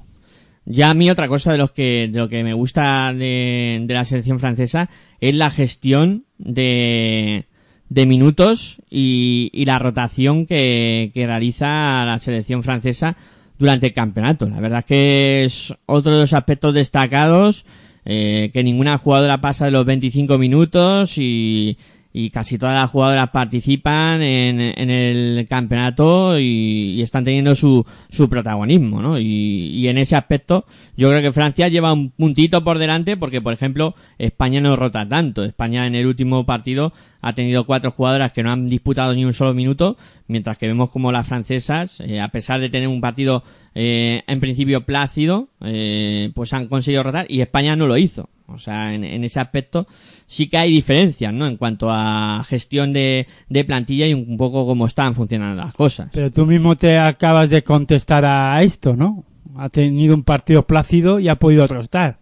Ya 0.64 0.88
a 0.88 0.94
mí 0.94 1.10
otra 1.10 1.28
cosa 1.28 1.52
de, 1.52 1.58
los 1.58 1.72
que, 1.72 2.08
de 2.10 2.18
lo 2.18 2.30
que 2.30 2.42
me 2.42 2.54
gusta 2.54 3.12
de, 3.12 3.82
de 3.84 3.92
la 3.94 4.06
selección 4.06 4.38
francesa 4.38 4.88
es 5.20 5.34
la 5.34 5.50
gestión 5.50 6.24
de, 6.38 7.48
de 7.92 8.06
minutos 8.06 8.78
y, 8.88 9.50
y 9.52 9.66
la 9.66 9.78
rotación 9.78 10.46
que, 10.46 11.10
que 11.12 11.26
realiza 11.26 12.04
la 12.06 12.18
selección 12.18 12.62
francesa 12.62 13.16
durante 13.58 13.88
el 13.88 13.92
campeonato. 13.92 14.48
La 14.48 14.60
verdad 14.60 14.78
es 14.80 14.84
que 14.86 15.44
es 15.44 15.74
otro 15.86 16.14
de 16.14 16.22
los 16.22 16.32
aspectos 16.32 16.72
destacados 16.72 17.66
eh, 18.04 18.50
que 18.52 18.64
ninguna 18.64 18.98
jugadora 18.98 19.40
pasa 19.40 19.66
de 19.66 19.70
los 19.70 19.84
25 19.84 20.38
minutos 20.38 21.18
y, 21.18 21.76
y 22.12 22.30
casi 22.30 22.58
todas 22.58 22.74
las 22.74 22.90
jugadoras 22.90 23.30
participan 23.30 24.22
en, 24.22 24.60
en 24.60 24.90
el 24.90 25.46
campeonato 25.48 26.38
y, 26.38 27.00
están 27.02 27.24
teniendo 27.24 27.54
su, 27.54 27.84
su 28.10 28.28
protagonismo, 28.28 29.02
¿no? 29.02 29.18
Y, 29.18 29.24
y 29.24 29.88
en 29.88 29.98
ese 29.98 30.14
aspecto 30.14 30.66
yo 30.96 31.10
creo 31.10 31.22
que 31.22 31.32
Francia 31.32 31.68
lleva 31.68 31.92
un 31.92 32.10
puntito 32.10 32.62
por 32.62 32.78
delante 32.78 33.16
porque, 33.16 33.40
por 33.40 33.52
ejemplo, 33.52 33.94
España 34.18 34.60
no 34.60 34.76
rota 34.76 35.08
tanto. 35.08 35.44
España 35.44 35.86
en 35.86 35.94
el 35.94 36.06
último 36.06 36.46
partido 36.46 36.92
ha 37.22 37.34
tenido 37.34 37.64
cuatro 37.64 37.90
jugadoras 37.90 38.32
que 38.32 38.42
no 38.42 38.52
han 38.52 38.66
disputado 38.66 39.14
ni 39.14 39.24
un 39.24 39.32
solo 39.32 39.54
minuto, 39.54 39.96
mientras 40.26 40.58
que 40.58 40.66
vemos 40.66 40.90
como 40.90 41.12
las 41.12 41.26
francesas, 41.26 42.00
eh, 42.00 42.20
a 42.20 42.28
pesar 42.28 42.60
de 42.60 42.68
tener 42.68 42.88
un 42.88 43.00
partido 43.00 43.42
eh, 43.74 44.22
en 44.26 44.40
principio 44.40 44.84
plácido, 44.84 45.48
eh, 45.62 46.30
pues 46.34 46.52
han 46.52 46.68
conseguido 46.68 47.04
rotar 47.04 47.26
y 47.28 47.40
España 47.40 47.76
no 47.76 47.86
lo 47.86 47.96
hizo. 47.96 48.28
O 48.52 48.58
sea, 48.58 48.94
en, 48.94 49.04
ese 49.24 49.40
aspecto 49.40 49.86
sí 50.26 50.48
que 50.48 50.58
hay 50.58 50.72
diferencias, 50.72 51.32
¿no? 51.32 51.46
En 51.46 51.56
cuanto 51.56 51.88
a 51.90 52.42
gestión 52.46 52.92
de, 52.92 53.26
plantilla 53.66 54.06
y 54.06 54.14
un 54.14 54.36
poco 54.36 54.66
cómo 54.66 54.86
están 54.86 55.14
funcionando 55.14 55.62
las 55.62 55.74
cosas. 55.74 56.10
Pero 56.12 56.30
tú 56.30 56.46
mismo 56.46 56.76
te 56.76 56.98
acabas 56.98 57.48
de 57.50 57.62
contestar 57.62 58.24
a 58.24 58.62
esto, 58.62 58.96
¿no? 58.96 59.24
Ha 59.56 59.68
tenido 59.68 60.14
un 60.14 60.22
partido 60.22 60.66
plácido 60.66 61.20
y 61.20 61.28
ha 61.28 61.36
podido 61.36 61.66
rotar. 61.66 62.18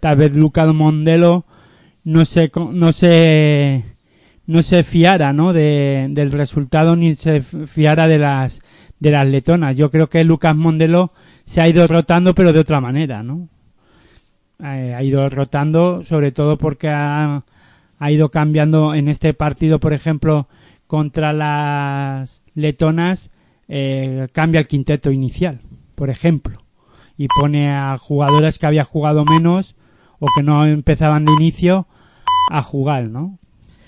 Tal 0.00 0.16
vez 0.16 0.36
Lucas 0.36 0.72
Mondelo 0.74 1.46
no 2.04 2.24
se, 2.26 2.50
no 2.72 2.92
se, 2.92 3.84
no 4.46 4.62
se 4.62 4.84
fiara, 4.84 5.32
¿no? 5.32 5.52
De, 5.52 6.08
del 6.10 6.32
resultado 6.32 6.96
ni 6.96 7.14
se 7.14 7.42
fiara 7.42 8.06
de 8.08 8.18
las, 8.18 8.60
de 9.00 9.10
las 9.10 9.26
letonas. 9.26 9.76
Yo 9.76 9.90
creo 9.90 10.08
que 10.08 10.24
Lucas 10.24 10.54
Mondelo 10.54 11.12
se 11.46 11.60
ha 11.60 11.68
ido 11.68 11.86
rotando, 11.86 12.34
pero 12.34 12.52
de 12.52 12.60
otra 12.60 12.80
manera, 12.80 13.22
¿no? 13.22 13.48
Eh, 14.64 14.94
ha 14.94 15.02
ido 15.02 15.28
rotando, 15.28 16.02
sobre 16.04 16.32
todo 16.32 16.56
porque 16.56 16.88
ha, 16.88 17.44
ha 17.98 18.10
ido 18.10 18.30
cambiando 18.30 18.94
en 18.94 19.08
este 19.08 19.34
partido, 19.34 19.78
por 19.78 19.92
ejemplo, 19.92 20.48
contra 20.86 21.32
las 21.34 22.42
letonas, 22.54 23.30
eh, 23.68 24.26
cambia 24.32 24.60
el 24.60 24.66
quinteto 24.66 25.10
inicial, 25.10 25.60
por 25.94 26.08
ejemplo, 26.08 26.54
y 27.18 27.28
pone 27.28 27.70
a 27.70 27.98
jugadoras 27.98 28.58
que 28.58 28.66
había 28.66 28.84
jugado 28.84 29.24
menos 29.24 29.76
o 30.18 30.26
que 30.34 30.42
no 30.42 30.64
empezaban 30.66 31.24
de 31.26 31.32
inicio 31.32 31.86
a 32.50 32.62
jugar, 32.62 33.04
¿no? 33.04 33.38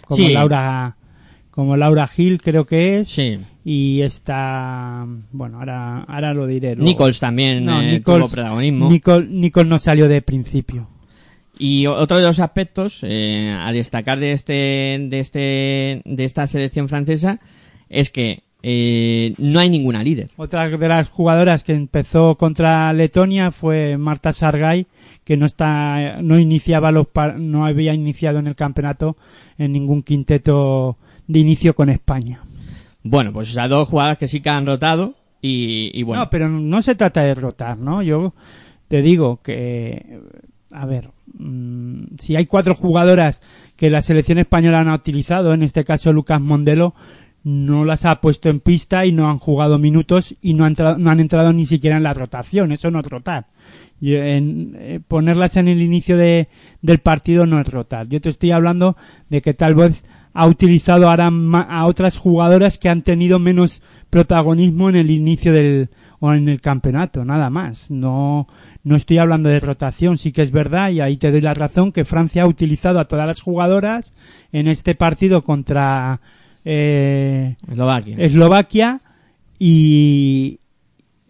Como 0.02 0.16
Sí. 0.16 0.32
Laura, 0.32 0.96
como 1.56 1.76
Laura 1.76 2.06
Gil 2.06 2.40
creo 2.40 2.66
que 2.66 2.98
es, 3.00 3.08
Sí. 3.08 3.38
y 3.64 4.02
está, 4.02 5.04
bueno, 5.32 5.58
ahora, 5.58 6.02
ahora 6.02 6.32
lo 6.34 6.46
diré. 6.46 6.76
luego. 6.76 6.84
Nichols 6.88 7.18
también 7.18 7.64
No, 7.64 7.80
eh, 7.82 7.98
Nichols- 8.00 8.18
tuvo 8.18 8.28
protagonismo. 8.28 8.88
Nicol 8.90 9.68
no 9.68 9.78
salió 9.80 10.06
de 10.08 10.22
principio. 10.22 10.86
Y 11.58 11.86
otro 11.86 12.18
de 12.18 12.24
los 12.24 12.38
aspectos 12.38 13.00
eh, 13.02 13.50
a 13.58 13.72
destacar 13.72 14.20
de 14.20 14.32
este, 14.32 14.52
de 15.08 15.18
este, 15.18 16.02
de 16.04 16.24
esta 16.24 16.46
selección 16.46 16.88
francesa 16.90 17.40
es 17.88 18.10
que 18.10 18.42
eh, 18.62 19.32
no 19.38 19.58
hay 19.60 19.70
ninguna 19.70 20.02
líder. 20.02 20.28
Otra 20.36 20.68
de 20.68 20.88
las 20.88 21.08
jugadoras 21.08 21.64
que 21.64 21.72
empezó 21.72 22.34
contra 22.36 22.92
Letonia 22.92 23.52
fue 23.52 23.96
Marta 23.96 24.34
Sargay, 24.34 24.86
que 25.24 25.36
no 25.38 25.46
está, 25.46 26.18
no 26.20 26.38
iniciaba 26.38 26.92
los, 26.92 27.06
no 27.38 27.64
había 27.64 27.94
iniciado 27.94 28.38
en 28.40 28.48
el 28.48 28.54
campeonato 28.56 29.16
en 29.56 29.72
ningún 29.72 30.02
quinteto 30.02 30.98
de 31.26 31.38
inicio 31.38 31.74
con 31.74 31.88
España. 31.88 32.40
Bueno, 33.02 33.32
pues 33.32 33.50
esas 33.50 33.68
dos 33.70 33.88
jugadoras 33.88 34.18
que 34.18 34.28
sí 34.28 34.40
que 34.40 34.50
han 34.50 34.66
rotado 34.66 35.14
y, 35.40 35.90
y 35.94 36.02
bueno. 36.02 36.24
No, 36.24 36.30
pero 36.30 36.48
no 36.48 36.82
se 36.82 36.94
trata 36.94 37.22
de 37.22 37.34
rotar, 37.34 37.78
¿no? 37.78 38.02
Yo 38.02 38.34
te 38.88 39.02
digo 39.02 39.40
que, 39.42 40.20
a 40.72 40.86
ver, 40.86 41.10
mm, 41.38 42.16
si 42.18 42.36
hay 42.36 42.46
cuatro 42.46 42.74
jugadoras 42.74 43.42
que 43.76 43.90
la 43.90 44.02
selección 44.02 44.38
española 44.38 44.82
no 44.84 44.92
ha 44.92 44.96
utilizado, 44.96 45.54
en 45.54 45.62
este 45.62 45.84
caso 45.84 46.12
Lucas 46.12 46.40
Mondelo, 46.40 46.94
no 47.44 47.84
las 47.84 48.04
ha 48.04 48.20
puesto 48.20 48.48
en 48.48 48.58
pista 48.58 49.06
y 49.06 49.12
no 49.12 49.28
han 49.30 49.38
jugado 49.38 49.78
minutos 49.78 50.34
y 50.42 50.54
no 50.54 50.64
han, 50.64 50.72
entrado- 50.72 50.98
no 50.98 51.10
han 51.10 51.20
entrado 51.20 51.52
ni 51.52 51.64
siquiera 51.66 51.96
en 51.96 52.02
la 52.02 52.12
rotación. 52.14 52.72
Eso 52.72 52.90
no 52.90 52.98
es 53.00 53.06
rotar. 53.06 53.46
Y 54.00 54.16
en- 54.16 54.76
eh, 54.80 55.00
ponerlas 55.06 55.56
en 55.56 55.68
el 55.68 55.80
inicio 55.80 56.16
de, 56.16 56.48
del 56.82 56.98
partido 56.98 57.46
no 57.46 57.60
es 57.60 57.68
rotar. 57.68 58.08
Yo 58.08 58.20
te 58.20 58.30
estoy 58.30 58.50
hablando 58.50 58.96
de 59.30 59.42
que 59.42 59.54
tal 59.54 59.76
vez 59.76 60.02
ha 60.36 60.46
utilizado 60.46 61.08
ahora 61.08 61.30
a 61.68 61.86
otras 61.86 62.18
jugadoras 62.18 62.76
que 62.76 62.90
han 62.90 63.00
tenido 63.00 63.38
menos 63.38 63.82
protagonismo 64.10 64.90
en 64.90 64.96
el 64.96 65.10
inicio 65.10 65.50
del 65.50 65.88
o 66.20 66.34
en 66.34 66.50
el 66.50 66.60
campeonato, 66.60 67.24
nada 67.24 67.48
más. 67.48 67.90
No, 67.90 68.46
no 68.84 68.96
estoy 68.96 69.16
hablando 69.16 69.48
de 69.48 69.60
rotación, 69.60 70.18
sí 70.18 70.32
que 70.32 70.42
es 70.42 70.50
verdad 70.50 70.90
y 70.90 71.00
ahí 71.00 71.16
te 71.16 71.32
doy 71.32 71.40
la 71.40 71.54
razón 71.54 71.90
que 71.90 72.04
Francia 72.04 72.42
ha 72.42 72.46
utilizado 72.46 73.00
a 73.00 73.06
todas 73.06 73.26
las 73.26 73.40
jugadoras 73.40 74.12
en 74.52 74.68
este 74.68 74.94
partido 74.94 75.42
contra 75.42 76.20
eh, 76.66 77.56
Eslovaquia. 77.70 78.16
Eslovaquia 78.18 79.00
y, 79.58 80.60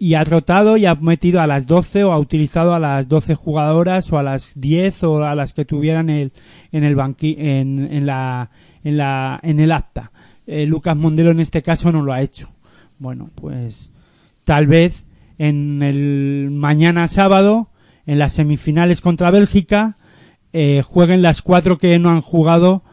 y 0.01 0.15
ha 0.15 0.25
rotado 0.25 0.77
y 0.77 0.87
ha 0.87 0.97
metido 0.97 1.41
a 1.41 1.47
las 1.47 1.69
12 1.69 2.03
o 2.03 2.13
ha 2.13 2.19
utilizado 2.19 2.75
a 2.75 2.81
las 2.81 3.07
12 3.07 3.37
jugadoras 3.37 4.13
o 4.13 4.19
a 4.19 4.25
las 4.25 4.53
10 4.61 5.05
o 5.05 5.25
a 5.25 5.37
las 5.37 5.53
que 5.53 5.65
tuvieran 5.65 6.11
el, 6.11 6.33
en 6.73 6.83
el 6.83 6.97
banqui, 6.97 7.37
en, 7.39 7.89
en 7.93 8.05
la, 8.05 8.51
en 8.87 8.97
la, 8.97 9.41
en 9.43 9.59
el 9.59 9.73
acta. 9.73 10.13
Eh, 10.47 10.65
Lucas 10.65 10.97
Mondelo 10.97 11.33
en 11.33 11.41
este 11.41 11.61
caso 11.61 11.91
no 11.91 12.03
lo 12.03 12.13
ha 12.13 12.23
hecho. 12.23 12.49
Bueno, 13.01 13.31
pues 13.35 13.91
tal 14.45 14.69
vez 14.69 15.05
en 15.39 15.83
el 15.83 16.51
mañana 16.53 17.09
sábado, 17.09 17.69
en 18.07 18.21
las 18.21 18.35
semifinales 18.35 19.01
contra 19.01 19.33
Bélgica, 19.33 19.97
eh, 20.53 20.83
jueguen 20.87 21.21
las 21.21 21.43
cuatro 21.43 21.79
que 21.79 21.99
no 21.99 22.11
han 22.11 22.23
jugado 22.23 22.85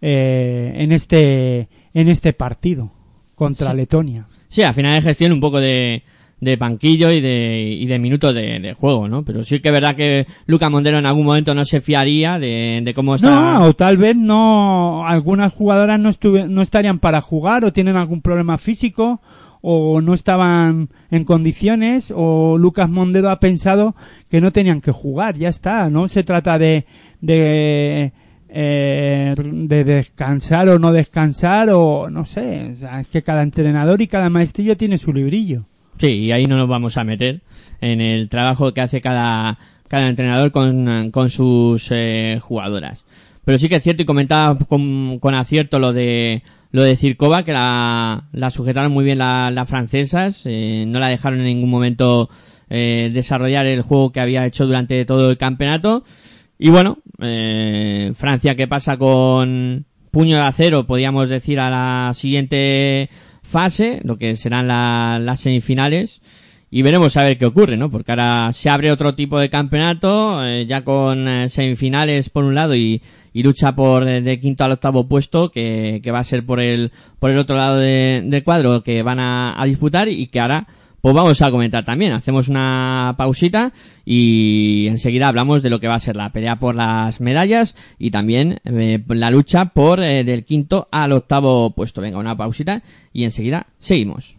eh, 0.00 0.72
en 0.78 0.90
este 0.90 1.68
en 1.94 2.08
este 2.08 2.32
partido 2.32 2.90
contra 3.36 3.70
Sí. 3.70 3.76
Letonia. 3.76 4.26
Sí, 4.48 4.62
al 4.62 4.74
final 4.74 4.98
es 4.98 5.04
gestión 5.04 5.30
un 5.30 5.40
poco 5.40 5.60
de, 5.60 6.02
de 6.40 6.56
banquillo 6.56 7.10
y 7.10 7.20
de, 7.20 7.76
y 7.80 7.86
de 7.86 7.98
minutos 7.98 8.34
de, 8.34 8.60
de 8.60 8.74
juego, 8.74 9.08
¿no? 9.08 9.24
Pero 9.24 9.42
sí 9.42 9.60
que 9.60 9.68
es 9.68 9.72
verdad 9.72 9.96
que 9.96 10.26
Luca 10.46 10.68
Mondelo 10.68 10.98
en 10.98 11.06
algún 11.06 11.24
momento 11.26 11.54
no 11.54 11.64
se 11.64 11.80
fiaría 11.80 12.38
de, 12.38 12.82
de 12.84 12.94
cómo 12.94 13.14
está. 13.14 13.54
No, 13.58 13.64
o 13.66 13.72
tal 13.74 13.96
vez 13.96 14.16
no 14.16 15.06
algunas 15.06 15.52
jugadoras 15.54 15.98
no 15.98 16.10
estuve- 16.10 16.46
no 16.46 16.60
estarían 16.62 16.98
para 16.98 17.20
jugar 17.22 17.64
o 17.64 17.72
tienen 17.72 17.96
algún 17.96 18.20
problema 18.20 18.58
físico 18.58 19.20
o 19.62 20.00
no 20.02 20.12
estaban 20.14 20.90
en 21.10 21.24
condiciones 21.24 22.12
o 22.14 22.58
Lucas 22.58 22.88
Mondelo 22.90 23.30
ha 23.30 23.40
pensado 23.40 23.96
que 24.28 24.40
no 24.42 24.52
tenían 24.52 24.80
que 24.82 24.92
jugar, 24.92 25.36
ya 25.38 25.48
está, 25.48 25.88
no 25.90 26.06
se 26.08 26.22
trata 26.22 26.58
de 26.58 26.84
de 27.22 28.12
eh, 28.48 29.34
de 29.36 29.84
descansar 29.84 30.68
o 30.68 30.78
no 30.78 30.92
descansar 30.92 31.70
o 31.72 32.08
no 32.10 32.26
sé, 32.26 32.72
o 32.74 32.76
sea, 32.76 33.00
es 33.00 33.08
que 33.08 33.22
cada 33.22 33.42
entrenador 33.42 34.02
y 34.02 34.06
cada 34.06 34.30
maestrillo 34.30 34.76
tiene 34.76 34.98
su 34.98 35.12
librillo. 35.12 35.64
Sí, 35.98 36.08
y 36.08 36.32
ahí 36.32 36.46
no 36.46 36.56
nos 36.56 36.68
vamos 36.68 36.96
a 36.96 37.04
meter 37.04 37.40
en 37.80 38.00
el 38.00 38.28
trabajo 38.28 38.72
que 38.74 38.80
hace 38.82 39.00
cada, 39.00 39.58
cada 39.88 40.08
entrenador 40.08 40.50
con, 40.50 41.10
con 41.10 41.30
sus 41.30 41.88
eh, 41.90 42.38
jugadoras. 42.40 43.04
Pero 43.44 43.58
sí 43.58 43.68
que 43.68 43.76
es 43.76 43.82
cierto 43.82 44.02
y 44.02 44.06
comentaba 44.06 44.58
con, 44.58 45.18
con 45.20 45.34
acierto 45.34 45.78
lo 45.78 45.92
de 45.92 46.42
lo 46.72 46.82
de 46.82 46.96
Circova, 46.96 47.44
que 47.44 47.52
la, 47.52 48.24
la 48.32 48.50
sujetaron 48.50 48.92
muy 48.92 49.04
bien 49.04 49.18
la- 49.18 49.50
las 49.50 49.68
francesas, 49.68 50.42
eh, 50.44 50.84
no 50.86 50.98
la 50.98 51.08
dejaron 51.08 51.38
en 51.38 51.46
ningún 51.46 51.70
momento 51.70 52.28
eh, 52.68 53.08
desarrollar 53.14 53.64
el 53.66 53.80
juego 53.82 54.10
que 54.12 54.20
había 54.20 54.44
hecho 54.44 54.66
durante 54.66 55.02
todo 55.06 55.30
el 55.30 55.38
campeonato. 55.38 56.04
Y 56.58 56.68
bueno, 56.70 56.98
eh, 57.20 58.12
Francia 58.14 58.56
que 58.56 58.66
pasa 58.68 58.98
con 58.98 59.86
puño 60.10 60.36
de 60.36 60.42
acero, 60.42 60.86
podríamos 60.86 61.28
decir, 61.30 61.60
a 61.60 61.70
la 61.70 62.12
siguiente 62.14 63.08
fase, 63.46 64.00
lo 64.04 64.18
que 64.18 64.36
serán 64.36 64.68
la- 64.68 65.18
las 65.20 65.40
semifinales. 65.40 66.20
Y 66.70 66.82
veremos 66.82 67.16
a 67.16 67.22
ver 67.22 67.38
qué 67.38 67.46
ocurre, 67.46 67.76
¿no? 67.76 67.90
Porque 67.90 68.10
ahora 68.12 68.50
se 68.52 68.68
abre 68.68 68.90
otro 68.90 69.14
tipo 69.14 69.38
de 69.38 69.48
campeonato, 69.48 70.44
eh, 70.44 70.66
ya 70.66 70.82
con 70.82 71.26
eh, 71.28 71.48
semifinales 71.48 72.28
por 72.28 72.44
un 72.44 72.54
lado 72.56 72.74
y, 72.74 73.00
y 73.32 73.42
lucha 73.44 73.74
por 73.76 74.06
eh, 74.06 74.20
de 74.20 74.40
quinto 74.40 74.64
al 74.64 74.72
octavo 74.72 75.06
puesto, 75.08 75.50
que, 75.50 76.00
que 76.02 76.10
va 76.10 76.18
a 76.18 76.24
ser 76.24 76.44
por 76.44 76.60
el, 76.60 76.90
por 77.20 77.30
el 77.30 77.38
otro 77.38 77.56
lado 77.56 77.78
de- 77.78 78.20
del 78.26 78.42
cuadro 78.42 78.82
que 78.82 79.02
van 79.02 79.20
a, 79.20 79.54
a 79.60 79.64
disputar 79.64 80.08
y 80.08 80.26
que 80.26 80.40
ahora 80.40 80.66
pues 81.00 81.14
vamos 81.14 81.40
a 81.42 81.50
comentar 81.50 81.84
también. 81.84 82.12
Hacemos 82.12 82.48
una 82.48 83.14
pausita 83.16 83.72
y 84.04 84.86
enseguida 84.88 85.28
hablamos 85.28 85.62
de 85.62 85.70
lo 85.70 85.80
que 85.80 85.88
va 85.88 85.94
a 85.94 86.00
ser 86.00 86.16
la 86.16 86.32
pelea 86.32 86.58
por 86.58 86.74
las 86.74 87.20
medallas 87.20 87.74
y 87.98 88.10
también 88.10 88.60
eh, 88.64 89.02
la 89.08 89.30
lucha 89.30 89.66
por 89.66 90.02
eh, 90.02 90.24
del 90.24 90.44
quinto 90.44 90.88
al 90.90 91.12
octavo 91.12 91.70
puesto. 91.70 92.00
Venga, 92.00 92.18
una 92.18 92.36
pausita 92.36 92.82
y 93.12 93.24
enseguida 93.24 93.66
seguimos. 93.78 94.36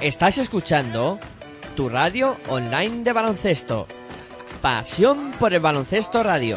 Estás 0.00 0.38
escuchando 0.38 1.18
tu 1.74 1.88
radio 1.88 2.36
online 2.48 3.02
de 3.02 3.12
baloncesto. 3.12 3.86
Pasión 4.60 5.32
por 5.38 5.52
el 5.54 5.60
baloncesto 5.60 6.22
radio. 6.22 6.56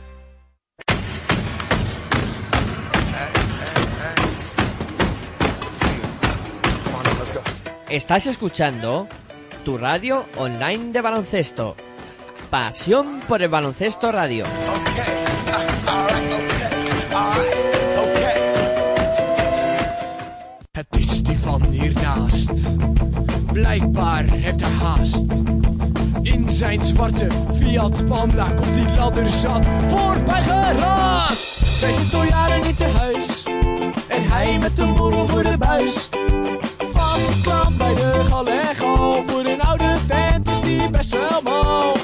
Estás 7.91 8.25
escuchando 8.25 9.05
tu 9.65 9.77
radio 9.77 10.23
online 10.37 10.93
de 10.93 11.01
baloncesto. 11.01 11.75
Pasión 12.49 13.19
por 13.27 13.41
el 13.41 13.49
baloncesto 13.49 14.13
radio. 14.13 14.45
Het 20.71 20.87
is 20.97 21.23
die 21.23 21.37
van 21.37 21.61
hiernaast. 21.63 22.51
Blijkbaar 23.51 24.23
heeft 24.23 24.61
hij 24.61 24.71
haast. 24.71 25.25
In 26.21 26.49
zijn 26.49 26.85
zwarte 26.85 27.27
Fiat 27.57 28.05
Panda 28.05 28.49
komt 28.49 28.73
die 28.73 28.95
ladder 28.95 29.29
zat 29.29 29.65
voorbij 29.87 30.41
geraast. 30.41 31.59
Zij 31.79 31.93
zit 31.93 32.13
al 32.13 32.23
jaren 32.23 32.61
niet 32.61 32.77
te 32.77 32.87
huis. 32.87 33.43
En 34.07 34.29
hij 34.29 34.59
met 34.59 34.79
een 34.79 34.95
borrel 34.95 35.27
voor 35.27 35.43
de 35.43 35.57
buis. 35.57 36.09
Vastgeklampt 37.43 37.77
bij 37.77 37.95
de 37.95 38.25
galego. 38.29 39.23
Voor 39.27 39.45
een 39.45 39.61
oude 39.61 39.97
vent 40.07 40.49
is 40.49 40.61
die 40.61 40.89
best 40.89 41.09
wel 41.09 41.41
mal. 41.43 41.95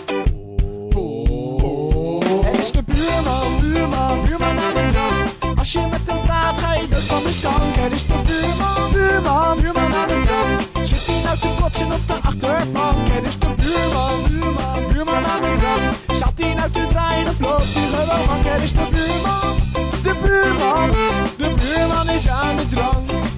Er 2.43 2.59
is 2.59 2.71
de 2.71 2.83
buurman, 2.85 3.59
buurman, 3.59 4.25
buurman 4.25 4.59
aan 4.59 4.73
de 4.73 4.89
drank. 4.91 5.57
Als 5.57 5.71
je 5.71 5.87
met 5.91 5.99
hem 6.05 6.21
praat, 6.21 6.57
ga 6.57 6.73
je 6.73 6.87
dood 6.89 6.99
van 6.99 7.23
de 7.23 7.31
stank. 7.31 7.75
Er 7.75 7.91
is 7.91 8.07
de 8.07 8.13
buurman, 8.25 8.91
buurman, 8.91 9.61
buurman 9.61 9.95
aan 9.95 10.07
de 10.07 10.21
drank. 10.25 10.87
Zit 10.87 11.05
hij 11.05 11.21
nou 11.23 11.37
te 11.37 11.61
kotsen 11.61 11.91
op 11.91 12.07
de 12.07 12.13
achterbank? 12.13 13.09
Er 13.09 13.23
is 13.23 13.39
de 13.39 13.53
buurman, 13.55 14.23
buurman, 14.29 14.93
buurman 14.93 15.25
aan 15.25 15.41
de. 15.41 16.15
Zat 16.15 16.33
hij 16.35 16.53
nou 16.53 16.71
te 16.71 16.85
draaien 16.89 17.27
of 17.27 17.39
loopt 17.39 17.73
hij 17.73 17.87
gewoon? 17.87 18.45
Er 18.45 18.63
is 18.63 18.71
de 18.73 18.87
buurman, 18.91 19.55
de 20.03 20.13
buurman, 20.23 20.91
de 21.37 21.53
buurman 21.61 22.09
is 22.09 22.27
aan 22.27 22.55
de 22.55 22.69
drank. 22.69 23.36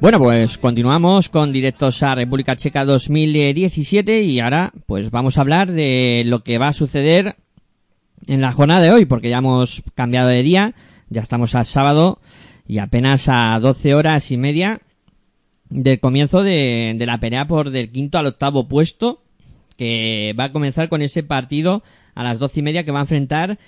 Bueno, 0.00 0.18
pues 0.20 0.56
continuamos 0.58 1.28
con 1.28 1.52
directos 1.52 2.00
a 2.04 2.14
República 2.14 2.54
Checa 2.54 2.84
2017 2.84 4.22
y 4.22 4.38
ahora 4.38 4.72
pues 4.86 5.10
vamos 5.10 5.36
a 5.36 5.40
hablar 5.40 5.72
de 5.72 6.22
lo 6.26 6.44
que 6.44 6.58
va 6.58 6.68
a 6.68 6.72
suceder 6.72 7.34
en 8.28 8.40
la 8.40 8.52
jornada 8.52 8.82
de 8.82 8.92
hoy, 8.92 9.04
porque 9.04 9.30
ya 9.30 9.38
hemos 9.38 9.82
cambiado 9.96 10.28
de 10.28 10.44
día, 10.44 10.74
ya 11.10 11.22
estamos 11.22 11.56
al 11.56 11.66
sábado 11.66 12.20
y 12.68 12.78
apenas 12.78 13.28
a 13.28 13.58
12 13.60 13.94
horas 13.94 14.30
y 14.30 14.36
media 14.36 14.80
del 15.68 15.98
comienzo 15.98 16.44
de, 16.44 16.94
de 16.96 17.06
la 17.06 17.18
pelea 17.18 17.48
por 17.48 17.70
del 17.70 17.90
quinto 17.90 18.18
al 18.18 18.26
octavo 18.26 18.68
puesto, 18.68 19.22
que 19.76 20.36
va 20.38 20.44
a 20.44 20.52
comenzar 20.52 20.88
con 20.88 21.02
ese 21.02 21.24
partido 21.24 21.82
a 22.14 22.22
las 22.22 22.38
doce 22.38 22.60
y 22.60 22.62
media 22.62 22.84
que 22.84 22.92
va 22.92 23.00
a 23.00 23.02
enfrentar 23.02 23.58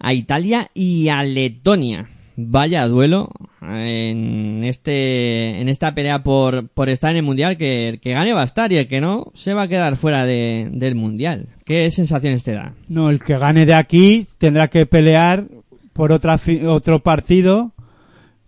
a 0.00 0.12
Italia 0.12 0.70
y 0.74 1.08
a 1.08 1.22
Letonia. 1.22 2.10
Vaya 2.36 2.86
duelo 2.88 3.30
en 3.62 4.64
este 4.64 5.60
en 5.60 5.68
esta 5.68 5.94
pelea 5.94 6.22
por, 6.24 6.68
por 6.68 6.88
estar 6.88 7.10
en 7.12 7.18
el 7.18 7.22
mundial 7.22 7.56
que 7.56 7.88
el 7.88 8.00
que 8.00 8.12
gane 8.12 8.32
va 8.32 8.42
a 8.42 8.44
estar 8.44 8.72
y 8.72 8.76
el 8.76 8.88
que 8.88 9.00
no 9.00 9.30
se 9.34 9.54
va 9.54 9.62
a 9.62 9.68
quedar 9.68 9.96
fuera 9.96 10.24
de- 10.26 10.68
del 10.72 10.94
mundial. 10.96 11.48
¿Qué 11.64 11.90
sensaciones 11.90 12.42
te 12.44 12.52
da? 12.52 12.74
No, 12.88 13.10
el 13.10 13.22
que 13.22 13.38
gane 13.38 13.66
de 13.66 13.74
aquí 13.74 14.26
tendrá 14.38 14.68
que 14.68 14.84
pelear 14.86 15.44
por 15.92 16.10
otra 16.12 16.38
otro 16.66 16.98
partido 17.00 17.70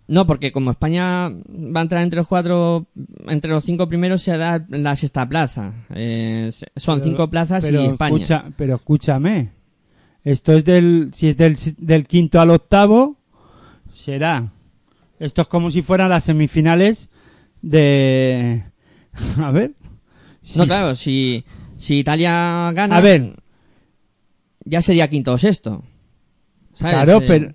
No, 0.09 0.25
porque 0.25 0.51
como 0.53 0.71
España 0.71 1.29
va 1.29 1.79
a 1.79 1.83
entrar 1.83 2.01
entre 2.01 2.17
los 2.19 2.27
cuatro, 2.29 2.87
entre 3.27 3.51
los 3.51 3.63
cinco 3.65 3.87
primeros 3.89 4.21
se 4.21 4.37
da 4.37 4.65
la 4.69 4.95
sexta 4.95 5.27
plaza. 5.27 5.73
Eh, 5.93 6.49
son 6.77 6.99
Pero- 6.99 7.05
cinco 7.09 7.29
plazas 7.29 7.63
pero 7.63 7.81
y 7.81 7.85
España. 7.87 8.15
escucha- 8.15 8.45
pero 8.57 8.75
escúchame. 8.75 9.49
Esto 10.23 10.53
es 10.53 10.63
del, 10.63 11.11
si 11.13 11.29
es 11.29 11.37
del, 11.37 11.55
del 11.77 12.05
quinto 12.05 12.39
al 12.39 12.51
octavo, 12.51 13.16
será. 14.11 14.47
Esto 15.19 15.41
es 15.41 15.47
como 15.49 15.69
si 15.69 15.81
fueran 15.81 16.09
las 16.09 16.23
semifinales 16.23 17.09
de, 17.61 18.63
a 19.37 19.51
ver. 19.51 19.71
No, 20.55 20.63
Si- 20.63 20.67
claro, 20.67 20.95
si, 20.95 21.43
si 21.77 21.99
Italia 21.99 22.71
gana, 22.73 22.95
A 22.97 23.01
ver. 23.01 23.35
ya 24.63 24.81
sería 24.81 25.09
quinto 25.09 25.33
o 25.33 25.37
sexto. 25.37 25.83
¿Sabes? 26.79 26.93
Claro, 26.95 27.17
Eh, 27.21 27.25
pero, 27.27 27.49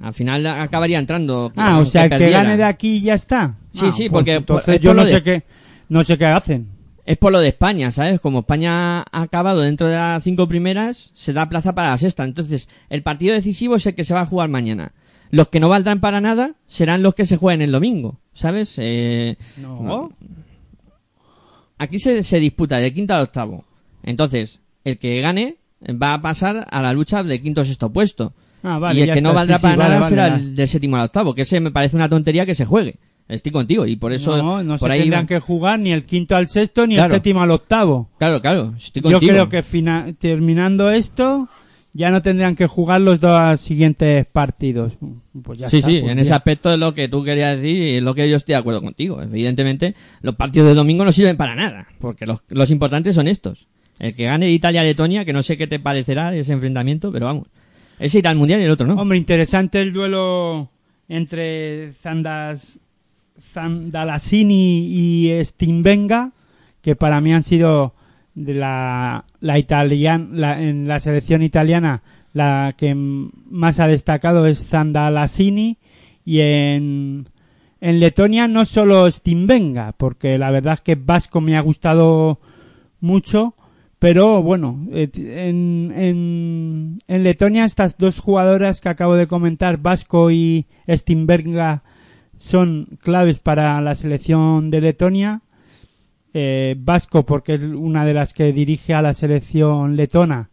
Al 0.00 0.14
final 0.14 0.46
acabaría 0.46 0.98
entrando. 1.00 1.52
ah, 1.56 1.78
o 1.80 1.86
sea, 1.86 2.04
el 2.04 2.10
que 2.16 2.30
gane 2.30 2.56
de 2.56 2.62
aquí 2.64 3.00
ya 3.00 3.14
está. 3.14 3.56
Sí, 3.72 3.86
Ah, 3.88 3.90
sí, 3.92 4.02
pues 4.08 4.10
porque 4.20 4.34
entonces 4.34 4.76
es 4.76 4.80
yo 4.80 4.94
no 4.94 5.04
de- 5.04 5.12
sé 5.12 5.22
qué, 5.24 5.42
no 5.88 6.04
sé 6.04 6.16
qué 6.16 6.26
hacen. 6.26 6.68
Es 7.04 7.16
por 7.16 7.32
lo 7.32 7.40
de 7.40 7.48
España, 7.48 7.90
¿sabes? 7.90 8.20
Como 8.20 8.40
España 8.40 9.00
ha 9.00 9.22
acabado 9.22 9.62
dentro 9.62 9.88
de 9.88 9.96
las 9.96 10.22
cinco 10.22 10.46
primeras, 10.46 11.10
se 11.14 11.32
da 11.32 11.48
plaza 11.48 11.74
para 11.74 11.88
la 11.90 11.98
sexta. 11.98 12.22
Entonces, 12.22 12.68
el 12.90 13.02
partido 13.02 13.34
decisivo 13.34 13.74
es 13.76 13.86
el 13.86 13.94
que 13.96 14.04
se 14.04 14.12
va 14.14 14.20
a 14.20 14.26
jugar 14.26 14.48
mañana. 14.50 14.92
Los 15.30 15.48
que 15.48 15.60
no 15.60 15.68
valdrán 15.68 16.00
para 16.00 16.20
nada 16.20 16.52
serán 16.66 17.02
los 17.02 17.14
que 17.14 17.26
se 17.26 17.36
jueguen 17.36 17.62
el 17.62 17.72
domingo, 17.72 18.18
¿sabes? 18.34 18.74
Eh, 18.78 19.36
No. 19.58 20.10
Aquí 21.78 21.98
se, 21.98 22.22
se 22.22 22.40
disputa 22.40 22.78
de 22.78 22.92
quinto 22.92 23.14
al 23.14 23.22
octavo. 23.22 23.64
Entonces, 24.02 24.60
el 24.84 24.98
que 24.98 25.20
gane 25.20 25.56
va 26.02 26.14
a 26.14 26.20
pasar 26.22 26.66
a 26.68 26.82
la 26.82 26.92
lucha 26.92 27.22
de 27.22 27.40
quinto 27.40 27.60
o 27.60 27.64
sexto 27.64 27.90
puesto. 27.92 28.32
Ah, 28.64 28.78
vale, 28.78 29.00
y 29.00 29.02
el 29.04 29.14
que 29.14 29.20
no 29.20 29.32
valdrá 29.32 29.58
sí, 29.58 29.62
para 29.62 29.76
nada 29.76 29.98
vale, 30.00 30.08
será 30.10 30.28
vale. 30.30 30.42
el 30.42 30.56
del 30.56 30.68
séptimo 30.68 30.96
al 30.96 31.04
octavo, 31.04 31.34
que 31.34 31.42
ese 31.42 31.60
me 31.60 31.70
parece 31.70 31.94
una 31.94 32.08
tontería 32.08 32.44
que 32.44 32.56
se 32.56 32.64
juegue. 32.64 32.96
Estoy 33.28 33.52
contigo 33.52 33.86
y 33.86 33.94
por 33.94 34.12
eso 34.12 34.36
no, 34.38 34.64
no 34.64 34.78
por 34.78 34.88
se 34.88 34.94
ahí 34.94 35.00
tendrán 35.02 35.26
que 35.26 35.38
jugar 35.38 35.78
ni 35.78 35.92
el 35.92 36.04
quinto 36.06 36.34
al 36.34 36.48
sexto 36.48 36.86
ni 36.86 36.94
Claro. 36.94 37.10
el 37.10 37.16
séptimo 37.18 37.42
al 37.42 37.50
octavo. 37.52 38.08
Claro, 38.18 38.40
claro, 38.40 38.74
estoy 38.76 39.02
Yo 39.02 39.10
contigo. 39.12 39.32
creo 39.32 39.48
que 39.50 40.14
terminando 40.18 40.90
esto 40.90 41.48
ya 41.98 42.12
no 42.12 42.22
tendrán 42.22 42.54
que 42.54 42.68
jugar 42.68 43.00
los 43.00 43.18
dos 43.18 43.60
siguientes 43.60 44.24
partidos. 44.26 44.92
Pues 45.42 45.58
ya 45.58 45.68
sí, 45.68 45.78
está, 45.78 45.90
sí, 45.90 45.98
pues 45.98 46.12
en 46.12 46.16
ya. 46.18 46.22
ese 46.22 46.32
aspecto 46.32 46.72
es 46.72 46.78
lo 46.78 46.94
que 46.94 47.08
tú 47.08 47.24
querías 47.24 47.56
decir 47.56 47.76
y 47.76 47.96
es 47.96 48.02
lo 48.04 48.14
que 48.14 48.30
yo 48.30 48.36
estoy 48.36 48.52
de 48.52 48.58
acuerdo 48.58 48.80
contigo. 48.80 49.20
Evidentemente, 49.20 49.96
los 50.22 50.36
partidos 50.36 50.68
de 50.68 50.74
domingo 50.76 51.04
no 51.04 51.10
sirven 51.10 51.36
para 51.36 51.56
nada, 51.56 51.88
porque 51.98 52.24
los, 52.24 52.44
los 52.50 52.70
importantes 52.70 53.16
son 53.16 53.26
estos. 53.26 53.66
El 53.98 54.14
que 54.14 54.26
gane 54.26 54.46
de 54.46 54.52
Italia-Letonia, 54.52 55.24
que 55.24 55.32
no 55.32 55.42
sé 55.42 55.58
qué 55.58 55.66
te 55.66 55.80
parecerá 55.80 56.32
ese 56.36 56.52
enfrentamiento, 56.52 57.10
pero 57.10 57.26
vamos. 57.26 57.48
Ese 57.98 58.20
irá 58.20 58.30
al 58.30 58.36
Mundial 58.36 58.60
y 58.60 58.64
el 58.64 58.70
otro 58.70 58.86
no. 58.86 58.94
Hombre, 58.94 59.18
interesante 59.18 59.82
el 59.82 59.92
duelo 59.92 60.70
entre 61.08 61.90
Zandas, 61.94 62.78
Zandalasini 63.42 64.86
y 64.86 65.44
Stimbenga, 65.44 66.30
que 66.80 66.94
para 66.94 67.20
mí 67.20 67.32
han 67.32 67.42
sido 67.42 67.92
de 68.44 68.54
la, 68.54 69.24
la 69.40 69.58
italian, 69.58 70.30
en 70.42 70.88
la 70.88 71.00
selección 71.00 71.42
italiana 71.42 72.02
la 72.32 72.74
que 72.76 72.94
más 72.94 73.80
ha 73.80 73.88
destacado 73.88 74.46
es 74.46 74.64
Zandalasini 74.66 75.78
y 76.24 76.40
en, 76.40 77.28
en 77.80 78.00
Letonia 78.00 78.48
no 78.48 78.64
solo 78.64 79.10
Stimbenga, 79.10 79.92
porque 79.92 80.38
la 80.38 80.50
verdad 80.50 80.74
es 80.74 80.80
que 80.82 80.94
Vasco 80.94 81.40
me 81.40 81.56
ha 81.56 81.60
gustado 81.60 82.38
mucho, 83.00 83.54
pero 83.98 84.42
bueno, 84.42 84.86
eh, 84.92 85.10
en, 85.14 85.92
en, 85.96 86.98
en 87.08 87.22
Letonia 87.24 87.64
estas 87.64 87.98
dos 87.98 88.20
jugadoras 88.20 88.80
que 88.80 88.88
acabo 88.88 89.14
de 89.14 89.26
comentar, 89.26 89.78
Vasco 89.78 90.30
y 90.30 90.66
Stimberga, 90.88 91.82
son 92.36 92.98
claves 93.02 93.40
para 93.40 93.80
la 93.80 93.96
selección 93.96 94.70
de 94.70 94.80
Letonia. 94.80 95.42
Eh, 96.34 96.76
Vasco 96.78 97.24
porque 97.24 97.54
es 97.54 97.62
una 97.62 98.04
de 98.04 98.14
las 98.14 98.34
que 98.34 98.52
dirige 98.52 98.92
a 98.94 99.02
la 99.02 99.14
selección 99.14 99.96
letona 99.96 100.50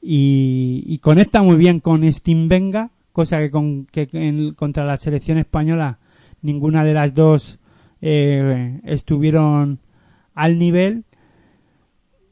y, 0.00 0.98
conecta 1.00 1.42
muy 1.42 1.56
bien 1.56 1.78
con 1.78 2.10
Stimbenga, 2.12 2.90
cosa 3.12 3.38
que, 3.38 3.50
con, 3.50 3.86
que 3.86 4.08
en- 4.12 4.54
contra 4.54 4.84
la 4.84 4.96
selección 4.96 5.38
española 5.38 5.98
ninguna 6.42 6.82
de 6.84 6.94
las 6.94 7.14
dos 7.14 7.60
eh, 8.00 8.80
estuvieron 8.84 9.78
al 10.34 10.58
nivel 10.58 11.04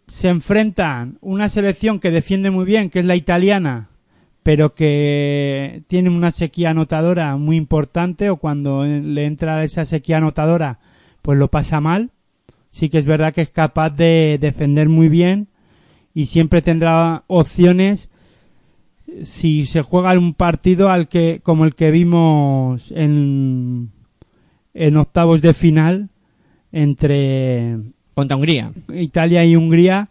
se 0.08 0.28
enfrentan 0.28 1.18
una 1.20 1.48
selección 1.48 2.00
que 2.00 2.10
defiende 2.10 2.50
muy 2.50 2.64
bien, 2.64 2.90
que 2.90 2.98
es 2.98 3.04
la 3.04 3.14
italiana, 3.14 3.90
pero 4.42 4.74
que 4.74 5.84
tiene 5.86 6.10
una 6.10 6.32
sequía 6.32 6.70
anotadora 6.70 7.36
muy 7.36 7.56
importante 7.56 8.28
o 8.28 8.36
cuando 8.36 8.84
le 8.84 9.24
entra 9.26 9.62
esa 9.62 9.84
sequía 9.84 10.16
anotadora, 10.16 10.80
pues 11.22 11.38
lo 11.38 11.46
pasa 11.48 11.80
mal. 11.80 12.10
Sí 12.70 12.88
que 12.88 12.98
es 12.98 13.06
verdad 13.06 13.34
que 13.34 13.42
es 13.42 13.50
capaz 13.50 13.90
de 13.90 14.38
defender 14.40 14.88
muy 14.88 15.08
bien 15.08 15.48
y 16.14 16.26
siempre 16.26 16.62
tendrá 16.62 17.24
opciones 17.26 18.10
si 19.22 19.66
se 19.66 19.82
juega 19.82 20.12
un 20.12 20.34
partido 20.34 20.90
al 20.90 21.08
que 21.08 21.40
como 21.42 21.64
el 21.64 21.74
que 21.74 21.90
vimos 21.90 22.92
en 22.92 23.90
en 24.72 24.96
octavos 24.96 25.40
de 25.40 25.52
final 25.52 26.10
entre 26.72 27.78
Contra 28.14 28.36
Hungría. 28.36 28.70
Italia 28.92 29.44
y 29.44 29.56
Hungría 29.56 30.10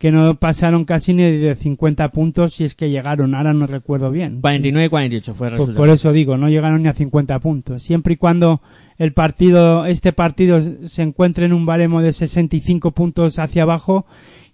que 0.00 0.10
no 0.10 0.36
pasaron 0.36 0.86
casi 0.86 1.12
ni 1.12 1.24
de 1.24 1.54
50 1.54 2.10
puntos 2.10 2.54
si 2.54 2.64
es 2.64 2.74
que 2.74 2.88
llegaron, 2.88 3.34
ahora 3.34 3.52
no 3.52 3.66
recuerdo 3.66 4.10
bien. 4.10 4.40
49-48 4.40 5.34
fue 5.34 5.48
el 5.48 5.52
Pues 5.56 5.68
resultado. 5.68 5.76
por 5.76 5.88
eso 5.90 6.10
digo, 6.10 6.38
no 6.38 6.48
llegaron 6.48 6.82
ni 6.82 6.88
a 6.88 6.94
50 6.94 7.38
puntos. 7.40 7.82
Siempre 7.82 8.14
y 8.14 8.16
cuando 8.16 8.62
el 8.96 9.12
partido, 9.12 9.84
este 9.84 10.14
partido 10.14 10.58
se 10.86 11.02
encuentre 11.02 11.44
en 11.44 11.52
un 11.52 11.66
baremo 11.66 12.00
de 12.00 12.14
65 12.14 12.92
puntos 12.92 13.38
hacia 13.38 13.64
abajo, 13.64 14.06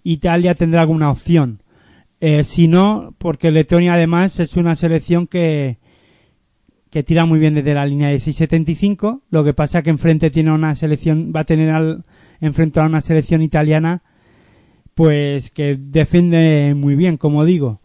Italia 0.03 0.53
tendrá 0.53 0.81
alguna 0.81 1.09
opción. 1.09 1.61
Eh, 2.19 2.43
si 2.43 2.67
no, 2.67 3.15
porque 3.17 3.49
Letonia 3.49 3.93
además 3.93 4.41
es 4.41 4.57
una 4.57 4.75
selección 4.75 5.27
que, 5.27 5.77
que 6.89 7.03
tira 7.03 7.25
muy 7.25 7.39
bien 7.39 7.55
desde 7.55 7.73
la 7.73 7.85
línea 7.85 8.09
de 8.09 8.17
6.75, 8.17 9.21
lo 9.29 9.45
que 9.45 9.53
pasa 9.53 9.81
que 9.81 9.91
enfrente 9.91 10.29
tiene 10.29 10.51
una 10.51 10.75
selección, 10.75 11.31
va 11.33 11.39
a 11.39 11.45
tener 11.45 11.69
al, 11.69 12.03
enfrente 12.41 12.81
a 12.81 12.85
una 12.85 13.01
selección 13.01 13.41
italiana, 13.41 14.03
pues 14.97 15.51
que 15.51 15.77
defiende 15.79 16.73
muy 16.75 16.95
bien, 16.95 17.17
como 17.17 17.45
digo. 17.45 17.81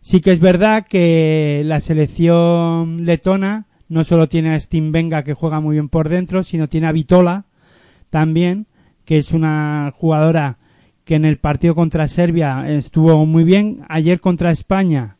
Sí 0.00 0.22
que 0.22 0.32
es 0.32 0.40
verdad 0.40 0.86
que 0.88 1.60
la 1.62 1.78
selección 1.80 3.04
letona 3.04 3.66
no 3.90 4.02
solo 4.02 4.30
tiene 4.30 4.54
a 4.54 4.58
Stimbenga 4.58 5.24
que 5.24 5.34
juega 5.34 5.60
muy 5.60 5.74
bien 5.74 5.90
por 5.90 6.08
dentro, 6.08 6.42
sino 6.42 6.66
tiene 6.66 6.86
a 6.86 6.92
Vitola 6.92 7.44
también, 8.08 8.66
que 9.04 9.18
es 9.18 9.32
una 9.32 9.92
jugadora 9.94 10.56
que 11.04 11.16
en 11.16 11.26
el 11.26 11.36
partido 11.36 11.74
contra 11.74 12.08
Serbia 12.08 12.64
estuvo 12.66 13.26
muy 13.26 13.44
bien. 13.44 13.84
Ayer 13.90 14.18
contra 14.18 14.50
España, 14.50 15.18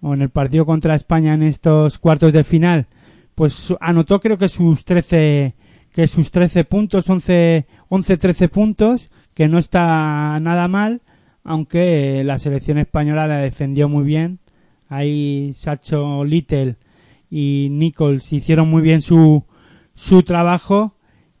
o 0.00 0.14
en 0.14 0.22
el 0.22 0.30
partido 0.30 0.66
contra 0.66 0.94
España 0.94 1.34
en 1.34 1.42
estos 1.42 1.98
cuartos 1.98 2.32
de 2.32 2.44
final, 2.44 2.86
pues 3.34 3.74
anotó 3.80 4.20
creo 4.20 4.38
que 4.38 4.48
sus 4.48 4.84
13, 4.84 5.56
que 5.92 6.06
sus 6.06 6.30
13 6.30 6.62
puntos, 6.62 7.10
11, 7.10 7.66
11, 7.88 8.16
13 8.16 8.48
puntos, 8.48 9.10
que 9.40 9.48
no 9.48 9.58
está 9.58 10.38
nada 10.38 10.68
mal, 10.68 11.00
aunque 11.44 12.22
la 12.24 12.38
selección 12.38 12.76
española 12.76 13.26
la 13.26 13.38
defendió 13.38 13.88
muy 13.88 14.04
bien. 14.04 14.38
Ahí 14.86 15.52
Sacho 15.54 16.26
Little 16.26 16.76
y 17.30 17.68
Nichols 17.70 18.34
hicieron 18.34 18.68
muy 18.68 18.82
bien 18.82 19.00
su, 19.00 19.46
su 19.94 20.24
trabajo 20.24 20.94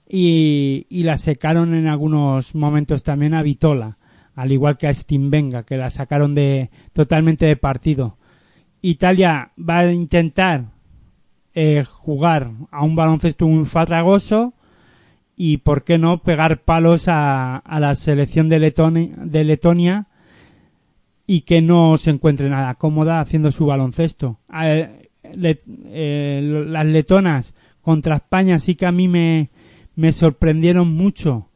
y, 0.08 0.86
y 0.88 1.02
la 1.02 1.18
secaron 1.18 1.74
en 1.74 1.88
algunos 1.88 2.54
momentos 2.54 3.02
también 3.02 3.34
a 3.34 3.42
Vitola, 3.42 3.98
al 4.34 4.50
igual 4.50 4.78
que 4.78 4.86
a 4.86 4.94
Stimbenga, 4.94 5.64
que 5.64 5.76
la 5.76 5.90
sacaron 5.90 6.34
de 6.34 6.70
totalmente 6.94 7.44
de 7.44 7.56
partido. 7.56 8.16
Italia 8.80 9.52
va 9.58 9.80
a 9.80 9.92
intentar 9.92 10.70
eh, 11.52 11.84
jugar 11.84 12.50
a 12.70 12.82
un 12.82 12.96
baloncesto 12.96 13.46
muy 13.46 13.66
farragoso 13.66 14.54
y 15.42 15.56
por 15.56 15.84
qué 15.84 15.96
no 15.96 16.22
pegar 16.22 16.64
palos 16.64 17.08
a, 17.08 17.56
a 17.56 17.80
la 17.80 17.94
selección 17.94 18.50
de, 18.50 18.58
Letoni- 18.60 19.14
de 19.16 19.42
Letonia 19.44 20.06
y 21.26 21.40
que 21.42 21.62
no 21.62 21.96
se 21.96 22.10
encuentre 22.10 22.50
nada 22.50 22.74
cómoda 22.74 23.20
haciendo 23.20 23.50
su 23.50 23.64
baloncesto. 23.64 24.38
Eh, 24.62 25.08
le- 25.34 25.62
eh, 25.86 26.64
las 26.68 26.84
letonas 26.84 27.54
contra 27.80 28.16
España 28.16 28.58
sí 28.58 28.74
que 28.74 28.84
a 28.84 28.92
mí 28.92 29.08
me, 29.08 29.48
me 29.96 30.12
sorprendieron 30.12 30.92
mucho 30.92 31.48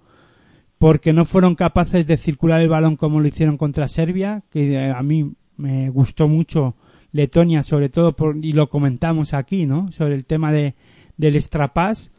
porque 0.79 1.13
no 1.13 1.27
fueron 1.27 1.55
capaces 1.55 2.07
de 2.07 2.17
circular 2.17 2.63
el 2.63 2.71
balón 2.71 2.97
como 2.97 3.21
lo 3.21 3.29
hicieron 3.29 3.59
contra 3.59 3.89
Serbia, 3.89 4.45
que 4.51 4.73
eh, 4.73 4.91
a 4.93 5.03
mí 5.03 5.33
me 5.59 5.91
gustó 5.91 6.27
mucho 6.27 6.75
Letonia, 7.13 7.63
sobre 7.63 7.91
todo, 7.91 8.17
por, 8.17 8.43
y 8.43 8.55
lo 8.55 8.71
comentamos 8.71 9.35
aquí, 9.35 9.67
¿no? 9.67 9.93
Sobre 9.93 10.15
el 10.15 10.25
tema 10.25 10.53
de, 10.53 10.75
del 11.19 11.37
extrapass. 11.37 12.13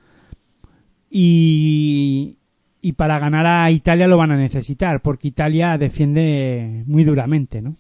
Y, 1.18 2.36
y 2.82 2.92
para 2.94 3.20
ganar 3.20 3.46
a 3.48 3.72
Italia 3.72 4.08
lo 4.08 4.18
van 4.18 4.32
a 4.32 4.38
necesitar, 4.38 5.02
porque 5.02 5.30
Italia 5.30 5.78
defiende 5.78 6.84
muy 6.88 7.04
duramente, 7.04 7.62
¿no? 7.62 7.78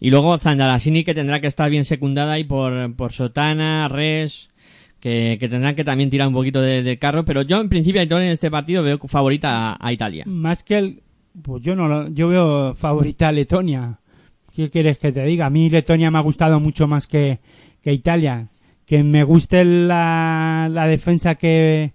Y 0.00 0.10
luego 0.10 0.36
Zandalasini 0.38 1.02
que 1.02 1.14
tendrá 1.14 1.40
que 1.40 1.46
estar 1.46 1.70
bien 1.70 1.84
secundada 1.86 2.34
ahí 2.34 2.44
por, 2.44 2.94
por 2.94 3.12
Sotana, 3.12 3.88
Res, 3.88 4.50
que, 5.00 5.38
que 5.40 5.48
tendrán 5.48 5.74
que 5.76 5.84
también 5.84 6.10
tirar 6.10 6.28
un 6.28 6.34
poquito 6.34 6.60
de- 6.60 6.82
del 6.82 6.98
carro, 6.98 7.24
pero 7.24 7.42
yo 7.42 7.58
en 7.60 7.68
principio 7.68 8.02
en 8.02 8.22
este 8.24 8.50
partido 8.50 8.82
veo 8.82 8.98
favorita 8.98 9.70
a, 9.72 9.78
a 9.80 9.92
Italia. 9.92 10.24
Más 10.26 10.62
que 10.62 10.76
el... 10.78 11.02
Pues 11.42 11.62
yo 11.62 11.74
no 11.74 11.88
lo- 11.88 12.08
yo 12.10 12.28
veo 12.28 12.74
favorita 12.74 13.28
a 13.28 13.32
Letonia. 13.32 13.98
¿Qué 14.54 14.68
quieres 14.70 14.98
que 14.98 15.10
te 15.10 15.24
diga? 15.24 15.46
A 15.46 15.50
mí 15.50 15.68
Letonia 15.70 16.10
me 16.10 16.18
ha 16.18 16.22
gustado 16.22 16.60
mucho 16.60 16.86
más 16.86 17.06
que, 17.06 17.40
que 17.82 17.92
Italia. 17.92 18.48
Que 18.86 19.02
me 19.02 19.24
guste 19.24 19.64
la, 19.64 20.68
la 20.70 20.86
defensa 20.86 21.34
que, 21.36 21.92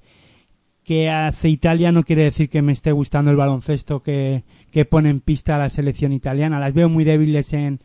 que 0.90 1.08
hace 1.08 1.50
Italia 1.50 1.92
no 1.92 2.04
quiere 2.04 2.24
decir 2.24 2.50
que 2.50 2.64
me 2.64 2.72
esté 2.72 2.92
gustando 2.92 3.30
el 3.30 3.38
baloncesto 3.38 4.02
que, 4.02 4.44
que 4.72 4.86
pone 4.86 5.12
en 5.12 5.20
pista 5.20 5.60
la 5.60 5.70
selección 5.70 6.14
italiana. 6.14 6.60
Las 6.60 6.74
veo 6.74 6.90
muy 6.90 7.04
débiles 7.04 7.54
en, 7.54 7.80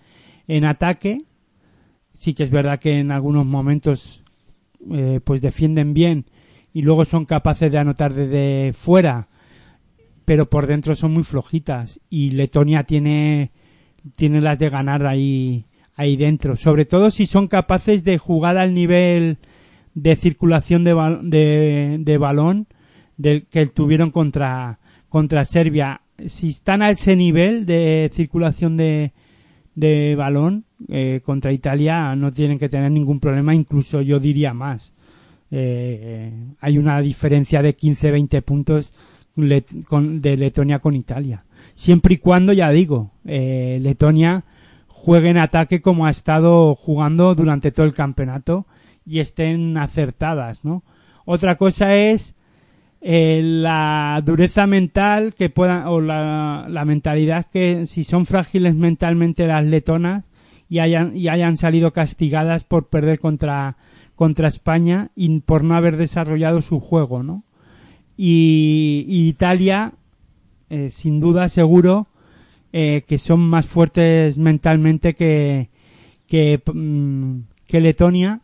en 0.48 0.64
ataque. 0.64 1.18
Sí 2.14 2.32
que 2.32 2.44
es 2.44 2.48
verdad 2.48 2.80
que 2.80 3.00
en 3.00 3.11
algunos 3.11 3.44
momentos 3.44 4.24
eh, 4.90 5.20
pues 5.22 5.42
defienden 5.42 5.92
bien 5.92 6.24
y 6.72 6.80
luego 6.80 7.05
son 7.05 7.26
capaces 7.26 7.70
de 7.70 7.76
anotar 7.76 8.14
desde 8.14 8.72
fuera 8.72 9.28
pero 10.24 10.48
por 10.48 10.66
dentro 10.66 10.94
son 10.94 11.12
muy 11.12 11.24
flojitas 11.24 12.00
y 12.09 12.30
Letonia 12.30 12.84
tiene 12.84 13.50
tiene 14.16 14.40
las 14.40 14.59
de 14.59 14.70
ganar 14.70 15.07
ahí 15.07 15.66
ahí 15.94 16.16
dentro 16.16 16.57
sobre 16.57 16.86
todo 16.86 17.11
si 17.11 17.26
son 17.26 17.48
capaces 17.48 18.02
de 18.02 18.16
jugar 18.16 18.57
al 18.57 18.72
nivel 18.72 19.36
de 19.92 20.16
circulación 20.16 20.84
de, 20.84 21.98
de 22.00 22.18
balón 22.18 22.66
del 23.17 23.47
que 23.47 23.67
tuvieron 23.67 24.11
contra 24.11 24.79
contra 25.09 25.45
Serbia 25.45 26.01
si 26.27 26.49
están 26.49 26.83
a 26.83 26.91
ese 26.91 27.17
nivel 27.17 27.67
de 27.67 28.11
circulación 28.12 28.77
de 28.77 29.12
de 29.75 30.15
balón 30.17 30.65
eh, 30.89 31.21
contra 31.25 31.53
Italia 31.53 32.15
no 32.17 32.31
tienen 32.31 32.59
que 32.59 32.69
tener 32.69 32.91
ningún 32.91 33.21
problema 33.21 33.55
incluso 33.55 34.03
yo 34.03 34.21
diría 34.21 34.55
más 34.55 34.95
Eh, 35.57 36.33
hay 36.61 36.79
una 36.79 37.01
diferencia 37.01 37.62
de 37.62 37.77
15-20 37.77 38.43
puntos 38.43 38.93
de 39.37 40.37
Letonia 40.37 40.81
con 40.81 40.95
Italia. 40.95 41.45
Siempre 41.77 42.15
y 42.15 42.19
cuando, 42.19 42.53
ya 42.53 42.71
digo, 42.71 43.12
eh, 43.25 43.79
Letonia 43.81 44.45
juegue 44.89 45.31
en 45.31 45.39
ataque 45.39 45.81
como 45.81 46.07
ha 46.07 46.11
estado 46.11 46.75
jugando 46.75 47.37
durante 47.37 47.71
todo 47.71 47.87
el 47.87 47.95
campeonato 47.95 48.67
y 49.07 49.21
estén 49.21 49.77
acertadas, 49.77 50.65
¿no? 50.65 50.83
Otra 51.25 51.57
cosa 51.57 51.95
es 51.95 52.35
eh, 53.07 53.42
la 53.42 54.22
dureza 54.24 54.66
mental 54.66 55.34
que 55.34 55.50
puedan, 55.50 55.86
o 55.86 56.00
la, 56.00 56.66
la 56.70 56.84
mentalidad 56.86 57.44
que 57.52 57.86
si 57.86 58.02
son 58.02 58.24
frágiles 58.24 58.74
mentalmente 58.76 59.46
las 59.46 59.64
letonas 59.64 60.24
y 60.70 60.78
hayan, 60.78 61.14
y 61.14 61.28
hayan 61.28 61.59
salido 61.59 61.92
castigadas 61.92 62.64
por 62.64 62.88
perder 62.88 63.20
contra, 63.20 63.76
contra 64.16 64.48
España 64.48 65.11
y 65.14 65.40
por 65.40 65.64
no 65.64 65.74
haber 65.76 65.98
desarrollado 65.98 66.62
su 66.62 66.80
juego, 66.80 67.22
¿no? 67.22 67.44
y, 68.16 69.05
Italia, 69.28 69.92
eh, 70.70 70.90
sin 70.90 71.20
duda, 71.20 71.48
seguro 71.48 72.07
eh, 72.72 73.05
que 73.07 73.18
son 73.18 73.40
más 73.40 73.66
fuertes 73.66 74.38
mentalmente 74.38 75.14
que, 75.14 75.68
que, 76.26 76.61
mm, 76.72 77.40
que 77.66 77.80
Letonia 77.80 78.40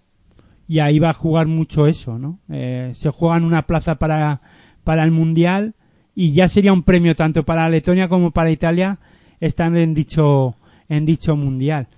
y 0.71 0.79
ahí 0.79 1.01
va 1.01 1.11
a 1.11 1.15
jugar 1.15 1.49
mucho 1.49 1.89
eso, 1.89 2.17
¿no? 2.17 2.39
Eh, 2.49 2.93
se 2.95 3.11
juegan 3.11 3.43
una 3.43 3.67
plaza 3.67 3.97
para, 3.97 4.41
para 4.85 5.03
el 5.03 5.11
Mundial 5.11 5.75
y 6.15 6.31
ya 6.31 6.49
sería 6.49 6.73
un 6.73 6.85
premio 6.85 7.17
tanto 7.17 7.45
para 7.45 7.69
Letonia 7.69 8.09
como 8.09 8.31
para 8.31 8.53
Italia 8.53 9.01
estar 9.41 9.77
en 9.77 9.95
dicho, 9.95 10.55
en 10.89 11.07
dicho 11.07 11.35
Mundial. 11.35 11.89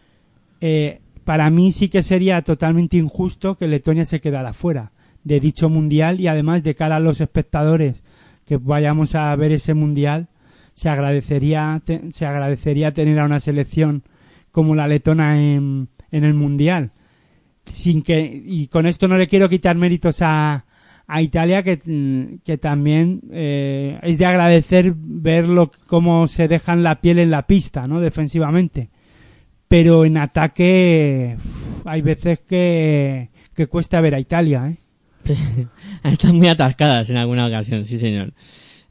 Eh, 0.62 1.02
para 1.22 1.50
mí 1.50 1.70
sí 1.72 1.90
que 1.90 2.02
sería 2.02 2.40
totalmente 2.40 2.96
injusto 2.96 3.58
que 3.58 3.68
Letonia 3.68 4.06
se 4.06 4.22
quedara 4.22 4.54
fuera 4.54 4.92
de 5.22 5.38
dicho 5.38 5.68
mundial 5.68 6.18
y 6.18 6.28
además 6.28 6.62
de 6.62 6.74
cara 6.74 6.96
a 6.96 7.00
los 7.00 7.20
espectadores 7.20 8.02
que 8.46 8.56
vayamos 8.56 9.14
a 9.14 9.36
ver 9.36 9.52
ese 9.52 9.74
mundial 9.74 10.28
se 10.72 10.88
agradecería 10.88 11.82
se 12.12 12.24
agradecería 12.24 12.94
tener 12.94 13.18
a 13.18 13.26
una 13.26 13.38
selección 13.38 14.02
como 14.50 14.74
la 14.74 14.88
letona 14.88 15.40
en, 15.42 15.90
en 16.10 16.24
el 16.24 16.32
mundial 16.32 16.90
sin 17.66 18.02
que 18.02 18.42
y 18.44 18.66
con 18.68 18.86
esto 18.86 19.08
no 19.08 19.16
le 19.16 19.26
quiero 19.28 19.48
quitar 19.48 19.76
méritos 19.76 20.18
a, 20.20 20.64
a 21.06 21.22
Italia 21.22 21.62
que, 21.62 21.80
mm, 21.84 22.42
que 22.44 22.58
también 22.58 23.20
eh, 23.32 23.98
es 24.02 24.18
de 24.18 24.26
agradecer 24.26 24.94
ver 24.96 25.48
lo, 25.48 25.70
cómo 25.86 26.28
se 26.28 26.48
dejan 26.48 26.82
la 26.82 27.00
piel 27.00 27.18
en 27.18 27.30
la 27.30 27.46
pista 27.46 27.86
no 27.86 28.00
defensivamente 28.00 28.90
pero 29.68 30.04
en 30.04 30.18
ataque 30.18 31.36
hay 31.84 32.02
veces 32.02 32.40
que, 32.40 33.30
que 33.54 33.66
cuesta 33.66 34.00
ver 34.00 34.14
a 34.14 34.20
Italia 34.20 34.68
¿eh? 34.68 34.82
Están 36.04 36.36
muy 36.36 36.48
atascadas 36.48 37.10
en 37.10 37.16
alguna 37.16 37.46
ocasión, 37.46 37.84
sí 37.84 37.98
señor. 37.98 38.32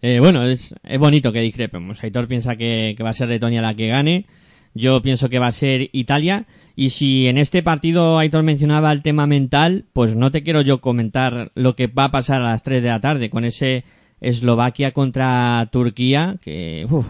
Eh, 0.02 0.20
bueno, 0.20 0.44
es, 0.48 0.74
es 0.84 1.00
bonito 1.00 1.32
que 1.32 1.42
discrepemos. 1.42 2.04
Aitor 2.04 2.28
piensa 2.28 2.56
que, 2.56 2.96
que 2.98 3.04
va 3.04 3.10
a 3.10 3.14
ser 3.14 3.30
Letonia 3.30 3.62
la 3.62 3.76
que 3.76 3.88
gane. 3.88 4.26
Yo 4.74 5.02
pienso 5.02 5.30
que 5.30 5.40
va 5.40 5.48
a 5.48 5.52
ser 5.52 5.90
Italia. 5.92 6.46
Y 6.76 6.92
si 6.92 7.28
en 7.28 7.38
este 7.38 7.64
partido 7.64 8.18
Aitor 8.18 8.44
mencionaba 8.44 8.92
el 8.92 9.02
tema 9.02 9.28
mental, 9.28 9.86
pues 9.94 10.16
no 10.16 10.32
te 10.32 10.44
quiero 10.44 10.62
yo 10.62 10.82
comentar 10.82 11.52
lo 11.56 11.76
que 11.76 11.88
va 11.88 12.06
a 12.06 12.12
pasar 12.12 12.42
a 12.42 12.52
las 12.52 12.64
3 12.64 12.82
de 12.82 12.90
la 12.90 13.02
tarde 13.02 13.30
con 13.30 13.46
ese 13.46 13.84
Eslovaquia 14.22 14.92
contra 14.92 15.68
Turquía, 15.72 16.38
que 16.42 16.86
uf, 16.90 17.08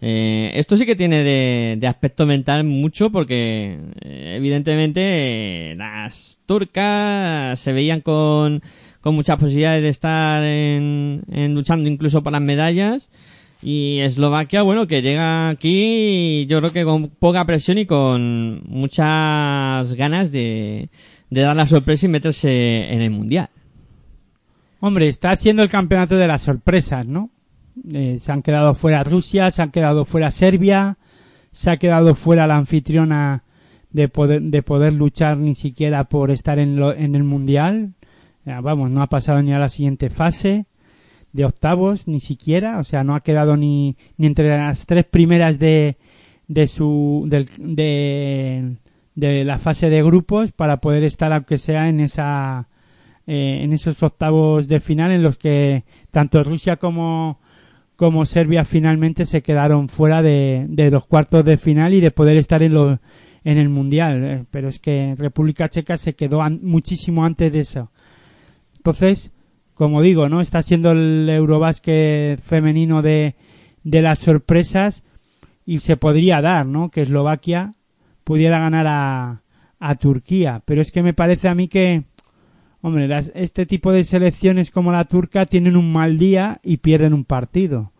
eh, 0.00 0.52
esto 0.54 0.76
sí 0.76 0.86
que 0.86 0.96
tiene 0.96 1.24
de, 1.24 1.86
aspecto 1.86 2.26
mental 2.26 2.64
mucho 2.64 3.10
porque 3.10 3.78
eh, 4.02 4.34
evidentemente 4.36 5.74
las 5.76 6.38
turcas 6.46 7.58
se 7.58 7.72
veían 7.72 8.00
con, 8.00 8.62
muchas 9.04 9.38
posibilidades 9.38 9.82
de 9.84 9.88
estar 9.88 10.42
en 10.42 11.22
luchando 11.54 11.88
incluso 11.88 12.24
por 12.24 12.32
las 12.32 12.42
medallas 12.42 13.08
y 13.62 13.98
Eslovaquia, 14.00 14.62
bueno, 14.62 14.86
que 14.86 15.02
llega 15.02 15.48
aquí 15.48 16.46
yo 16.46 16.58
creo 16.60 16.72
que 16.72 16.84
con 16.84 17.08
poca 17.08 17.44
presión 17.44 17.78
y 17.78 17.86
con 17.86 18.62
muchas 18.68 19.92
ganas 19.94 20.30
de, 20.32 20.88
dar 21.30 21.56
la 21.56 21.66
sorpresa 21.66 22.06
y 22.06 22.08
meterse 22.10 22.92
en 22.92 23.00
el 23.02 23.10
mundial. 23.10 23.48
Hombre, 24.80 25.08
está 25.08 25.34
siendo 25.36 25.62
el 25.62 25.70
campeonato 25.70 26.16
de 26.16 26.28
las 26.28 26.42
sorpresas, 26.42 27.06
¿no? 27.06 27.30
Eh, 27.92 28.18
se 28.22 28.30
han 28.32 28.42
quedado 28.42 28.74
fuera 28.74 29.02
Rusia, 29.04 29.50
se 29.50 29.62
han 29.62 29.70
quedado 29.70 30.04
fuera 30.04 30.30
Serbia, 30.30 30.98
se 31.52 31.70
ha 31.70 31.76
quedado 31.78 32.14
fuera 32.14 32.46
la 32.46 32.56
anfitriona 32.56 33.42
de 33.90 34.08
poder, 34.08 34.42
de 34.42 34.62
poder 34.62 34.92
luchar 34.92 35.38
ni 35.38 35.54
siquiera 35.54 36.04
por 36.04 36.30
estar 36.30 36.58
en, 36.58 36.76
lo- 36.76 36.94
en 36.94 37.14
el 37.14 37.24
mundial. 37.24 37.94
Vamos, 38.44 38.90
no 38.90 39.02
ha 39.02 39.08
pasado 39.08 39.42
ni 39.42 39.52
a 39.52 39.58
la 39.58 39.68
siguiente 39.70 40.08
fase 40.10 40.66
de 41.36 41.44
octavos, 41.44 42.08
ni 42.08 42.18
siquiera, 42.20 42.80
o 42.80 42.84
sea, 42.84 43.04
no 43.04 43.14
ha 43.14 43.22
quedado 43.22 43.56
ni, 43.56 43.96
ni 44.16 44.26
entre 44.26 44.48
las 44.48 44.86
tres 44.86 45.04
primeras 45.04 45.58
de, 45.58 45.96
de 46.48 46.66
su, 46.66 47.26
del, 47.28 47.48
de, 47.58 49.44
la 49.44 49.58
fase 49.58 49.88
de 49.90 50.02
grupos 50.02 50.52
para 50.52 50.78
poder 50.78 51.04
estar, 51.04 51.32
aunque 51.32 51.58
sea 51.58 51.88
en 51.88 52.00
esa, 52.00 52.68
eh, 53.26 53.60
en 53.62 53.72
esos 53.72 54.02
octavos 54.02 54.66
de 54.68 54.80
final 54.80 55.10
en 55.12 55.22
los 55.22 55.36
que 55.38 55.84
tanto 56.10 56.42
Rusia 56.42 56.76
como, 56.76 57.38
como 57.96 58.24
Serbia 58.26 58.64
finalmente 58.64 59.24
se 59.24 59.42
quedaron 59.42 59.88
fuera 59.88 60.22
de, 60.22 60.66
de 60.68 60.90
los 60.90 61.06
cuartos 61.06 61.44
de 61.44 61.56
final 61.56 61.94
y 61.94 62.00
de 62.00 62.10
poder 62.10 62.36
estar 62.36 62.62
en, 62.62 62.74
los 62.74 62.98
en 63.44 63.58
el 63.58 63.68
mundial. 63.68 64.24
eh, 64.24 64.44
Pero 64.50 64.68
es 64.68 64.78
que 64.80 65.14
República 65.16 65.68
Checa 65.68 65.96
se 65.96 66.14
quedó 66.14 66.42
an- 66.42 66.60
muchísimo 66.62 67.24
antes 67.24 67.52
de 67.52 67.60
eso. 67.60 67.90
Entonces, 68.78 69.32
como 69.76 70.02
digo, 70.02 70.28
¿no? 70.28 70.40
Está 70.40 70.62
siendo 70.62 70.90
el 70.90 71.28
Eurobásquet 71.28 72.40
femenino 72.40 73.02
de, 73.02 73.36
de 73.84 74.02
las 74.02 74.18
sorpresas 74.18 75.04
y 75.64 75.78
se 75.80 75.96
podría 75.96 76.40
dar, 76.40 76.66
¿no? 76.66 76.90
Que 76.90 77.02
Eslovaquia 77.02 77.72
pudiera 78.24 78.58
ganar 78.58 78.86
a, 78.88 79.42
a 79.78 79.94
Turquía. 79.96 80.62
Pero 80.64 80.80
es 80.80 80.90
que 80.90 81.02
me 81.02 81.12
parece 81.14 81.48
a 81.48 81.54
mí 81.54 81.68
que, 81.68 82.04
hombre, 82.80 83.06
las- 83.06 83.30
este 83.34 83.66
tipo 83.66 83.92
de 83.92 84.04
selecciones 84.04 84.70
como 84.70 84.92
la 84.92 85.04
turca 85.04 85.44
tienen 85.46 85.76
un 85.76 85.92
mal 85.92 86.18
día 86.18 86.58
y 86.64 86.78
pierden 86.78 87.12
un 87.12 87.24
partido. 87.24 87.92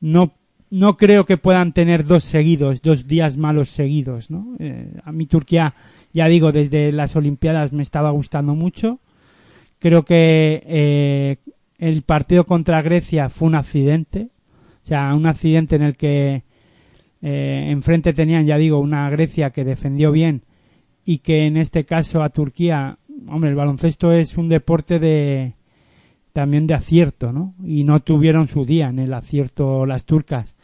No, 0.00 0.34
no 0.70 0.96
creo 0.98 1.24
que 1.24 1.38
puedan 1.38 1.72
tener 1.72 2.04
dos 2.04 2.24
seguidos, 2.24 2.82
dos 2.82 3.06
días 3.06 3.36
malos 3.38 3.70
seguidos, 3.70 4.30
¿no? 4.30 4.54
Eh, 4.58 4.92
a 5.04 5.12
mí 5.12 5.26
Turquía, 5.26 5.74
ya 6.12 6.26
digo, 6.26 6.52
desde 6.52 6.92
las 6.92 7.16
Olimpiadas 7.16 7.72
me 7.72 7.82
estaba 7.82 8.10
gustando 8.10 8.54
mucho. 8.54 9.00
Creo 9.82 10.04
que 10.04 10.62
eh, 10.64 11.38
el 11.76 12.02
partido 12.02 12.46
contra 12.46 12.82
Grecia 12.82 13.30
fue 13.30 13.48
un 13.48 13.56
accidente. 13.56 14.28
O 14.80 14.86
sea, 14.86 15.12
un 15.12 15.26
accidente 15.26 15.74
en 15.74 15.82
el 15.82 15.96
que 15.96 16.44
eh, 17.20 17.66
enfrente 17.68 18.12
tenían, 18.12 18.46
ya 18.46 18.58
digo, 18.58 18.78
una 18.78 19.10
Grecia 19.10 19.50
que 19.50 19.64
defendió 19.64 20.12
bien 20.12 20.44
y 21.04 21.18
que 21.18 21.46
en 21.46 21.56
este 21.56 21.84
caso 21.84 22.22
a 22.22 22.28
Turquía, 22.28 22.98
hombre, 23.26 23.50
el 23.50 23.56
baloncesto 23.56 24.12
es 24.12 24.36
un 24.36 24.48
deporte 24.48 25.00
de 25.00 25.54
también 26.32 26.68
de 26.68 26.74
acierto, 26.74 27.32
¿no? 27.32 27.56
Y 27.64 27.82
no 27.82 27.98
tuvieron 27.98 28.46
su 28.46 28.64
día 28.64 28.88
en 28.88 29.00
el 29.00 29.12
acierto 29.12 29.84
las 29.84 30.04
turcas. 30.04 30.54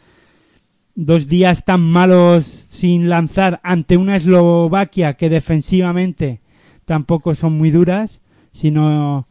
Dos 0.95 1.27
días 1.27 1.65
tan 1.65 1.81
malos 1.81 2.45
sin 2.45 3.09
lanzar 3.09 3.59
ante 3.63 3.97
una 3.97 4.15
Eslovaquia 4.15 5.15
que 5.15 5.29
defensivamente 5.29 6.39
tampoco 6.85 7.35
son 7.35 7.57
muy 7.57 7.69
duras. 7.69 8.21
Sino 8.51 9.27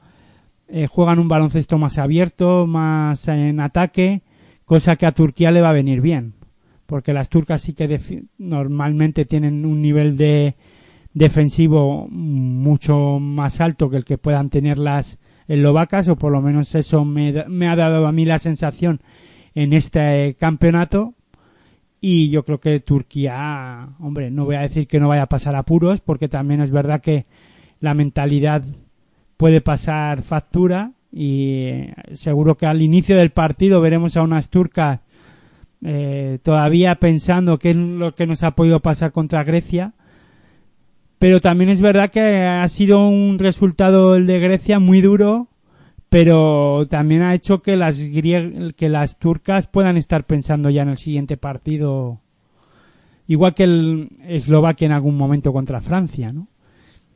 eh, 0.68 0.86
juegan 0.86 1.18
un 1.18 1.28
baloncesto 1.28 1.78
más 1.78 1.98
abierto, 1.98 2.66
más 2.66 3.26
en 3.28 3.60
ataque, 3.60 4.22
cosa 4.64 4.96
que 4.96 5.06
a 5.06 5.12
Turquía 5.12 5.50
le 5.50 5.62
va 5.62 5.70
a 5.70 5.74
venir 5.74 6.00
bien, 6.00 6.34
porque 6.86 7.12
las 7.12 7.28
turcas 7.28 7.62
sí 7.62 7.72
que 7.72 8.24
normalmente 8.36 9.24
tienen 9.24 9.64
un 9.64 9.80
nivel 9.80 10.16
de 10.16 10.56
defensivo 11.14 12.06
mucho 12.08 13.18
más 13.18 13.60
alto 13.60 13.90
que 13.90 13.96
el 13.96 14.04
que 14.04 14.18
puedan 14.18 14.50
tener 14.50 14.78
las 14.78 15.18
eslovacas, 15.48 16.08
o 16.08 16.16
por 16.16 16.32
lo 16.32 16.42
menos 16.42 16.74
eso 16.74 17.04
me, 17.04 17.44
me 17.48 17.68
ha 17.68 17.76
dado 17.76 18.06
a 18.06 18.12
mí 18.12 18.24
la 18.24 18.38
sensación 18.38 19.00
en 19.54 19.72
este 19.72 20.36
campeonato. 20.38 21.14
Y 22.00 22.30
yo 22.30 22.44
creo 22.44 22.60
que 22.60 22.78
Turquía, 22.78 23.88
hombre, 23.98 24.30
no 24.30 24.44
voy 24.44 24.54
a 24.54 24.60
decir 24.60 24.86
que 24.86 25.00
no 25.00 25.08
vaya 25.08 25.22
a 25.22 25.28
pasar 25.28 25.56
apuros, 25.56 26.00
porque 26.00 26.28
también 26.28 26.60
es 26.60 26.70
verdad 26.70 27.00
que 27.00 27.26
la 27.80 27.94
mentalidad 27.94 28.62
puede 29.38 29.62
pasar 29.62 30.22
factura 30.22 30.92
y 31.10 31.68
eh, 31.68 31.94
seguro 32.14 32.56
que 32.56 32.66
al 32.66 32.82
inicio 32.82 33.16
del 33.16 33.30
partido 33.30 33.80
veremos 33.80 34.16
a 34.18 34.22
unas 34.22 34.50
turcas 34.50 35.00
eh, 35.82 36.38
todavía 36.42 36.96
pensando 36.96 37.58
qué 37.58 37.70
es 37.70 37.76
lo 37.76 38.14
que 38.14 38.26
nos 38.26 38.42
ha 38.42 38.50
podido 38.50 38.80
pasar 38.80 39.12
contra 39.12 39.44
Grecia. 39.44 39.94
Pero 41.18 41.40
también 41.40 41.70
es 41.70 41.80
verdad 41.80 42.10
que 42.10 42.20
ha 42.20 42.68
sido 42.68 43.08
un 43.08 43.38
resultado 43.38 44.14
el 44.16 44.26
de 44.26 44.38
Grecia 44.38 44.78
muy 44.78 45.00
duro, 45.00 45.48
pero 46.08 46.86
también 46.88 47.22
ha 47.22 47.34
hecho 47.34 47.62
que 47.62 47.76
las 47.76 47.98
que 48.76 48.88
las 48.88 49.18
turcas 49.18 49.66
puedan 49.66 49.96
estar 49.96 50.24
pensando 50.24 50.70
ya 50.70 50.82
en 50.82 50.90
el 50.90 50.98
siguiente 50.98 51.36
partido, 51.36 52.20
igual 53.26 53.54
que 53.54 53.64
el 53.64 54.10
Eslovaquia 54.26 54.86
en 54.86 54.92
algún 54.92 55.16
momento 55.16 55.52
contra 55.52 55.80
Francia, 55.80 56.32
¿no? 56.32 56.48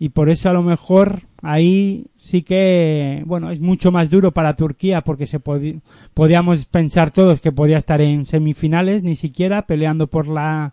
Y 0.01 0.09
por 0.09 0.31
eso 0.31 0.51
a 0.51 0.53
lo 0.53 0.65
mejor 0.65 1.23
ahí 1.43 2.07
sí 2.17 2.43
que, 2.43 3.23
bueno, 3.27 3.51
es 3.51 3.61
mucho 3.61 3.91
más 3.91 4.09
duro 4.09 4.33
para 4.33 4.55
Turquía 4.55 5.03
porque 5.03 5.27
se 5.27 5.41
podíamos 5.41 6.65
pensar 6.67 7.11
todos 7.11 7.41
que 7.41 7.53
podía 7.53 7.79
estar 7.79 8.01
en 8.01 8.25
semifinales, 8.25 9.03
ni 9.03 9.17
siquiera 9.17 9.67
peleando 9.67 10.07
por 10.07 10.29
la 10.29 10.73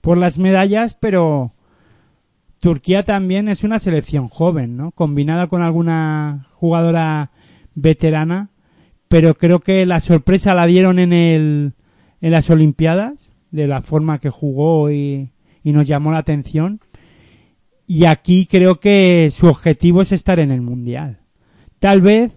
por 0.00 0.18
las 0.18 0.38
medallas, 0.38 0.94
pero 0.94 1.52
Turquía 2.60 3.04
también 3.04 3.48
es 3.48 3.64
una 3.64 3.78
selección 3.78 4.28
joven, 4.28 4.76
¿no? 4.76 4.92
Combinada 4.92 5.48
con 5.48 5.62
alguna 5.62 6.46
jugadora 6.52 7.30
veterana, 7.74 8.50
pero 9.08 9.34
creo 9.34 9.60
que 9.60 9.84
la 9.86 10.00
sorpresa 10.00 10.54
la 10.54 10.66
dieron 10.66 10.98
en 10.98 11.12
el 11.12 11.72
en 12.20 12.30
las 12.30 12.48
Olimpiadas 12.50 13.32
de 13.50 13.66
la 13.66 13.82
forma 13.82 14.18
que 14.18 14.30
jugó 14.30 14.90
y, 14.90 15.30
y 15.62 15.72
nos 15.72 15.86
llamó 15.86 16.12
la 16.12 16.18
atención. 16.18 16.80
Y 17.86 18.06
aquí 18.06 18.46
creo 18.46 18.80
que 18.80 19.30
su 19.32 19.46
objetivo 19.46 20.02
es 20.02 20.12
estar 20.12 20.38
en 20.40 20.50
el 20.50 20.62
mundial. 20.62 21.18
Tal 21.78 22.00
vez 22.00 22.32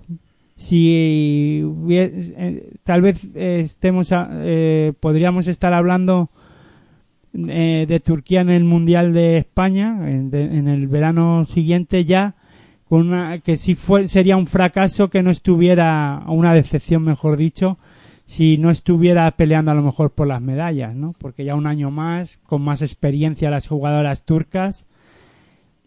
si 0.57 1.63
eh, 1.89 2.71
tal 2.83 3.01
vez 3.01 3.23
eh, 3.35 3.61
estemos 3.63 4.09
eh, 4.11 4.91
podríamos 4.99 5.47
estar 5.47 5.71
hablando 5.71 6.31
eh, 7.33 7.85
de 7.87 7.99
Turquía 7.99 8.41
en 8.41 8.49
el 8.49 8.63
mundial 8.63 9.13
de 9.13 9.37
España 9.37 10.09
en, 10.09 10.67
el 10.67 10.87
verano 10.87 11.45
siguiente 11.45 12.05
ya 12.05 12.33
con 12.89 13.09
una, 13.09 13.37
que 13.37 13.57
si 13.57 13.75
fue 13.75 14.07
sería 14.07 14.35
un 14.35 14.47
fracaso 14.47 15.11
que 15.11 15.21
no 15.21 15.29
estuviera 15.29 16.23
una 16.25 16.55
decepción 16.55 17.03
mejor 17.03 17.37
dicho 17.37 17.77
si 18.25 18.57
no 18.57 18.71
estuviera 18.71 19.29
peleando 19.31 19.69
a 19.69 19.75
lo 19.75 19.83
mejor 19.83 20.09
por 20.09 20.25
las 20.25 20.41
medallas 20.41 20.95
no 20.95 21.13
porque 21.19 21.45
ya 21.45 21.53
un 21.53 21.67
año 21.67 21.91
más 21.91 22.39
con 22.47 22.63
más 22.63 22.81
experiencia 22.81 23.51
las 23.51 23.67
jugadoras 23.67 24.25
turcas 24.25 24.86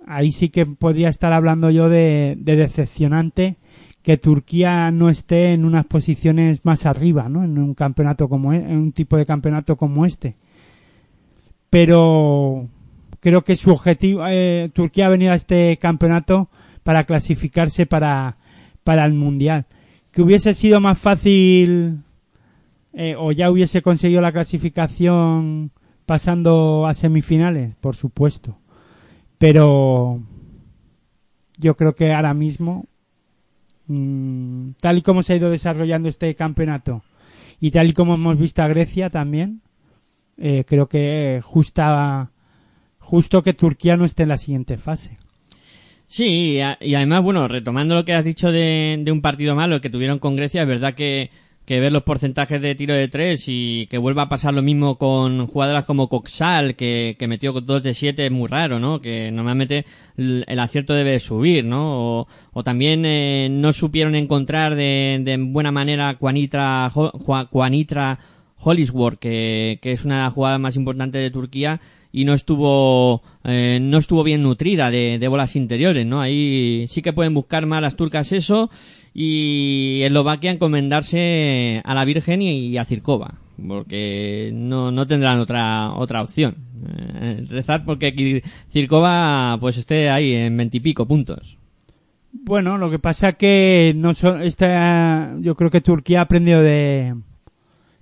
ahí 0.07 0.33
sí 0.33 0.49
que 0.49 0.67
podría 0.67 1.09
estar 1.09 1.33
hablando 1.33 1.71
yo 1.71 1.89
de, 1.89 2.37
de 2.39 2.57
decepcionante 2.57 3.57
que 4.03 4.17
Turquía 4.17 4.91
no 4.91 5.11
esté 5.11 5.53
en 5.53 5.65
unas 5.65 5.85
posiciones 5.85 6.65
más 6.65 6.87
arriba, 6.87 7.29
¿no? 7.29 7.45
En 7.45 7.59
un 7.59 7.75
campeonato 7.75 8.29
como 8.29 8.53
e- 8.53 8.57
en 8.57 8.77
un 8.79 8.93
tipo 8.93 9.17
de 9.17 9.27
campeonato 9.27 9.77
como 9.77 10.07
este. 10.07 10.37
Pero 11.69 12.67
creo 13.21 13.43
que 13.43 13.57
su 13.57 13.71
objetivo, 13.71 14.25
eh, 14.29 14.71
Turquía 14.73 15.07
ha 15.07 15.11
venido 15.11 15.33
a 15.33 15.37
este 15.37 15.77
campeonato 15.77 16.49
para 16.83 17.05
clasificarse 17.05 17.87
para, 17.87 18.39
para 18.85 19.05
el 19.05 19.13
mundial. 19.13 19.67
Que 20.11 20.23
hubiese 20.23 20.55
sido 20.55 20.81
más 20.81 20.99
fácil 20.99 21.99
eh, 22.93 23.15
o 23.17 23.33
ya 23.33 23.51
hubiese 23.51 23.83
conseguido 23.83 24.21
la 24.21 24.33
clasificación 24.33 25.71
pasando 26.07 26.87
a 26.87 26.95
semifinales, 26.95 27.77
por 27.77 27.95
supuesto. 27.95 28.57
Pero 29.41 30.23
yo 31.57 31.75
creo 31.75 31.95
que 31.95 32.13
ahora 32.13 32.35
mismo, 32.35 32.85
mm, 33.87 34.73
tal 34.83 34.99
y 34.99 35.03
como 35.03 35.23
se 35.23 35.33
ha 35.33 35.37
ido 35.37 35.49
desarrollando 35.51 36.11
este 36.11 36.35
campeonato 36.35 37.03
y 37.59 37.71
tal 37.71 37.89
y 37.89 37.95
como 37.95 38.17
hemos 38.17 38.39
visto 38.39 38.63
a 38.63 38.69
Grecia 38.69 39.09
también, 39.09 39.63
eh, 40.37 40.65
creo 40.67 40.91
que 40.91 41.41
justa, 41.43 42.33
justo 42.99 43.43
que 43.43 43.55
Turquía 43.55 43.97
no 43.97 44.05
esté 44.05 44.25
en 44.25 44.29
la 44.29 44.37
siguiente 44.37 44.77
fase. 44.77 45.17
Sí, 46.07 46.59
y, 46.81 46.95
además, 46.95 47.23
bueno, 47.23 47.49
retomando 47.49 47.95
lo 47.95 48.05
que 48.05 48.13
has 48.13 48.27
dicho 48.27 48.53
de, 48.53 49.01
de 49.03 49.11
un 49.11 49.23
partido 49.23 49.55
malo 49.55 49.81
que 49.81 49.89
tuvieron 49.89 50.19
con 50.19 50.37
Grecia, 50.37 50.63
es 50.63 50.69
verdad 50.69 50.95
que, 50.95 51.31
que 51.71 51.79
ver 51.79 51.93
los 51.93 52.03
porcentajes 52.03 52.61
de 52.61 52.75
tiro 52.75 52.95
de 52.95 53.07
tres 53.07 53.45
y 53.47 53.87
que 53.87 53.97
vuelva 53.97 54.23
a 54.23 54.29
pasar 54.29 54.53
lo 54.53 54.61
mismo 54.61 54.99
con 54.99 55.47
jugadoras 55.47 55.85
como 55.85 56.09
Coxal, 56.09 56.75
que, 56.75 57.15
que 57.17 57.29
metió 57.29 57.53
dos 57.53 57.81
de 57.81 57.95
siete, 57.95 58.27
es 58.27 58.33
muy 58.33 58.49
raro, 58.49 58.81
¿no? 58.81 59.01
Que 59.01 59.31
normalmente 59.31 59.87
el, 60.17 60.59
acierto 60.59 60.95
debe 60.95 61.21
subir, 61.21 61.65
¿no? 61.65 62.23
O, 62.23 62.29
o 62.55 62.65
también 62.65 63.05
eh, 63.07 63.47
no 63.53 63.73
supieron 63.73 64.17
encontrar 64.17 64.75
de, 64.75 65.21
de 65.23 65.37
buena 65.37 65.71
manera 65.71 66.17
Juanitra, 66.19 66.91
Juanitra 66.91 68.19
Hollisworth, 68.57 69.21
que, 69.21 69.79
que 69.81 69.93
es 69.93 70.05
una 70.05 70.17
de 70.17 70.25
las 70.25 70.33
jugadas 70.33 70.59
más 70.59 70.75
importantes 70.75 71.23
de 71.23 71.31
Turquía 71.31 71.81
y 72.11 72.25
no 72.25 72.35
estuvo 72.35 73.23
eh, 73.45 73.79
no 73.81 73.99
estuvo 73.99 74.25
bien 74.25 74.43
nutrida 74.43 74.91
de, 74.91 75.21
de 75.21 75.29
bolas 75.29 75.55
interiores, 75.55 76.05
¿no? 76.05 76.21
Ahí 76.21 76.87
sí 76.89 77.01
que 77.01 77.13
pueden 77.13 77.33
buscar 77.33 77.67
más 77.67 77.81
las 77.81 77.95
turcas 77.95 78.33
eso 78.33 78.71
y 79.13 80.03
Eslovaquia 80.03 80.53
encomendarse 80.53 81.83
a 81.85 81.95
la 81.95 82.05
Virgen 82.05 82.43
y, 82.43 82.77
a 82.79 82.85
Circova, 82.85 83.35
porque 83.67 84.51
no, 84.55 84.91
no 84.91 85.07
tendrán 85.07 85.41
otra 85.41 85.93
otra 85.95 86.23
opción. 86.23 86.57
Eh, 87.21 87.45
rezar 87.49 87.85
porque 87.85 88.43
Circova 88.69 89.59
pues 89.61 89.77
esté 89.77 90.09
ahí 90.11 90.35
en 90.35 90.57
veintipico 90.57 91.07
puntos. 91.07 91.59
Bueno, 92.33 92.79
lo 92.79 92.91
que 92.91 93.01
pasa 93.01 93.33
que 93.33 93.93
no 93.97 94.15
so- 94.15 94.39
esta, 94.39 95.35
yo 95.41 95.57
creo 95.57 95.71
que 95.71 95.81
Turquía 95.81 96.21
ha 96.21 96.23
aprendido 96.23 96.63
de, 96.63 97.17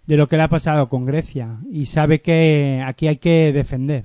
de 0.07 0.17
lo 0.17 0.29
que 0.29 0.37
le 0.37 0.43
ha 0.43 0.49
pasado 0.49 0.89
con 0.91 1.07
Grecia 1.07 1.57
y 1.73 1.87
sabe 1.87 2.21
que 2.21 2.83
aquí 2.87 3.09
hay 3.09 3.17
que 3.17 3.53
defender. 3.53 4.05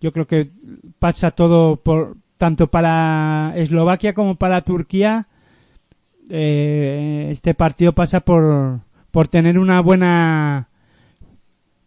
Yo 0.00 0.12
creo 0.12 0.26
que 0.26 0.50
pasa 0.98 1.30
todo 1.30 1.76
por 1.76 2.16
tanto 2.36 2.66
para 2.66 3.54
Eslovaquia 3.56 4.12
como 4.12 4.34
para 4.34 4.62
Turquía. 4.62 5.28
Eh, 6.28 7.28
este 7.30 7.54
partido 7.54 7.92
pasa 7.92 8.20
por 8.20 8.80
por 9.10 9.28
tener 9.28 9.58
una 9.58 9.80
buena 9.80 10.68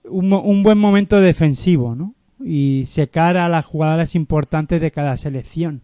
un, 0.06 0.34
un 0.34 0.64
buen 0.64 0.78
momento 0.78 1.22
defensivo, 1.22 1.94
¿no? 1.94 2.16
Y 2.44 2.88
secar 2.90 3.38
a 3.38 3.50
las 3.50 3.66
jugadoras 3.66 4.16
importantes 4.16 4.82
de 4.82 4.92
cada 4.92 5.16
selección. 5.18 5.82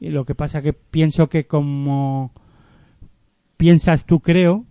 Y 0.00 0.10
lo 0.10 0.24
que 0.24 0.34
pasa 0.34 0.62
que 0.62 0.72
pienso 0.72 1.28
que 1.28 1.46
como 1.46 2.32
piensas 3.56 4.04
tú 4.04 4.20
creo 4.20 4.64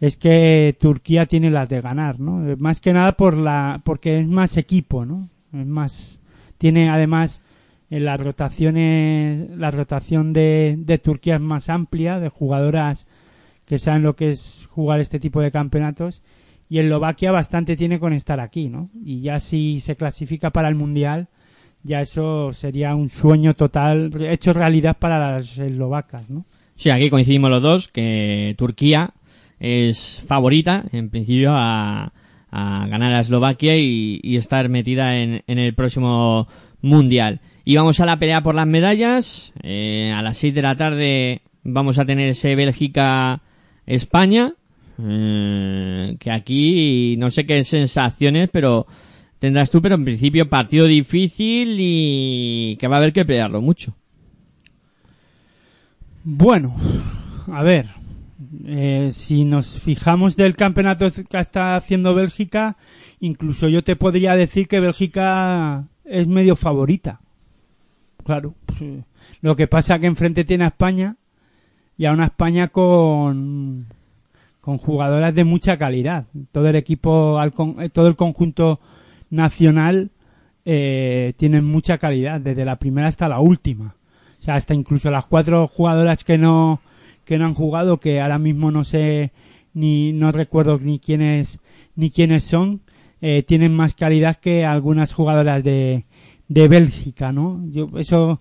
es 0.00 0.16
que 0.16 0.76
Turquía 0.78 1.26
tiene 1.26 1.50
las 1.50 1.68
de 1.68 1.80
ganar, 1.80 2.20
¿no? 2.20 2.56
Más 2.58 2.80
que 2.80 2.92
nada 2.92 3.16
por 3.16 3.36
la 3.36 3.80
porque 3.84 4.20
es 4.20 4.28
más 4.28 4.56
equipo, 4.56 5.04
¿no? 5.04 5.28
Es 5.52 5.66
más 5.66 6.20
tiene 6.58 6.90
además 6.90 7.42
las 7.90 8.20
rotaciones 8.20 9.50
la 9.56 9.70
rotación 9.70 10.32
de, 10.32 10.76
de 10.78 10.98
Turquía 10.98 11.36
es 11.36 11.40
más 11.40 11.68
amplia 11.68 12.20
de 12.20 12.28
jugadoras 12.28 13.06
que 13.64 13.78
saben 13.78 14.02
lo 14.02 14.14
que 14.16 14.30
es 14.30 14.66
jugar 14.70 15.00
este 15.00 15.20
tipo 15.20 15.40
de 15.40 15.50
campeonatos 15.50 16.22
y 16.68 16.78
Eslovaquia 16.78 17.32
bastante 17.32 17.76
tiene 17.76 17.98
con 17.98 18.12
estar 18.12 18.40
aquí, 18.40 18.68
¿no? 18.68 18.90
Y 19.02 19.22
ya 19.22 19.40
si 19.40 19.80
se 19.80 19.96
clasifica 19.96 20.50
para 20.50 20.68
el 20.68 20.74
mundial 20.74 21.28
ya 21.82 22.00
eso 22.00 22.52
sería 22.52 22.94
un 22.94 23.08
sueño 23.08 23.54
total 23.54 24.10
hecho 24.20 24.52
realidad 24.52 24.96
para 24.98 25.32
las 25.32 25.58
eslovacas, 25.58 26.28
¿no? 26.28 26.44
Sí, 26.76 26.90
aquí 26.90 27.10
coincidimos 27.10 27.50
los 27.50 27.62
dos 27.62 27.88
que 27.88 28.54
Turquía 28.58 29.14
es 29.58 30.22
favorita, 30.26 30.84
en 30.92 31.10
principio, 31.10 31.50
a, 31.52 32.12
a 32.50 32.86
ganar 32.86 33.14
a 33.14 33.20
Eslovaquia 33.20 33.76
y, 33.76 34.20
y 34.22 34.36
estar 34.36 34.68
metida 34.68 35.18
en, 35.18 35.42
en 35.46 35.58
el 35.58 35.74
próximo 35.74 36.46
Mundial. 36.80 37.40
Y 37.68 37.76
vamos 37.76 38.00
a 38.00 38.06
la 38.06 38.18
pelea 38.18 38.42
por 38.42 38.54
las 38.54 38.66
medallas. 38.66 39.52
Eh, 39.62 40.10
a 40.16 40.22
las 40.22 40.38
6 40.38 40.54
de 40.54 40.62
la 40.62 40.74
tarde 40.74 41.42
vamos 41.64 41.98
a 41.98 42.06
tener 42.06 42.30
ese 42.30 42.54
Bélgica-España. 42.54 44.54
eh, 44.98 46.16
que 46.18 46.30
aquí 46.30 47.16
no 47.18 47.30
sé 47.30 47.44
qué 47.44 47.62
sensaciones, 47.64 48.48
pero 48.50 48.86
tendrás 49.38 49.68
tú, 49.68 49.82
pero 49.82 49.96
en 49.96 50.06
principio 50.06 50.48
partido 50.48 50.86
difícil 50.86 51.76
y 51.78 52.78
que 52.80 52.88
va 52.88 52.96
a 52.96 53.00
haber 53.00 53.12
que 53.12 53.26
pelearlo 53.26 53.60
mucho. 53.60 53.94
Bueno, 56.24 56.74
a 57.52 57.62
ver, 57.62 57.90
eh, 58.64 59.10
si 59.12 59.44
nos 59.44 59.78
fijamos 59.78 60.36
del 60.36 60.56
campeonato 60.56 61.06
que 61.10 61.38
está 61.38 61.76
haciendo 61.76 62.14
Bélgica, 62.14 62.78
incluso 63.20 63.68
yo 63.68 63.84
te 63.84 63.94
podría 63.94 64.36
decir 64.36 64.68
que 64.68 64.80
Bélgica 64.80 65.84
es 66.06 66.26
medio 66.26 66.56
favorita. 66.56 67.20
Claro. 68.28 68.54
Lo 69.40 69.56
que 69.56 69.68
pasa 69.68 69.98
que 69.98 70.06
enfrente 70.06 70.44
tiene 70.44 70.64
a 70.64 70.68
España 70.68 71.16
y 71.96 72.04
a 72.04 72.12
una 72.12 72.26
España 72.26 72.68
con 72.68 73.86
con 74.60 74.76
jugadoras 74.76 75.34
de 75.34 75.44
mucha 75.44 75.78
calidad. 75.78 76.26
Todo 76.52 76.68
el 76.68 76.76
equipo, 76.76 77.42
eh, 77.42 77.88
todo 77.88 78.06
el 78.06 78.16
conjunto 78.16 78.80
nacional 79.30 80.10
eh, 80.66 81.32
tiene 81.38 81.62
mucha 81.62 81.96
calidad, 81.96 82.38
desde 82.38 82.66
la 82.66 82.78
primera 82.78 83.08
hasta 83.08 83.30
la 83.30 83.40
última. 83.40 83.96
O 84.38 84.42
sea, 84.42 84.56
hasta 84.56 84.74
incluso 84.74 85.10
las 85.10 85.24
cuatro 85.24 85.66
jugadoras 85.66 86.22
que 86.22 86.36
no 86.36 86.82
que 87.24 87.38
no 87.38 87.46
han 87.46 87.54
jugado, 87.54 87.98
que 87.98 88.20
ahora 88.20 88.38
mismo 88.38 88.70
no 88.70 88.84
sé 88.84 89.32
ni 89.72 90.12
no 90.12 90.32
recuerdo 90.32 90.78
ni 90.78 90.98
quiénes 90.98 91.60
ni 91.96 92.10
quiénes 92.10 92.44
son, 92.44 92.82
eh, 93.22 93.42
tienen 93.42 93.74
más 93.74 93.94
calidad 93.94 94.36
que 94.36 94.66
algunas 94.66 95.14
jugadoras 95.14 95.64
de 95.64 96.04
de 96.48 96.68
Bélgica, 96.68 97.32
¿no? 97.32 97.62
Yo 97.70 97.90
eso 97.98 98.40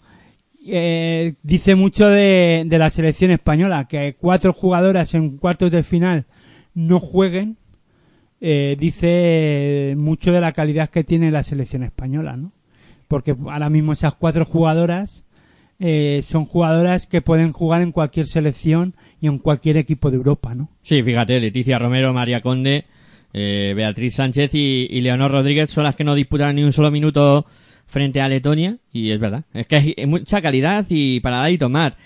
eh, 0.65 1.35
dice 1.43 1.75
mucho 1.75 2.07
de, 2.07 2.63
de 2.65 2.77
la 2.77 2.89
selección 2.89 3.31
española, 3.31 3.87
que 3.87 4.15
cuatro 4.19 4.53
jugadoras 4.53 5.13
en 5.13 5.37
cuartos 5.37 5.71
de 5.71 5.83
final 5.83 6.25
no 6.73 6.99
jueguen, 6.99 7.57
eh, 8.39 8.75
dice 8.79 9.95
mucho 9.97 10.31
de 10.31 10.41
la 10.41 10.51
calidad 10.51 10.89
que 10.89 11.03
tiene 11.03 11.31
la 11.31 11.43
selección 11.43 11.83
española, 11.83 12.37
¿no? 12.37 12.51
Porque 13.07 13.35
ahora 13.47 13.69
mismo 13.69 13.93
esas 13.93 14.15
cuatro 14.15 14.45
jugadoras 14.45 15.25
eh, 15.79 16.21
son 16.23 16.45
jugadoras 16.45 17.07
que 17.07 17.21
pueden 17.21 17.51
jugar 17.51 17.81
en 17.81 17.91
cualquier 17.91 18.27
selección 18.27 18.95
y 19.21 19.27
en 19.27 19.39
cualquier 19.39 19.77
equipo 19.77 20.11
de 20.11 20.17
Europa, 20.17 20.53
¿no? 20.53 20.69
Sí, 20.81 21.01
fíjate, 21.01 21.39
Leticia 21.39 21.79
Romero, 21.79 22.13
María 22.13 22.41
Conde, 22.41 22.85
eh, 23.33 23.73
Beatriz 23.75 24.15
Sánchez 24.15 24.53
y, 24.53 24.87
y 24.89 25.01
Leonor 25.01 25.31
Rodríguez 25.31 25.71
son 25.71 25.83
las 25.83 25.95
que 25.95 26.03
no 26.03 26.15
disputaron 26.15 26.55
ni 26.55 26.63
un 26.63 26.73
solo 26.73 26.91
minuto 26.91 27.45
frente 27.87 28.21
a 28.21 28.29
Letonia. 28.29 28.77
Y 28.91 29.11
es 29.11 29.19
verdad, 29.19 29.45
es 29.53 29.67
que 29.67 29.95
hay 29.97 30.05
mucha 30.05 30.41
calidad 30.41 30.85
y 30.89 31.19
para 31.21 31.37
dar 31.37 31.51
y 31.51 31.57
tomar. 31.57 31.97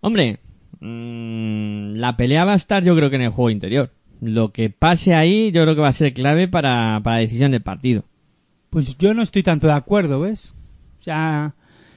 Hombre, 0.00 0.40
mm, 0.80 1.94
la 1.94 2.16
pelea 2.16 2.44
va 2.44 2.52
a 2.52 2.56
estar 2.56 2.84
yo 2.84 2.94
creo 2.94 3.08
que 3.10 3.16
en 3.16 3.22
el 3.22 3.30
juego 3.30 3.50
interior. 3.50 3.92
Lo 4.20 4.52
que 4.52 4.68
pase 4.68 5.14
ahí 5.14 5.50
yo 5.52 5.62
creo 5.62 5.74
que 5.74 5.80
va 5.80 5.88
a 5.88 5.92
ser 5.92 6.12
clave 6.12 6.48
para, 6.48 7.00
para 7.02 7.16
la 7.16 7.20
decisión 7.20 7.52
del 7.52 7.62
partido. 7.62 8.04
Pues 8.70 8.98
yo 8.98 9.14
no 9.14 9.22
estoy 9.22 9.42
tanto 9.42 9.66
de 9.66 9.72
acuerdo, 9.72 10.20
¿ves? 10.20 10.54
O 11.00 11.02
sea, 11.02 11.54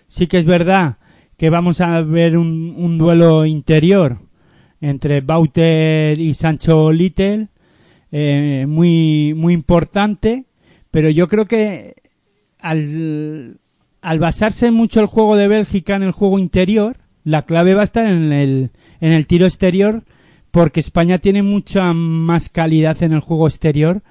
sí 0.08 0.28
que 0.28 0.38
es 0.38 0.46
verdad 0.46 0.98
que 1.42 1.50
vamos 1.50 1.82
a 1.82 2.02
ver 2.02 2.38
un, 2.38 2.98
duelo 3.00 3.48
interior 3.48 4.20
entre 4.80 5.22
Bauter 5.22 6.20
y 6.20 6.36
Sancho 6.36 6.92
Little, 6.92 7.48
eh, 8.12 8.66
muy, 8.68 9.34
muy 9.36 9.56
importante, 9.56 10.46
pero 10.92 11.10
yo 11.10 11.28
creo 11.28 11.46
que 11.46 11.96
al, 12.62 13.58
al 14.02 14.20
basarse 14.20 14.72
mucho 14.72 15.00
el 15.00 15.06
juego 15.06 15.36
de 15.36 15.48
Bélgica 15.48 15.96
en 15.96 16.04
el 16.04 16.12
juego 16.12 16.40
interior, 16.40 16.98
la 17.24 17.44
clave 17.44 17.74
va 17.74 17.82
a 17.82 17.86
estar 17.86 18.06
en 18.06 18.32
el, 18.32 18.72
en 19.00 19.12
el 19.12 19.28
tiro 19.28 19.46
exterior, 19.46 20.04
porque 20.52 20.80
España 20.80 21.20
tiene 21.20 21.44
mucha 21.44 21.94
más 21.94 22.50
calidad 22.50 23.02
en 23.04 23.14
el 23.14 23.20
juego 23.20 23.48
exterior 23.48 24.02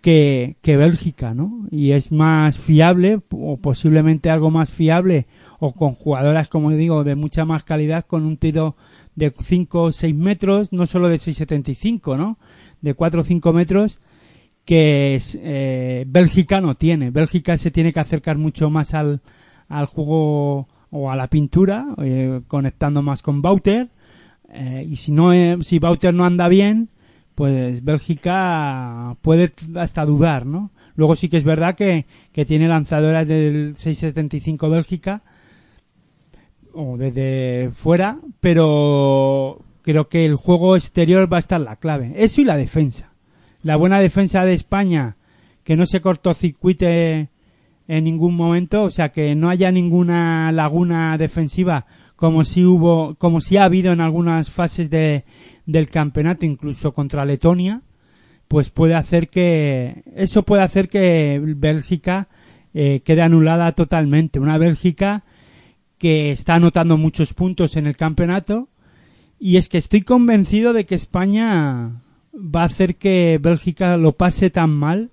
que, 0.00 0.56
que 0.62 0.76
Bélgica, 0.76 1.34
¿no? 1.34 1.66
Y 1.70 1.92
es 1.92 2.12
más 2.12 2.58
fiable, 2.58 3.20
o 3.30 3.56
posiblemente 3.56 4.30
algo 4.30 4.50
más 4.50 4.70
fiable, 4.70 5.26
o 5.60 5.72
con 5.72 5.94
jugadoras, 5.94 6.48
como 6.48 6.70
digo, 6.72 7.04
de 7.04 7.14
mucha 7.14 7.44
más 7.44 7.64
calidad, 7.64 8.04
con 8.06 8.24
un 8.24 8.36
tiro 8.36 8.76
de 9.14 9.32
5 9.38 9.82
o 9.82 9.92
6 9.92 10.14
metros, 10.14 10.72
no 10.72 10.86
solo 10.86 11.08
de 11.08 11.16
6,75, 11.16 12.16
¿no? 12.16 12.38
De 12.80 12.94
4 12.94 13.20
o 13.20 13.24
5 13.24 13.52
metros, 13.52 14.00
que 14.72 15.20
eh, 15.34 16.04
Bélgica 16.06 16.62
no 16.62 16.76
tiene. 16.76 17.10
Bélgica 17.10 17.58
se 17.58 17.70
tiene 17.70 17.92
que 17.92 18.00
acercar 18.00 18.38
mucho 18.38 18.70
más 18.70 18.94
al, 18.94 19.20
al 19.68 19.84
juego 19.84 20.66
o 20.90 21.10
a 21.10 21.14
la 21.14 21.26
pintura, 21.26 21.88
eh, 21.98 22.40
conectando 22.48 23.02
más 23.02 23.20
con 23.20 23.42
Bauter. 23.42 23.90
Eh, 24.50 24.86
y 24.88 24.96
si 24.96 25.12
no, 25.12 25.30
si 25.62 25.78
Bauter 25.78 26.14
no 26.14 26.24
anda 26.24 26.48
bien, 26.48 26.88
pues 27.34 27.84
Bélgica 27.84 29.14
puede 29.20 29.52
hasta 29.76 30.06
dudar, 30.06 30.46
¿no? 30.46 30.70
Luego 30.96 31.16
sí 31.16 31.28
que 31.28 31.36
es 31.36 31.44
verdad 31.44 31.74
que, 31.74 32.06
que 32.32 32.46
tiene 32.46 32.66
lanzadoras 32.66 33.28
del 33.28 33.76
675 33.76 34.70
Bélgica 34.70 35.22
o 36.72 36.96
desde 36.96 37.72
fuera, 37.74 38.20
pero 38.40 39.60
creo 39.82 40.08
que 40.08 40.24
el 40.24 40.36
juego 40.36 40.76
exterior 40.76 41.30
va 41.30 41.36
a 41.36 41.40
estar 41.40 41.60
la 41.60 41.76
clave. 41.76 42.14
Eso 42.16 42.40
y 42.40 42.44
la 42.44 42.56
defensa. 42.56 43.11
La 43.62 43.76
buena 43.76 44.00
defensa 44.00 44.44
de 44.44 44.54
España, 44.54 45.16
que 45.64 45.76
no 45.76 45.86
se 45.86 46.00
cortocircuite 46.00 47.28
en 47.88 48.04
ningún 48.04 48.34
momento, 48.34 48.84
o 48.84 48.90
sea, 48.90 49.10
que 49.10 49.34
no 49.34 49.48
haya 49.48 49.70
ninguna 49.70 50.50
laguna 50.52 51.16
defensiva 51.18 51.86
como 52.16 52.44
si 52.44 52.64
hubo, 52.64 53.16
como 53.16 53.40
si 53.40 53.56
ha 53.56 53.64
habido 53.64 53.92
en 53.92 54.00
algunas 54.00 54.50
fases 54.50 54.90
de, 54.90 55.24
del 55.66 55.88
campeonato, 55.88 56.46
incluso 56.46 56.92
contra 56.92 57.24
Letonia, 57.24 57.82
pues 58.48 58.70
puede 58.70 58.94
hacer 58.94 59.28
que, 59.28 60.04
eso 60.14 60.42
puede 60.42 60.62
hacer 60.62 60.88
que 60.88 61.40
Bélgica 61.56 62.28
eh, 62.74 63.00
quede 63.04 63.22
anulada 63.22 63.72
totalmente. 63.72 64.38
Una 64.38 64.58
Bélgica 64.58 65.24
que 65.98 66.32
está 66.32 66.54
anotando 66.54 66.96
muchos 66.96 67.34
puntos 67.34 67.76
en 67.76 67.86
el 67.86 67.96
campeonato 67.96 68.68
y 69.38 69.56
es 69.56 69.68
que 69.68 69.78
estoy 69.78 70.02
convencido 70.02 70.72
de 70.72 70.86
que 70.86 70.94
España 70.94 72.02
va 72.34 72.62
a 72.62 72.66
hacer 72.66 72.96
que 72.96 73.38
Bélgica 73.40 73.96
lo 73.96 74.12
pase 74.12 74.50
tan 74.50 74.70
mal 74.70 75.10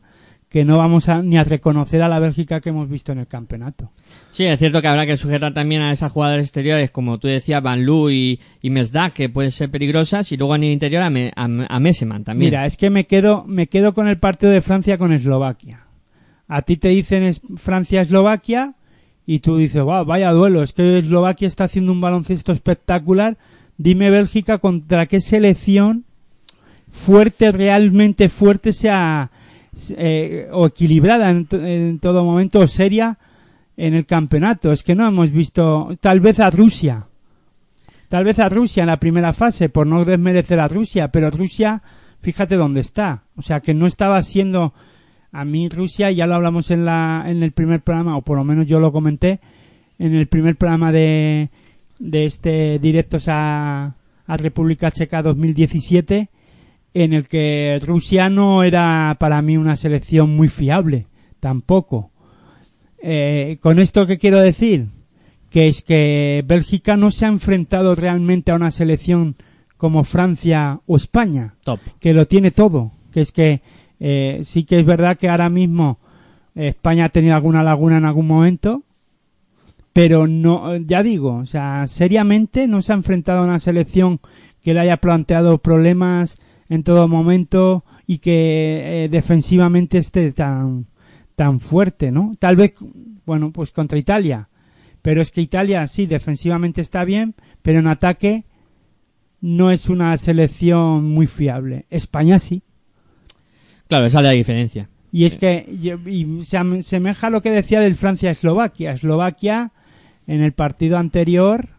que 0.50 0.66
no 0.66 0.80
vamos 0.80 1.10
a, 1.10 1.22
ni 1.22 1.38
a 1.38 1.44
reconocer 1.44 2.02
a 2.02 2.08
la 2.08 2.18
Bélgica 2.18 2.60
que 2.60 2.70
hemos 2.70 2.90
visto 2.90 3.12
en 3.12 3.20
el 3.20 3.28
campeonato. 3.28 3.92
Sí, 4.32 4.46
es 4.46 4.58
cierto 4.58 4.82
que 4.82 4.88
habrá 4.88 5.06
que 5.06 5.16
sujetar 5.16 5.54
también 5.54 5.84
a 5.84 5.92
esas 5.92 6.12
jugadoras 6.12 6.44
exteriores, 6.44 6.90
como 6.90 7.20
tú 7.20 7.28
decías, 7.28 7.62
Van 7.62 7.86
Loo 7.86 8.10
y, 8.10 8.40
y 8.60 8.70
Mesdak, 8.72 9.14
que 9.14 9.30
pueden 9.30 9.52
ser 9.52 9.70
peligrosas, 9.70 10.32
y 10.32 10.38
luego 10.38 10.56
en 10.56 10.64
el 10.64 10.72
interior 10.72 11.04
a, 11.04 11.12
Me- 11.12 11.32
a, 11.36 11.44
a 11.44 11.80
Messeman 11.80 12.24
también. 12.24 12.48
Mira, 12.50 12.66
es 12.66 12.78
que 12.78 12.90
me 12.90 13.06
quedo, 13.06 13.44
me 13.46 13.68
quedo 13.68 13.94
con 13.94 14.08
el 14.08 14.18
partido 14.18 14.52
de 14.52 14.62
Francia 14.62 14.98
con 14.98 15.14
Eslovaquia. 15.14 15.86
A 16.48 16.64
ti 16.64 16.78
te 16.78 16.88
dicen 16.88 17.22
es 17.22 17.42
Francia-Eslovaquia 17.56 18.74
y 19.28 19.40
tú 19.40 19.58
dices, 19.58 19.84
"Guau, 19.84 20.04
vaya 20.06 20.32
duelo, 20.32 20.64
es 20.64 20.74
que 20.74 20.98
Eslovaquia 20.98 21.48
está 21.48 21.66
haciendo 21.66 21.92
un 21.92 22.02
baloncesto 22.02 22.52
espectacular. 22.52 23.38
Dime 23.78 24.10
Bélgica 24.10 24.58
contra 24.58 25.06
qué 25.06 25.22
selección 25.22 26.06
fuerte, 26.92 27.52
realmente 27.52 28.30
fuerte 28.30 28.74
sea 28.74 29.32
eh, 29.96 30.48
o 30.52 30.68
equilibrada 30.68 31.30
en, 31.30 31.48
en 31.52 32.00
todo 32.00 32.24
momento 32.24 32.60
o 32.60 32.68
seria 32.68 33.18
en 33.78 33.94
el 33.94 34.06
campeonato. 34.06 34.72
Es 34.72 34.84
que 34.84 34.96
no 34.96 35.08
hemos 35.08 35.32
visto, 35.32 35.90
tal 36.02 36.20
vez 36.20 36.40
a 36.40 36.50
Rusia, 36.50 37.08
tal 38.10 38.26
vez 38.26 38.40
a 38.40 38.50
Rusia 38.50 38.84
en 38.84 38.88
la 38.88 39.00
primera 39.00 39.34
fase, 39.34 39.70
por 39.70 39.88
no 39.88 40.04
desmerecer 40.04 40.60
a 40.60 40.68
Rusia, 40.68 41.10
pero 41.10 41.32
Rusia, 41.32 41.82
fíjate 42.22 42.56
dónde 42.56 42.82
está. 42.82 43.24
O 43.38 43.42
sea, 43.42 43.62
que 43.62 43.74
no 43.74 43.88
estaba 43.88 44.22
siendo, 44.22 44.74
a 45.32 45.46
mí 45.46 45.70
Rusia, 45.70 46.12
ya 46.12 46.28
lo 46.28 46.36
hablamos 46.36 46.72
en, 46.72 46.86
la, 46.86 47.24
en 47.26 47.42
el 47.42 47.52
primer 47.52 47.82
programa, 47.82 48.18
o 48.18 48.22
por 48.22 48.38
lo 48.38 48.44
menos 48.44 48.68
yo 48.68 48.80
lo 48.80 48.92
comenté, 48.92 49.40
en 49.98 50.16
el 50.16 50.28
primer 50.28 50.56
programa 50.56 50.92
de, 50.92 51.50
de 52.00 52.26
este 52.26 52.80
Directos 52.80 53.28
a, 53.28 53.96
a 54.28 54.38
República 54.38 54.92
Checa 54.92 55.22
2017, 55.22 56.30
en 56.94 57.14
el 57.14 57.28
que 57.28 57.80
Rusia 57.86 58.30
no 58.30 58.64
era 58.64 59.16
para 59.20 59.42
mí 59.42 59.58
una 59.58 59.76
selección 59.76 60.36
muy 60.36 60.50
fiable, 60.50 61.08
tampoco. 61.40 62.12
Eh, 63.02 63.58
con 63.62 63.80
esto 63.80 64.08
que 64.08 64.18
quiero 64.18 64.40
decir, 64.40 64.88
que 65.50 65.68
es 65.68 65.82
que 65.82 66.44
Bélgica 66.46 66.98
no 66.98 67.12
se 67.12 67.26
ha 67.26 67.30
enfrentado 67.30 67.96
realmente 67.96 68.52
a 68.52 68.56
una 68.56 68.72
selección 68.72 69.36
como 69.78 70.04
Francia 70.04 70.82
o 70.86 70.98
España, 70.98 71.56
Top. 71.64 71.80
que 72.00 72.14
lo 72.14 72.28
tiene 72.28 72.52
todo, 72.52 72.92
que 73.14 73.22
es 73.22 73.32
que 73.32 73.62
eh, 74.00 74.42
sí 74.46 74.64
que 74.64 74.80
es 74.80 74.86
verdad 74.86 75.18
que 75.18 75.30
ahora 75.30 75.50
mismo 75.50 76.00
España 76.56 77.06
ha 77.06 77.10
tenido 77.10 77.36
alguna 77.36 77.64
laguna 77.64 77.98
en 77.98 78.06
algún 78.06 78.28
momento, 78.28 78.84
pero 79.94 80.28
no, 80.28 80.76
ya 80.78 81.04
digo, 81.04 81.36
o 81.36 81.46
sea, 81.46 81.88
seriamente 81.88 82.68
no 82.68 82.82
se 82.82 82.92
ha 82.92 82.96
enfrentado 82.96 83.40
a 83.40 83.44
una 83.44 83.60
selección 83.60 84.20
que 84.62 84.74
le 84.74 84.82
haya 84.82 84.98
planteado 84.98 85.58
problemas 85.58 86.38
en 86.70 86.84
todo 86.84 87.08
momento 87.08 87.84
y 88.06 88.20
que 88.20 89.04
eh, 89.04 89.10
defensivamente 89.10 89.98
esté 89.98 90.32
tan 90.32 90.88
tan 91.36 91.60
fuerte, 91.60 92.12
¿no? 92.12 92.36
Tal 92.38 92.58
vez, 92.58 92.74
bueno, 93.26 93.52
pues 93.52 93.72
contra 93.72 93.98
Italia, 93.98 94.50
pero 95.02 95.22
es 95.22 95.32
que 95.32 95.42
Italia 95.42 95.88
sí 95.88 96.06
defensivamente 96.06 96.82
está 96.82 97.06
bien, 97.06 97.34
pero 97.62 97.80
en 97.80 97.88
ataque 97.88 98.44
no 99.40 99.72
es 99.72 99.88
una 99.88 100.18
selección 100.18 101.06
muy 101.06 101.28
fiable. 101.28 101.86
España 101.90 102.40
sí. 102.40 102.62
Claro, 103.88 104.06
esa 104.08 104.20
es 104.20 104.24
la 104.26 104.32
diferencia. 104.32 104.90
Y 105.12 105.24
es 105.26 105.38
que 105.38 105.66
y 106.06 106.44
se 106.44 106.84
semeja 106.84 107.28
a 107.28 107.30
lo 107.30 107.42
que 107.42 107.52
decía 107.52 107.80
del 107.80 107.96
Francia-Eslovaquia. 107.96 108.92
Eslovaquia 108.92 109.72
en 110.28 110.42
el 110.42 110.52
partido 110.52 110.98
anterior 110.98 111.70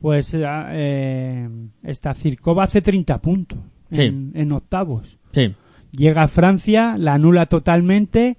pues 0.00 0.32
eh, 0.34 0.44
eh, 0.44 1.48
esta 1.82 2.14
Circova 2.14 2.64
hace 2.64 2.82
30 2.82 3.20
puntos 3.20 3.58
Sí. 3.90 4.02
en, 4.02 4.32
en 4.34 4.52
octavos. 4.52 5.18
Sí. 5.32 5.54
Llega 5.92 6.22
a 6.24 6.28
Francia, 6.28 6.96
la 6.98 7.14
anula 7.14 7.46
totalmente 7.46 8.36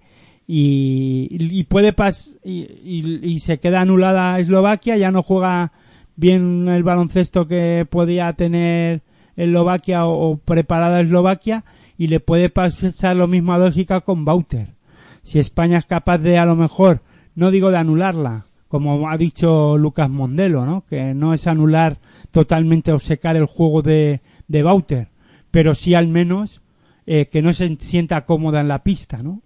y, 0.47 1.27
y 1.39 1.63
puede 1.65 1.93
pas 1.93 2.37
y, 2.43 2.61
y- 2.83 3.19
y 3.23 3.39
se 3.39 3.59
queda 3.59 3.81
anulada 3.81 4.39
Eslovaquia, 4.39 4.97
ya 4.97 5.11
no 5.11 5.21
juega 5.23 5.71
bien 6.15 6.67
el 6.67 6.83
baloncesto 6.83 7.47
que 7.47 7.85
podía 7.89 8.33
tener 8.33 9.01
Eslovaquia 9.35 10.05
o, 10.05 10.31
o 10.31 10.37
preparada 10.37 11.01
Eslovaquia 11.01 11.63
y 11.97 12.07
le 12.07 12.19
puede 12.19 12.49
pasar 12.49 13.15
lo 13.15 13.27
mismo 13.27 13.53
a 13.53 13.57
Bélgica 13.57 14.01
con 14.01 14.25
Bauter. 14.25 14.73
Si 15.21 15.37
España 15.39 15.77
es 15.77 15.85
capaz 15.85 16.17
de 16.17 16.37
a 16.37 16.45
lo 16.45 16.55
mejor, 16.55 17.01
no 17.35 17.51
digo 17.51 17.71
de 17.71 17.77
anularla, 17.77 18.45
como 18.67 19.09
ha 19.09 19.17
dicho 19.17 19.77
Lucas 19.77 20.09
Mondelo, 20.09 20.65
¿no? 20.65 20.83
que 20.89 21.13
no 21.13 21.33
es 21.33 21.45
anular 21.47 21.97
totalmente 22.31 22.91
o 22.91 22.99
secar 22.99 23.35
el 23.35 23.45
juego 23.45 23.81
de, 23.81 24.21
de 24.47 24.63
Bauter, 24.63 25.08
pero 25.51 25.75
sí 25.75 25.95
al 25.95 26.07
menos 26.07 26.61
eh, 27.05 27.27
que 27.31 27.41
no 27.41 27.53
se 27.53 27.75
sienta 27.79 28.25
cómoda 28.25 28.61
en 28.61 28.67
la 28.67 28.83
pista, 28.83 29.23
¿no? 29.23 29.41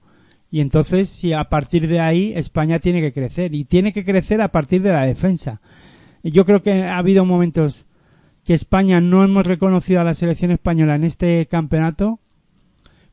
Y 0.51 0.61
entonces, 0.61 1.09
si 1.09 1.33
a 1.33 1.45
partir 1.45 1.87
de 1.87 1.99
ahí 1.99 2.33
España 2.35 2.79
tiene 2.79 3.01
que 3.01 3.13
crecer, 3.13 3.55
y 3.55 3.65
tiene 3.65 3.91
que 3.91 4.05
crecer 4.05 4.41
a 4.41 4.51
partir 4.51 4.83
de 4.83 4.91
la 4.91 5.05
defensa. 5.05 5.61
Yo 6.23 6.45
creo 6.45 6.61
que 6.61 6.83
ha 6.83 6.97
habido 6.97 7.25
momentos 7.25 7.85
que 8.45 8.53
España 8.53 9.01
no 9.01 9.23
hemos 9.23 9.47
reconocido 9.47 10.01
a 10.01 10.03
la 10.03 10.13
selección 10.13 10.51
española 10.51 10.95
en 10.95 11.05
este 11.05 11.47
campeonato 11.47 12.19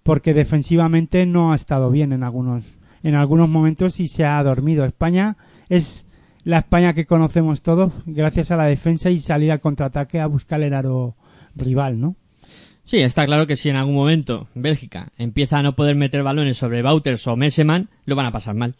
porque 0.03 0.35
defensivamente 0.35 1.25
no 1.27 1.53
ha 1.53 1.57
estado 1.57 1.91
bien 1.91 2.13
en 2.13 2.25
algunos 2.25 2.65
en 3.03 3.15
algunos 3.15 3.49
momentos 3.49 4.01
y 4.01 4.09
se 4.09 4.25
ha 4.25 4.43
dormido. 4.43 4.85
España 4.85 5.37
es 5.69 6.07
la 6.45 6.59
España 6.59 6.93
que 6.93 7.07
conocemos 7.07 7.63
todos 7.63 7.93
gracias 8.05 8.51
a 8.51 8.57
la 8.57 8.65
defensa 8.65 9.11
y 9.11 9.21
salir 9.21 9.53
al 9.53 9.61
contraataque 9.61 10.21
a 10.21 10.27
buscar 10.27 10.61
el 10.63 10.75
aro 10.75 11.17
rival, 11.55 12.01
¿no? 12.01 12.17
Sí, 12.91 12.99
está 12.99 13.25
claro 13.25 13.47
que 13.47 13.55
si 13.55 13.69
en 13.69 13.77
algún 13.77 13.95
momento 13.95 14.49
Bélgica 14.53 15.13
empieza 15.17 15.57
a 15.57 15.63
no 15.63 15.77
poder 15.77 15.95
meter 15.95 16.25
balones 16.25 16.59
sobre 16.59 16.83
Wouters 16.83 17.25
o 17.29 17.37
Messeman, 17.37 17.89
lo 18.05 18.17
van 18.17 18.27
a 18.27 18.33
pasar 18.33 18.57
mal. 18.57 18.75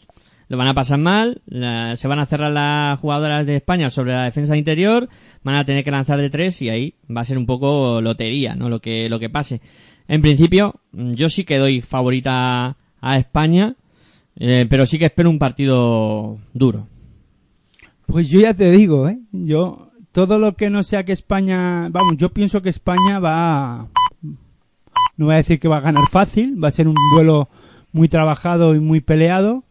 Lo 0.49 0.57
van 0.57 0.67
a 0.67 0.73
pasar 0.73 0.97
mal, 0.97 1.41
se 1.47 2.07
van 2.09 2.19
a 2.19 2.25
cerrar 2.25 2.51
las 2.51 2.99
jugadoras 2.99 3.47
de 3.47 3.55
España 3.55 3.89
sobre 3.89 4.11
la 4.11 4.25
defensa 4.25 4.57
interior, 4.57 5.07
van 5.43 5.55
a 5.55 5.63
tener 5.63 5.85
que 5.85 5.91
lanzar 5.91 6.19
de 6.19 6.29
tres 6.29 6.61
y 6.61 6.67
ahí 6.67 6.95
va 7.09 7.21
a 7.21 7.23
ser 7.23 7.37
un 7.37 7.45
poco 7.45 8.01
lotería, 8.01 8.53
¿no? 8.53 8.67
Lo 8.67 8.81
que, 8.81 9.07
lo 9.07 9.17
que 9.17 9.29
pase. 9.29 9.61
En 10.09 10.21
principio, 10.21 10.81
yo 10.91 11.29
sí 11.29 11.45
que 11.45 11.57
doy 11.57 11.79
favorita 11.79 12.75
a 12.99 13.17
España, 13.17 13.75
eh, 14.35 14.65
pero 14.69 14.85
sí 14.87 14.99
que 14.99 15.05
espero 15.05 15.29
un 15.29 15.39
partido 15.39 16.37
duro. 16.51 16.89
Pues 18.07 18.27
yo 18.27 18.41
ya 18.41 18.53
te 18.53 18.71
digo, 18.71 19.07
¿eh? 19.07 19.19
Yo, 19.31 19.89
todo 20.11 20.37
lo 20.37 20.57
que 20.57 20.69
no 20.69 20.83
sea 20.83 21.05
que 21.05 21.13
España, 21.13 21.87
vamos, 21.87 22.17
yo 22.17 22.33
pienso 22.33 22.61
que 22.61 22.67
España 22.67 23.17
va, 23.19 23.87
no 25.21 25.27
voy 25.27 25.35
a 25.35 25.37
decir 25.37 25.59
que 25.59 25.67
va 25.67 25.77
a 25.77 25.81
ganar 25.81 26.05
fácil, 26.09 26.61
va 26.61 26.69
a 26.69 26.71
ser 26.71 26.87
un 26.87 26.95
duelo 27.13 27.47
muy 27.91 28.07
trabajado 28.07 28.73
y 28.73 28.79
muy 28.79 29.01
peleado, 29.01 29.63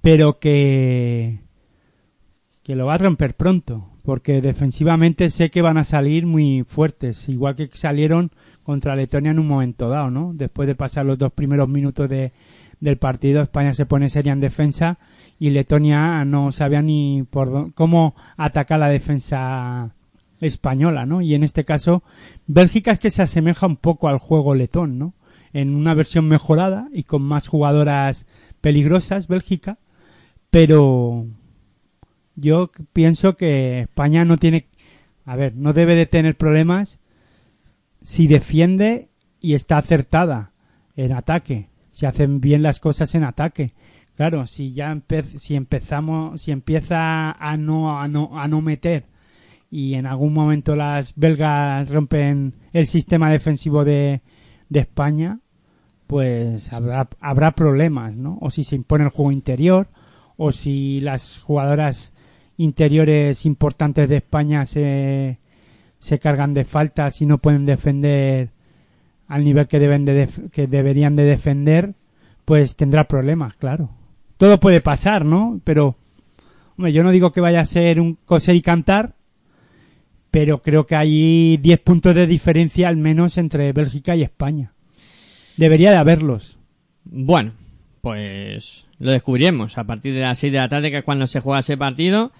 pero 0.00 0.40
que, 0.40 1.38
que 2.64 2.74
lo 2.74 2.86
va 2.86 2.94
a 2.94 2.98
romper 2.98 3.34
pronto, 3.36 3.86
porque 4.02 4.40
defensivamente 4.40 5.30
sé 5.30 5.50
que 5.50 5.62
van 5.62 5.78
a 5.78 5.84
salir 5.84 6.26
muy 6.26 6.64
fuertes, 6.66 7.28
igual 7.28 7.54
que 7.54 7.70
salieron 7.74 8.32
contra 8.64 8.96
Letonia 8.96 9.30
en 9.30 9.38
un 9.38 9.46
momento 9.46 9.88
dado, 9.88 10.10
¿no? 10.10 10.32
Después 10.34 10.66
de 10.66 10.74
pasar 10.74 11.06
los 11.06 11.16
dos 11.16 11.32
primeros 11.32 11.68
minutos 11.68 12.08
de, 12.08 12.32
del 12.80 12.96
partido, 12.96 13.42
España 13.42 13.72
se 13.72 13.86
pone 13.86 14.10
seria 14.10 14.32
en 14.32 14.40
defensa 14.40 14.98
y 15.38 15.50
Letonia 15.50 16.24
no 16.24 16.50
sabía 16.50 16.82
ni 16.82 17.22
por 17.22 17.50
dó- 17.50 17.72
cómo 17.74 18.14
atacar 18.36 18.80
la 18.80 18.88
defensa 18.88 19.94
española, 20.40 21.06
¿no? 21.06 21.20
Y 21.20 21.34
en 21.34 21.42
este 21.42 21.64
caso, 21.64 22.02
Bélgica 22.46 22.92
es 22.92 22.98
que 22.98 23.10
se 23.10 23.22
asemeja 23.22 23.66
un 23.66 23.76
poco 23.76 24.08
al 24.08 24.18
juego 24.18 24.54
letón, 24.54 24.98
¿no? 24.98 25.14
En 25.52 25.74
una 25.74 25.94
versión 25.94 26.28
mejorada 26.28 26.88
y 26.92 27.04
con 27.04 27.22
más 27.22 27.48
jugadoras 27.48 28.26
peligrosas, 28.60 29.28
Bélgica, 29.28 29.78
pero 30.50 31.26
yo 32.36 32.70
pienso 32.92 33.36
que 33.36 33.80
España 33.80 34.24
no 34.24 34.36
tiene, 34.36 34.66
a 35.24 35.36
ver, 35.36 35.54
no 35.56 35.72
debe 35.72 35.94
de 35.94 36.06
tener 36.06 36.36
problemas 36.36 36.98
si 38.02 38.26
defiende 38.26 39.08
y 39.40 39.54
está 39.54 39.78
acertada 39.78 40.52
en 40.96 41.12
ataque, 41.12 41.68
si 41.90 42.06
hacen 42.06 42.40
bien 42.40 42.62
las 42.62 42.80
cosas 42.80 43.14
en 43.14 43.24
ataque. 43.24 43.72
Claro, 44.16 44.46
si 44.46 44.72
ya 44.72 45.00
si 45.38 45.54
empezamos, 45.54 46.42
si 46.42 46.50
empieza 46.50 47.32
a 47.32 47.56
no, 47.56 47.98
a 47.98 48.06
no, 48.06 48.38
a 48.38 48.48
no 48.48 48.60
meter 48.60 49.09
y 49.70 49.94
en 49.94 50.06
algún 50.06 50.32
momento 50.32 50.74
las 50.74 51.14
belgas 51.14 51.90
rompen 51.90 52.54
el 52.72 52.86
sistema 52.86 53.30
defensivo 53.30 53.84
de, 53.84 54.20
de 54.68 54.80
España, 54.80 55.38
pues 56.06 56.72
habrá, 56.72 57.08
habrá 57.20 57.52
problemas, 57.52 58.14
¿no? 58.16 58.38
O 58.40 58.50
si 58.50 58.64
se 58.64 58.74
impone 58.76 59.04
el 59.04 59.10
juego 59.10 59.30
interior, 59.32 59.88
o 60.36 60.52
si 60.52 61.00
las 61.00 61.38
jugadoras 61.38 62.14
interiores 62.56 63.46
importantes 63.46 64.08
de 64.08 64.16
España 64.16 64.66
se, 64.66 65.38
se 65.98 66.18
cargan 66.18 66.52
de 66.52 66.64
faltas 66.64 67.20
y 67.22 67.26
no 67.26 67.38
pueden 67.38 67.64
defender 67.64 68.50
al 69.28 69.44
nivel 69.44 69.68
que 69.68 69.78
deben 69.78 70.04
de 70.04 70.14
def- 70.14 70.50
que 70.50 70.66
deberían 70.66 71.14
de 71.14 71.22
defender, 71.24 71.94
pues 72.44 72.74
tendrá 72.74 73.04
problemas, 73.04 73.54
claro. 73.54 73.90
Todo 74.36 74.58
puede 74.58 74.80
pasar, 74.80 75.24
¿no? 75.24 75.60
Pero 75.62 75.94
yo 76.76 77.04
no 77.04 77.10
digo 77.12 77.30
que 77.30 77.40
vaya 77.40 77.60
a 77.60 77.66
ser 77.66 78.00
un 78.00 78.16
coser 78.24 78.56
y 78.56 78.62
cantar, 78.62 79.14
pero 80.30 80.62
creo 80.62 80.86
que 80.86 80.96
hay 80.96 81.56
10 81.56 81.80
puntos 81.80 82.14
de 82.14 82.26
diferencia 82.26 82.88
al 82.88 82.96
menos 82.96 83.38
entre 83.38 83.72
Bélgica 83.72 84.16
y 84.16 84.22
España. 84.22 84.72
Debería 85.56 85.90
de 85.90 85.96
haberlos. 85.96 86.58
Bueno, 87.04 87.52
pues 88.00 88.86
lo 88.98 89.10
descubriremos 89.12 89.78
a 89.78 89.84
partir 89.84 90.14
de 90.14 90.20
las 90.20 90.38
6 90.38 90.52
de 90.52 90.58
la 90.58 90.68
tarde, 90.68 90.90
que 90.90 90.98
es 90.98 91.04
cuando 91.04 91.26
se 91.26 91.40
juega 91.40 91.60
ese 91.60 91.76
partido. 91.76 92.32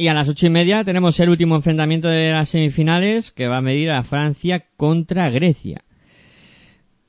Y 0.00 0.06
a 0.06 0.14
las 0.14 0.28
ocho 0.28 0.46
y 0.46 0.50
media 0.50 0.84
tenemos 0.84 1.18
el 1.18 1.28
último 1.28 1.56
enfrentamiento 1.56 2.08
de 2.08 2.30
las 2.30 2.50
semifinales, 2.50 3.32
que 3.32 3.48
va 3.48 3.56
a 3.56 3.62
medir 3.62 3.90
a 3.90 4.04
Francia 4.04 4.64
contra 4.76 5.28
Grecia. 5.28 5.82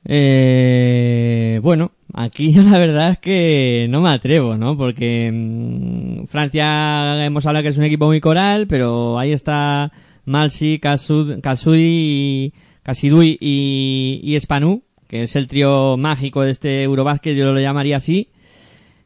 Eh, 0.04 1.60
bueno, 1.62 1.92
aquí 2.14 2.52
la 2.54 2.78
verdad 2.78 3.12
es 3.12 3.18
que 3.18 3.86
no 3.90 4.00
me 4.00 4.10
atrevo, 4.10 4.56
¿no? 4.56 4.76
Porque 4.76 5.30
mm, 5.32 6.26
Francia 6.26 7.24
hemos 7.24 7.46
hablado 7.46 7.62
que 7.62 7.68
es 7.68 7.78
un 7.78 7.84
equipo 7.84 8.06
muy 8.06 8.20
coral, 8.20 8.66
pero 8.66 9.18
ahí 9.18 9.32
está 9.32 9.92
Malsi, 10.30 10.78
Kasud, 10.78 11.40
Kasudi, 11.40 12.52
Kasidui 12.82 13.36
y, 13.40 14.20
y 14.22 14.40
Spanu, 14.40 14.84
que 15.06 15.24
es 15.24 15.36
el 15.36 15.48
trío 15.48 15.96
mágico 15.96 16.42
de 16.42 16.52
este 16.52 16.82
Eurobásquet, 16.84 17.36
yo 17.36 17.52
lo 17.52 17.60
llamaría 17.60 17.96
así, 17.96 18.30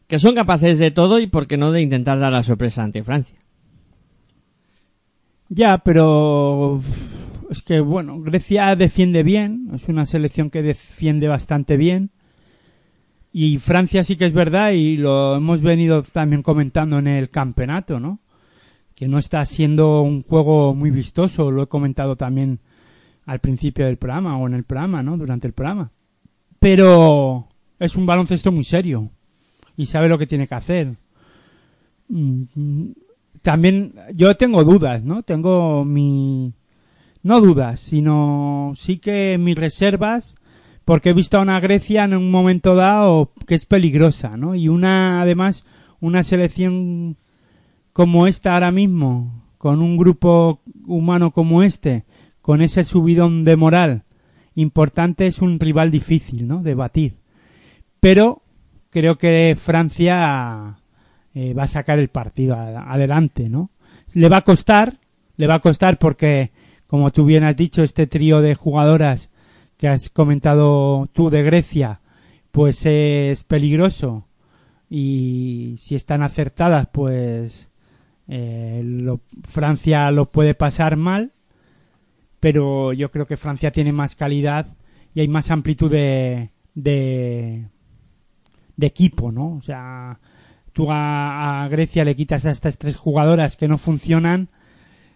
que 0.07 0.19
son 0.19 0.35
capaces 0.35 0.79
de 0.79 0.91
todo 0.91 1.19
y 1.19 1.27
por 1.27 1.47
qué 1.47 1.57
no 1.57 1.73
de 1.73 1.81
intentar 1.81 2.19
dar 2.19 2.33
la 2.33 2.43
sorpresa 2.43 2.83
ante 2.83 3.03
Francia. 3.03 3.39
Ya, 5.49 5.79
pero 5.79 6.81
es 7.51 7.63
que 7.63 7.81
bueno, 7.81 8.21
Grecia 8.21 8.77
defiende 8.77 9.23
bien, 9.23 9.71
es 9.75 9.89
una 9.89 10.05
selección 10.05 10.51
que 10.51 10.63
defiende 10.63 11.29
bastante 11.29 11.77
bien. 11.77 12.11
Y 13.33 13.59
Francia 13.59 14.05
sí 14.05 14.17
que 14.17 14.27
es 14.27 14.33
verdad 14.33 14.73
y 14.73 14.97
lo 14.97 15.37
hemos 15.37 15.61
venido 15.61 16.03
también 16.03 16.43
comentando 16.43 16.99
en 16.99 17.09
el 17.09 17.31
campeonato, 17.31 17.99
¿no? 17.99 18.21
Que 18.95 19.09
no 19.09 19.19
está 19.19 19.45
siendo 19.45 20.03
un 20.03 20.23
juego 20.23 20.75
muy 20.75 20.91
vistoso, 20.91 21.51
lo 21.51 21.65
he 21.65 21.67
comentado 21.67 22.17
también 22.17 22.61
al 23.27 23.41
principio 23.41 23.87
del 23.87 23.97
programa 23.97 24.39
o 24.39 24.47
en 24.47 24.55
el 24.55 24.65
programa, 24.65 25.03
¿no? 25.03 25.17
Durante 25.17 25.47
el 25.47 25.53
programa. 25.53 25.91
Pero 26.61 27.49
es 27.79 27.97
un 27.97 28.07
baloncesto 28.07 28.53
muy 28.53 28.65
serio 28.65 29.11
y 29.77 29.87
sabe 29.87 30.09
lo 30.09 30.19
que 30.19 30.27
tiene 30.27 30.47
que 30.47 30.55
hacer. 30.55 30.97
Mm, 32.09 32.93
También 33.43 33.95
yo 34.15 34.37
tengo 34.37 34.65
dudas, 34.65 35.05
¿no? 35.05 35.23
Tengo 35.23 35.85
mi 35.85 36.55
no 37.23 37.41
dudas, 37.41 37.81
sino 37.81 38.73
sí 38.77 38.99
que 38.99 39.39
mis 39.39 39.57
reservas 39.57 40.37
porque 40.85 41.11
he 41.11 41.15
visto 41.15 41.39
a 41.39 41.43
una 41.43 41.61
Grecia 41.61 42.05
en 42.05 42.15
un 42.15 42.31
momento 42.31 42.75
dado 42.75 43.33
que 43.47 43.55
es 43.55 43.65
peligrosa, 43.65 44.37
¿no? 44.37 44.55
Y 44.55 44.69
una 44.69 45.23
además 45.23 45.65
una 46.01 46.23
selección 46.23 47.17
como 47.95 48.27
esta 48.27 48.55
ahora 48.55 48.73
mismo, 48.73 49.45
con 49.57 49.81
un 49.81 49.97
grupo 49.97 50.61
humano 50.85 51.31
como 51.31 51.63
este, 51.63 52.05
con 52.43 52.61
ese 52.61 52.85
subidón 52.85 53.45
de 53.45 53.57
moral 53.57 54.03
importante, 54.57 55.27
es 55.27 55.41
un 55.41 55.59
rival 55.59 55.91
difícil, 55.91 56.47
¿no? 56.47 56.63
De 56.63 56.75
batir. 56.75 57.15
Pero 58.01 58.43
creo 58.91 59.17
que 59.17 59.57
Francia 59.59 60.77
eh, 61.35 61.55
va 61.55 61.63
a 61.63 61.69
sacar 61.69 62.01
el 62.01 62.09
partido 62.09 62.57
adelante, 62.57 63.49
¿no? 63.49 63.71
Le 64.13 64.29
va 64.29 64.39
a 64.39 64.45
costar, 64.45 64.99
le 65.37 65.47
va 65.47 65.55
a 65.55 65.61
costar 65.61 65.99
porque, 65.99 66.51
como 66.89 67.11
tú 67.13 67.25
bien 67.25 67.45
has 67.45 67.57
dicho, 67.57 67.83
este 67.85 68.09
trío 68.09 68.41
de 68.41 68.57
jugadoras 68.57 69.31
que 69.77 69.89
has 69.89 70.11
comentado 70.11 71.07
tú 71.13 71.31
de 71.31 71.45
Grecia, 71.45 72.01
pues 72.51 72.87
es 72.87 73.45
peligroso 73.45 74.27
y 74.91 75.77
si 75.79 75.95
están 75.95 76.23
acertadas, 76.23 76.89
pues 76.93 77.71
Eh, 78.29 78.83
lo- 78.85 79.21
Francia 79.49 80.11
lo 80.11 80.31
puede 80.33 80.55
pasar 80.55 80.97
mal, 80.97 81.33
pero 82.41 82.93
yo 82.93 83.11
creo 83.11 83.27
que 83.27 83.37
Francia 83.37 83.71
tiene 83.73 83.93
más 83.93 84.17
calidad 84.17 84.77
y 85.15 85.21
hay 85.21 85.29
más 85.29 85.51
amplitud 85.51 85.91
de, 85.91 86.51
de, 86.75 87.67
equipo, 88.81 89.31
¿no? 89.33 89.57
O 89.57 89.63
sea, 89.63 90.19
tú 90.73 90.91
a, 90.91 91.65
a 91.65 91.69
Grecia 91.69 92.05
le 92.05 92.17
quitas 92.17 92.47
a 92.47 92.51
estas 92.51 92.79
tres 92.79 92.97
jugadoras 92.97 93.57
que 93.57 93.69
no 93.69 93.79
funcionan, 93.79 94.49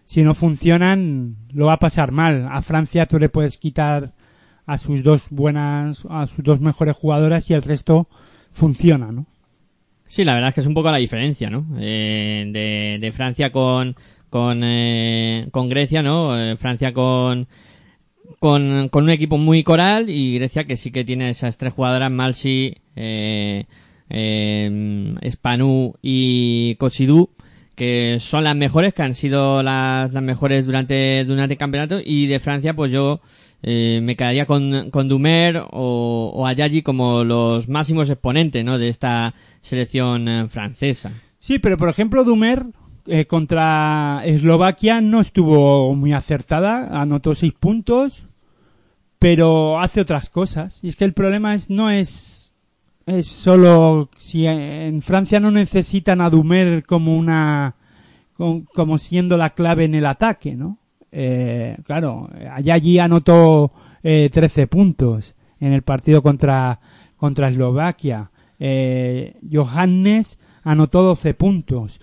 si 0.05 0.22
no 0.22 0.35
funcionan 0.35 1.36
lo 1.52 1.66
va 1.66 1.74
a 1.74 1.78
pasar 1.78 2.12
mal. 2.12 2.48
A 2.51 2.62
Francia 2.62 3.06
tú 3.06 3.18
le 3.18 3.28
puedes 3.28 3.59
quitar 3.59 4.14
a 4.66 4.78
sus 4.78 5.02
dos 5.02 5.28
buenas, 5.30 6.05
a 6.09 6.26
sus 6.26 6.44
dos 6.44 6.60
mejores 6.60 6.94
jugadoras 6.97 7.51
y 7.51 7.55
el 7.55 7.62
resto 7.62 8.09
funciona, 8.52 9.12
¿no? 9.12 9.26
Sí, 10.09 10.24
la 10.24 10.35
verdad 10.35 10.48
es 10.48 10.55
que 10.55 10.60
es 10.60 10.66
un 10.66 10.74
poco 10.74 10.90
la 10.90 10.97
diferencia, 10.97 11.51
¿no? 11.51 11.66
Eh, 11.78 12.44
de, 12.51 12.98
de 13.01 13.12
Francia 13.12 13.52
con 13.52 13.94
con, 14.30 14.60
eh, 14.62 15.48
con 15.51 15.68
Grecia, 15.68 16.02
¿no? 16.02 16.39
Eh, 16.39 16.56
Francia 16.56 16.93
con, 16.93 17.47
con 18.39 18.89
con 18.90 19.05
un 19.05 19.10
equipo 19.10 19.39
muy 19.39 19.62
coral 19.62 20.10
y 20.10 20.35
Grecia 20.36 20.64
que 20.64 20.76
sí 20.76 20.90
que 20.90 21.05
tiene 21.05 21.30
esas 21.30 21.56
tres 21.59 21.72
jugadoras, 21.72 22.10
Malsi, 22.10 22.74
eh, 22.97 23.64
eh, 24.10 25.14
Spanu 25.30 25.94
y 26.02 26.74
Cochidú, 26.76 27.30
que 27.74 28.16
son 28.18 28.44
las 28.44 28.56
mejores, 28.56 28.94
que 28.94 29.02
han 29.02 29.14
sido 29.14 29.62
las, 29.62 30.12
las 30.12 30.22
mejores 30.22 30.66
durante, 30.66 31.24
durante 31.24 31.55
el 31.55 31.59
campeonato 31.59 32.01
y 32.05 32.26
de 32.26 32.40
Francia 32.40 32.74
pues 32.74 32.90
yo 32.93 33.20
eh, 33.62 34.01
me 34.02 34.16
quedaría 34.16 34.47
con, 34.47 34.90
con 34.90 35.09
Dumer 35.09 35.56
o, 35.70 36.32
o 36.35 36.47
Ayayi 36.47 36.82
como 36.82 37.24
los 37.24 37.68
máximos 37.68 38.09
exponentes 38.10 38.64
¿no? 38.64 38.78
de 38.78 38.89
esta 38.89 39.35
selección 39.62 40.28
eh, 40.28 40.48
francesa. 40.48 41.12
Sí, 41.40 41.59
pero 41.59 41.76
por 41.76 41.89
ejemplo 41.89 42.24
Dumer 42.24 42.66
eh, 43.06 43.24
contra 43.26 44.22
Eslovaquia 44.24 45.01
no 45.01 45.20
estuvo 45.20 45.94
muy 45.94 46.12
acertada, 46.12 47.01
anotó 47.01 47.35
seis 47.35 47.52
puntos, 47.52 48.24
pero 49.18 49.80
hace 49.80 50.01
otras 50.01 50.30
cosas. 50.30 50.78
Y 50.82 50.89
es 50.89 50.97
que 50.97 51.05
el 51.05 51.12
problema 51.12 51.55
es 51.55 51.70
no 51.70 51.90
es 51.90 52.52
es 53.06 53.26
solo 53.26 54.10
si 54.18 54.47
en 54.47 55.01
Francia 55.01 55.40
no 55.40 55.51
necesitan 55.51 56.20
a 56.20 56.28
Dumer 56.28 56.85
como 56.85 57.16
una 57.16 57.74
com- 58.36 58.66
como 58.74 58.98
siendo 58.98 59.39
la 59.39 59.51
clave 59.51 59.86
en 59.86 59.94
el 59.94 60.05
ataque, 60.05 60.55
¿no? 60.55 60.76
Eh, 61.10 61.76
claro, 61.85 62.28
allá 62.52 62.74
allí 62.74 62.98
anotó 62.98 63.72
eh, 64.02 64.30
13 64.32 64.66
puntos 64.66 65.35
en 65.60 65.72
el 65.72 65.82
partido 65.82 66.22
contra 66.22 66.80
contra 67.16 67.48
Eslovaquia. 67.48 68.30
Eh, 68.59 69.36
Johannes 69.51 70.39
anotó 70.62 71.02
12 71.02 71.35
puntos 71.35 72.01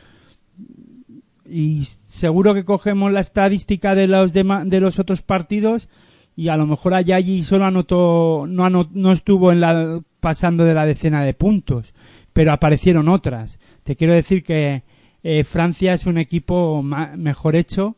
y 1.48 1.86
seguro 1.86 2.53
que 2.53 2.65
cogemos 2.65 3.11
la 3.11 3.19
estadística 3.19 3.94
de 3.94 4.07
los 4.07 4.34
de 4.34 4.80
los 4.80 4.99
otros 4.99 5.22
partidos 5.22 5.90
y 6.36 6.48
a 6.48 6.57
lo 6.57 6.65
mejor 6.65 6.94
Ayayi 6.94 7.44
solo 7.44 7.65
anotó 7.65 8.45
no 8.48 8.69
no 8.69 9.11
estuvo 9.11 9.52
en 9.52 9.61
la 9.61 10.02
pasando 10.19 10.65
de 10.65 10.73
la 10.73 10.86
decena 10.86 11.23
de 11.23 11.34
puntos 11.34 11.94
pero 12.34 12.52
aparecieron 12.52 13.10
otras 13.10 13.60
te 13.84 13.95
quiero 13.95 14.14
decir 14.14 14.44
que 14.44 14.84
eh, 15.23 15.44
Francia 15.44 15.94
es 15.94 16.06
un 16.06 16.18
equipo 16.18 16.82
mejor 16.82 17.56
hecho 17.56 17.95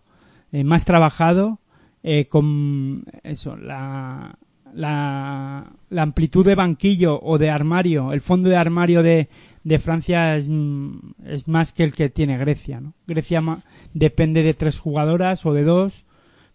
eh, 0.52 0.64
más 0.64 0.86
trabajado 0.86 1.60
eh, 2.04 2.28
con 2.28 3.06
eso 3.24 3.56
la, 3.58 4.38
la 4.74 6.02
amplitud 6.02 6.46
de 6.46 6.56
banquillo 6.56 7.20
o 7.22 7.38
de 7.38 7.50
armario 7.50 8.14
el 8.14 8.22
fondo 8.22 8.50
de 8.50 8.56
armario 8.58 9.04
de 9.04 9.30
de 9.64 9.80
Francia 9.80 10.38
es, 10.38 10.48
mm, 10.48 10.96
más 11.48 11.74
que 11.74 11.84
el 11.84 11.92
que 11.92 12.08
tiene 12.10 12.38
Grecia. 12.38 12.82
Grecia 13.06 13.42
ma- 13.42 13.64
depende 13.94 14.42
de 14.42 14.54
tres 14.54 14.80
jugadoras 14.80 15.46
o 15.46 15.52
de 15.52 15.66
dos 15.66 16.06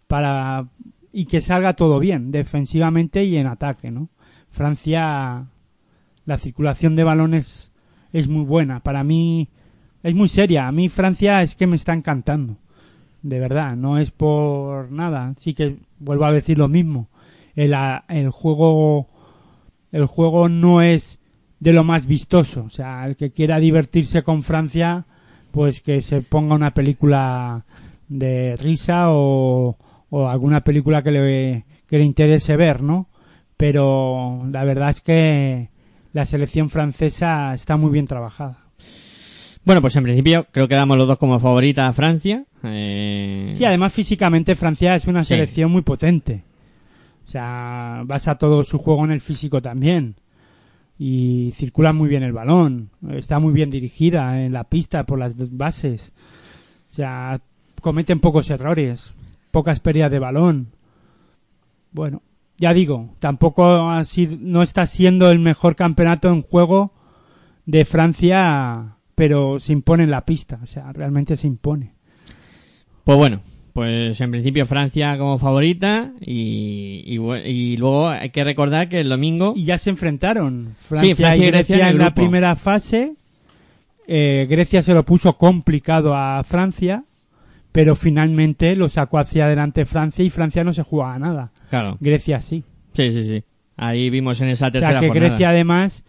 para 0.07 0.65
y 1.11 1.25
que 1.25 1.39
salga 1.41 1.75
todo 1.75 1.99
bien 1.99 2.31
defensivamente 2.31 3.23
y 3.23 3.37
en 3.37 3.45
ataque, 3.45 3.91
¿no? 3.91 4.09
Francia 4.49 5.45
la 6.25 6.37
circulación 6.39 6.95
de 6.95 7.03
balones 7.03 7.71
es 8.13 8.27
muy 8.27 8.45
buena, 8.45 8.79
para 8.79 9.03
mí 9.03 9.49
es 10.01 10.15
muy 10.15 10.27
seria, 10.27 10.67
a 10.67 10.71
mí 10.71 10.89
Francia 10.89 11.43
es 11.43 11.55
que 11.55 11.67
me 11.67 11.75
está 11.75 11.93
encantando. 11.93 12.57
De 13.23 13.39
verdad, 13.39 13.75
no 13.75 13.97
es 13.97 14.11
por 14.11 14.91
nada, 14.91 15.33
sí 15.39 15.55
que 15.55 15.77
vuelvo 15.97 16.25
a 16.25 16.31
decir 16.31 16.59
lo 16.59 16.67
mismo. 16.67 17.09
El, 17.55 17.75
el 18.09 18.29
juego 18.29 19.07
el 19.93 20.07
juego 20.07 20.49
no 20.49 20.81
es 20.81 21.19
de 21.59 21.71
lo 21.71 21.83
más 21.83 22.07
vistoso. 22.07 22.63
O 22.65 22.69
sea, 22.69 23.05
el 23.05 23.15
que 23.15 23.31
quiera 23.31 23.59
divertirse 23.59 24.23
con 24.23 24.43
Francia, 24.43 25.05
pues 25.51 25.81
que 25.81 26.01
se 26.01 26.21
ponga 26.21 26.55
una 26.55 26.73
película 26.73 27.65
de 28.09 28.57
risa 28.57 29.11
o, 29.11 29.77
o 30.09 30.27
alguna 30.27 30.61
película 30.61 31.03
que 31.03 31.11
le 31.11 32.03
interese 32.03 32.57
ver, 32.57 32.81
¿no? 32.81 33.07
Pero 33.55 34.43
la 34.51 34.63
verdad 34.63 34.89
es 34.89 35.01
que 35.01 35.69
la 36.11 36.25
selección 36.25 36.69
francesa 36.69 37.53
está 37.53 37.77
muy 37.77 37.91
bien 37.91 38.07
trabajada. 38.07 38.62
Bueno, 39.65 39.81
pues 39.81 39.95
en 39.95 40.03
principio 40.03 40.45
creo 40.51 40.67
que 40.67 40.75
damos 40.75 40.97
los 40.97 41.07
dos 41.07 41.17
como 41.17 41.39
favorita 41.39 41.87
a 41.87 41.93
Francia. 41.93 42.43
Eh, 42.63 43.53
Sí, 43.55 43.63
además 43.65 43.93
físicamente 43.93 44.55
Francia 44.55 44.95
es 44.95 45.07
una 45.07 45.23
Sí. 45.23 45.29
selección 45.29 45.71
muy 45.71 45.81
potente. 45.83 46.43
O 47.25 47.29
sea, 47.29 48.01
basa 48.05 48.37
todo 48.37 48.63
su 48.63 48.77
juego 48.77 49.05
en 49.05 49.11
el 49.11 49.21
físico 49.21 49.61
también. 49.61 50.15
Y 50.99 51.51
circula 51.55 51.93
muy 51.93 52.09
bien 52.09 52.23
el 52.23 52.33
balón. 52.33 52.89
Está 53.11 53.39
muy 53.39 53.53
bien 53.53 53.69
dirigida 53.69 54.43
en 54.43 54.51
la 54.53 54.65
pista 54.65 55.05
por 55.05 55.17
las 55.17 55.37
dos 55.37 55.55
bases. 55.55 56.13
O 56.91 56.93
sea, 56.93 57.39
cometen 57.81 58.19
pocos 58.19 58.49
errores. 58.49 59.13
Pocas 59.51 59.79
pérdidas 59.79 60.11
de 60.11 60.19
balón. 60.19 60.67
Bueno, 61.91 62.21
ya 62.57 62.73
digo, 62.73 63.15
tampoco 63.19 63.89
ha 63.89 64.03
sido, 64.05 64.35
no 64.39 64.61
está 64.61 64.85
siendo 64.85 65.31
el 65.31 65.39
mejor 65.39 65.75
campeonato 65.75 66.29
en 66.29 66.41
juego 66.41 66.91
de 67.65 67.85
Francia, 67.85 68.97
pero 69.15 69.59
se 69.59 69.73
impone 69.73 70.03
en 70.03 70.11
la 70.11 70.25
pista. 70.25 70.59
O 70.63 70.67
sea, 70.67 70.91
realmente 70.93 71.35
se 71.35 71.47
impone. 71.47 71.93
Pues 73.03 73.17
bueno, 73.17 73.41
pues 73.73 74.19
en 74.21 74.31
principio 74.31 74.65
Francia 74.65 75.17
como 75.17 75.37
favorita 75.39 76.11
y, 76.21 77.03
y, 77.05 77.17
bu- 77.17 77.41
y 77.45 77.75
luego 77.77 78.07
hay 78.09 78.29
que 78.29 78.43
recordar 78.43 78.87
que 78.89 79.01
el 79.01 79.09
domingo... 79.09 79.53
y 79.55 79.65
ya 79.65 79.77
se 79.77 79.89
enfrentaron 79.89 80.75
Francia, 80.79 81.15
Francia 81.15 81.47
y 81.47 81.51
Grecia, 81.51 81.89
en, 81.89 81.97
la 81.97 82.13
primera 82.13 82.55
fase. 82.55 83.15
Eh, 84.07 84.47
Grecia 84.49 84.83
se 84.83 84.93
lo 84.93 85.03
puso 85.03 85.37
complicado 85.37 86.15
a 86.15 86.43
Francia, 86.43 87.03
pero 87.71 87.95
finalmente 87.95 88.75
lo 88.75 88.89
sacó 88.89 89.17
hacia 89.17 89.45
adelante 89.45 89.85
Francia 89.85 90.23
y 90.23 90.29
Francia 90.29 90.63
no 90.63 90.73
se 90.73 90.83
jugaba 90.83 91.17
nada. 91.19 91.51
Claro, 91.69 91.97
Grecia 91.99 92.41
sí. 92.41 92.63
sí, 92.93 93.11
sí, 93.11 93.27
sí. 93.27 93.43
Ahí 93.75 94.09
vimos 94.11 94.39
en 94.41 94.49
esa 94.49 94.67
O 94.67 94.71
tercera 94.71 94.91
sea 94.91 94.99
que 94.99 95.07
jornada. 95.07 95.29
Grecia 95.29 95.49
además 95.49 96.03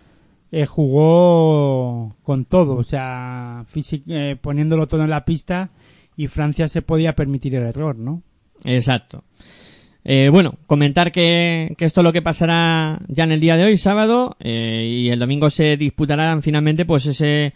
eh, 0.54 0.66
jugó 0.66 2.14
con 2.22 2.44
todo, 2.44 2.76
o 2.76 2.84
sea, 2.84 3.66
eh, 4.06 4.36
poniéndolo 4.40 4.86
todo 4.86 5.02
en 5.02 5.10
la 5.10 5.24
pista 5.24 5.70
y 6.16 6.28
Francia 6.28 6.68
se 6.68 6.80
podía 6.80 7.16
permitir 7.16 7.56
el 7.56 7.64
error, 7.64 7.96
¿no? 7.96 8.22
Exacto. 8.62 9.24
Eh, 10.04 10.28
bueno, 10.28 10.54
comentar 10.66 11.10
que, 11.10 11.74
que 11.76 11.86
esto 11.86 12.02
es 12.02 12.04
lo 12.04 12.12
que 12.12 12.22
pasará 12.22 13.00
ya 13.08 13.24
en 13.24 13.32
el 13.32 13.40
día 13.40 13.56
de 13.56 13.64
hoy, 13.64 13.78
sábado, 13.78 14.36
eh, 14.38 14.86
y 14.86 15.08
el 15.08 15.18
domingo 15.18 15.50
se 15.50 15.76
disputarán 15.76 16.40
finalmente 16.40 16.84
pues 16.84 17.06
ese 17.06 17.52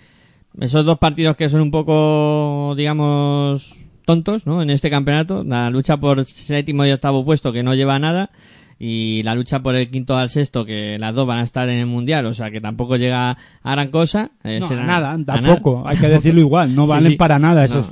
esos 0.59 0.85
dos 0.85 0.99
partidos 0.99 1.37
que 1.37 1.49
son 1.49 1.61
un 1.61 1.71
poco, 1.71 2.75
digamos, 2.77 3.77
tontos, 4.07 4.45
¿no? 4.45 4.61
En 4.61 4.71
este 4.71 4.91
campeonato, 4.91 5.45
la 5.45 5.71
lucha 5.71 5.99
por 5.99 6.25
séptimo 6.25 6.85
y 6.85 6.91
octavo 6.91 7.25
puesto 7.25 7.53
que 7.53 7.63
no 7.63 7.75
lleva 7.75 7.95
a 7.95 8.01
nada 8.01 8.31
y 8.79 9.23
la 9.25 9.35
lucha 9.35 9.61
por 9.61 9.75
el 9.75 9.91
quinto 9.91 10.17
al 10.17 10.29
sexto 10.31 10.65
que 10.65 10.99
las 10.99 11.15
dos 11.15 11.27
van 11.27 11.39
a 11.39 11.43
estar 11.43 11.69
en 11.69 11.79
el 11.81 11.87
mundial, 11.87 12.27
o 12.27 12.35
sea 12.35 12.51
que 12.51 12.61
tampoco 12.61 12.97
llega 12.97 13.37
a 13.63 13.71
gran 13.73 13.89
cosa. 13.91 14.31
eh, 14.45 14.59
No, 14.61 14.69
será- 14.69 14.85
nada, 14.85 15.19
tampoco, 15.25 15.79
nada. 15.79 15.91
hay 15.91 15.97
que 15.99 16.09
decirlo 16.09 16.41
igual, 16.41 16.75
no 16.75 16.87
valen 16.87 17.13
sí. 17.13 17.17
para 17.17 17.39
nada. 17.39 17.65
Eso 17.65 17.81
No. 17.83 17.91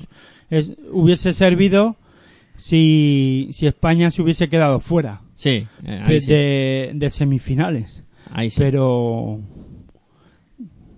es- 0.58 0.68
es- 0.70 0.76
hubiese 0.92 1.32
servido 1.32 1.96
si, 2.56 3.48
si 3.52 3.66
España 3.66 4.10
se 4.10 4.22
hubiese 4.22 4.48
quedado 4.48 4.80
fuera 4.80 5.20
Sí, 5.34 5.66
eh, 5.84 6.02
ahí 6.04 6.14
de, 6.14 6.20
sí. 6.20 6.26
de- 6.26 6.90
de 6.94 7.10
semifinales, 7.10 8.02
Ahí 8.32 8.50
sí. 8.50 8.56
pero 8.58 9.40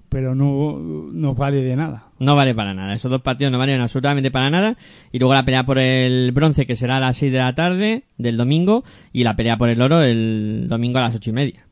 pero 0.09 0.35
no, 0.35 0.78
no 0.78 1.35
vale 1.35 1.62
de 1.62 1.76
nada. 1.76 2.09
No 2.18 2.36
vale 2.36 2.55
para 2.55 2.74
nada. 2.74 2.94
Esos 2.94 3.10
dos 3.10 3.22
partidos 3.22 3.52
no 3.52 3.59
valen 3.59 3.80
absolutamente 3.80 4.30
para 4.30 4.51
nada. 4.51 4.76
Y 5.12 5.18
luego 5.18 5.35
la 5.35 5.44
pelea 5.44 5.64
por 5.64 5.78
el 5.78 6.32
bronce, 6.32 6.66
que 6.66 6.76
será 6.76 6.97
a 6.97 7.01
las 7.01 7.16
6 7.16 7.32
de 7.32 7.39
la 7.39 7.55
tarde 7.55 8.05
del 8.16 8.36
domingo. 8.36 8.85
Y 9.12 9.24
la 9.24 9.36
pelea 9.36 9.59
por 9.59 9.68
el 9.68 9.80
oro 9.82 10.02
el 10.02 10.66
domingo 10.68 10.98
a 10.98 11.02
las 11.02 11.14
ocho 11.14 11.30
y 11.30 11.35
media. 11.35 11.66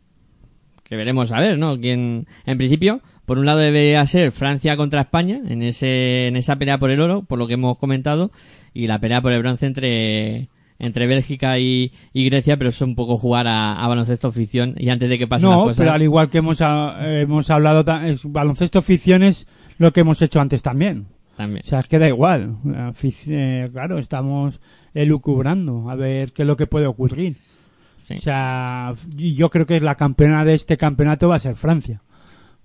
Que 0.84 0.96
veremos 0.96 1.32
a 1.32 1.40
ver, 1.40 1.58
¿no? 1.58 1.80
Quién, 1.80 2.26
en 2.44 2.58
principio, 2.58 3.00
por 3.24 3.38
un 3.38 3.46
lado 3.46 3.58
debería 3.58 4.06
ser 4.06 4.30
Francia 4.30 4.76
contra 4.76 5.00
España 5.00 5.40
en 5.48 5.62
ese, 5.62 6.28
en 6.28 6.36
esa 6.36 6.56
pelea 6.56 6.78
por 6.78 6.90
el 6.90 7.00
oro, 7.00 7.22
por 7.22 7.38
lo 7.38 7.46
que 7.46 7.54
hemos 7.54 7.78
comentado. 7.78 8.30
Y 8.72 8.86
la 8.86 9.00
pelea 9.00 9.20
por 9.20 9.32
el 9.32 9.40
bronce 9.40 9.66
entre, 9.66 10.48
entre 10.78 11.06
Bélgica 11.06 11.58
y, 11.58 11.92
y 12.12 12.28
Grecia, 12.28 12.56
pero 12.56 12.70
es 12.70 12.80
un 12.80 12.94
poco 12.94 13.16
jugar 13.16 13.46
a, 13.46 13.82
a 13.82 13.88
baloncesto 13.88 14.30
ficción. 14.32 14.74
Y 14.78 14.90
antes 14.90 15.08
de 15.08 15.18
que 15.18 15.26
pasen 15.26 15.48
las 15.48 15.58
No, 15.58 15.64
cosas. 15.64 15.76
pero 15.78 15.92
al 15.92 16.02
igual 16.02 16.28
que 16.30 16.38
hemos, 16.38 16.60
ah, 16.60 16.98
hemos 17.02 17.48
hablado, 17.50 17.84
es- 18.04 18.24
baloncesto 18.24 18.82
ficción 18.82 19.22
es 19.22 19.46
lo 19.78 19.92
que 19.92 20.00
hemos 20.00 20.20
hecho 20.22 20.40
antes 20.40 20.62
también. 20.62 21.06
También. 21.36 21.62
O 21.64 21.68
sea, 21.68 21.80
es 21.80 21.88
que 21.88 21.98
da 21.98 22.08
igual. 22.08 22.56
Eh, 23.28 23.68
claro, 23.72 23.98
estamos 23.98 24.58
elucubrando 24.94 25.90
a 25.90 25.94
ver 25.94 26.32
qué 26.32 26.42
es 26.42 26.46
lo 26.48 26.56
que 26.56 26.66
puede 26.66 26.86
ocurrir. 26.86 27.36
Sí. 27.98 28.14
O 28.14 28.20
sea, 28.20 28.94
y 29.16 29.34
yo 29.34 29.50
creo 29.50 29.66
que 29.66 29.80
la 29.80 29.96
campeona 29.96 30.44
de 30.44 30.54
este 30.54 30.76
campeonato 30.76 31.28
va 31.28 31.36
a 31.36 31.40
ser 31.40 31.54
Francia. 31.56 32.02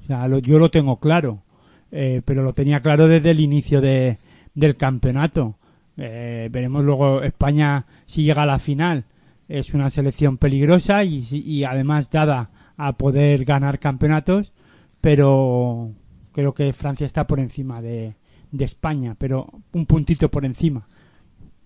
O 0.03 0.05
sea, 0.07 0.27
lo- 0.27 0.39
yo 0.39 0.57
lo 0.59 0.69
tengo 0.71 0.99
claro. 0.99 1.43
Eh, 1.91 2.21
pero 2.23 2.41
lo 2.43 2.53
tenía 2.53 2.81
claro 2.81 3.07
desde 3.09 3.31
el 3.31 3.41
inicio 3.41 3.81
de, 3.81 4.17
del 4.53 4.77
campeonato. 4.77 5.57
Eh, 6.03 6.49
veremos 6.51 6.83
luego 6.83 7.21
España 7.21 7.85
si 8.07 8.23
llega 8.23 8.41
a 8.41 8.47
la 8.47 8.57
final. 8.57 9.05
Es 9.47 9.75
una 9.75 9.91
selección 9.91 10.39
peligrosa 10.39 11.03
y, 11.03 11.63
además 11.63 12.09
dada 12.09 12.49
a 12.75 12.93
poder 12.93 13.45
ganar 13.45 13.77
campeonatos, 13.77 14.51
pero 14.99 15.91
creo 16.31 16.55
que 16.55 16.73
Francia 16.73 17.05
está 17.05 17.27
por 17.27 17.39
encima 17.39 17.83
de, 17.83 18.15
de 18.51 18.65
España, 18.65 19.15
pero 19.15 19.47
un 19.73 19.85
puntito 19.85 20.31
por 20.31 20.43
encima. 20.43 20.87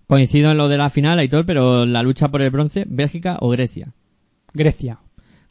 Coincido 0.06 0.50
en 0.50 0.58
lo 0.58 0.68
de 0.68 0.76
la 0.76 0.90
final, 0.90 1.18
Aitor, 1.18 1.46
pero 1.46 1.86
la 1.86 2.02
lucha 2.02 2.28
por 2.28 2.42
el 2.42 2.50
bronce, 2.50 2.84
¿Bélgica 2.86 3.38
o 3.40 3.48
Grecia? 3.48 3.94
Grecia. 4.52 4.98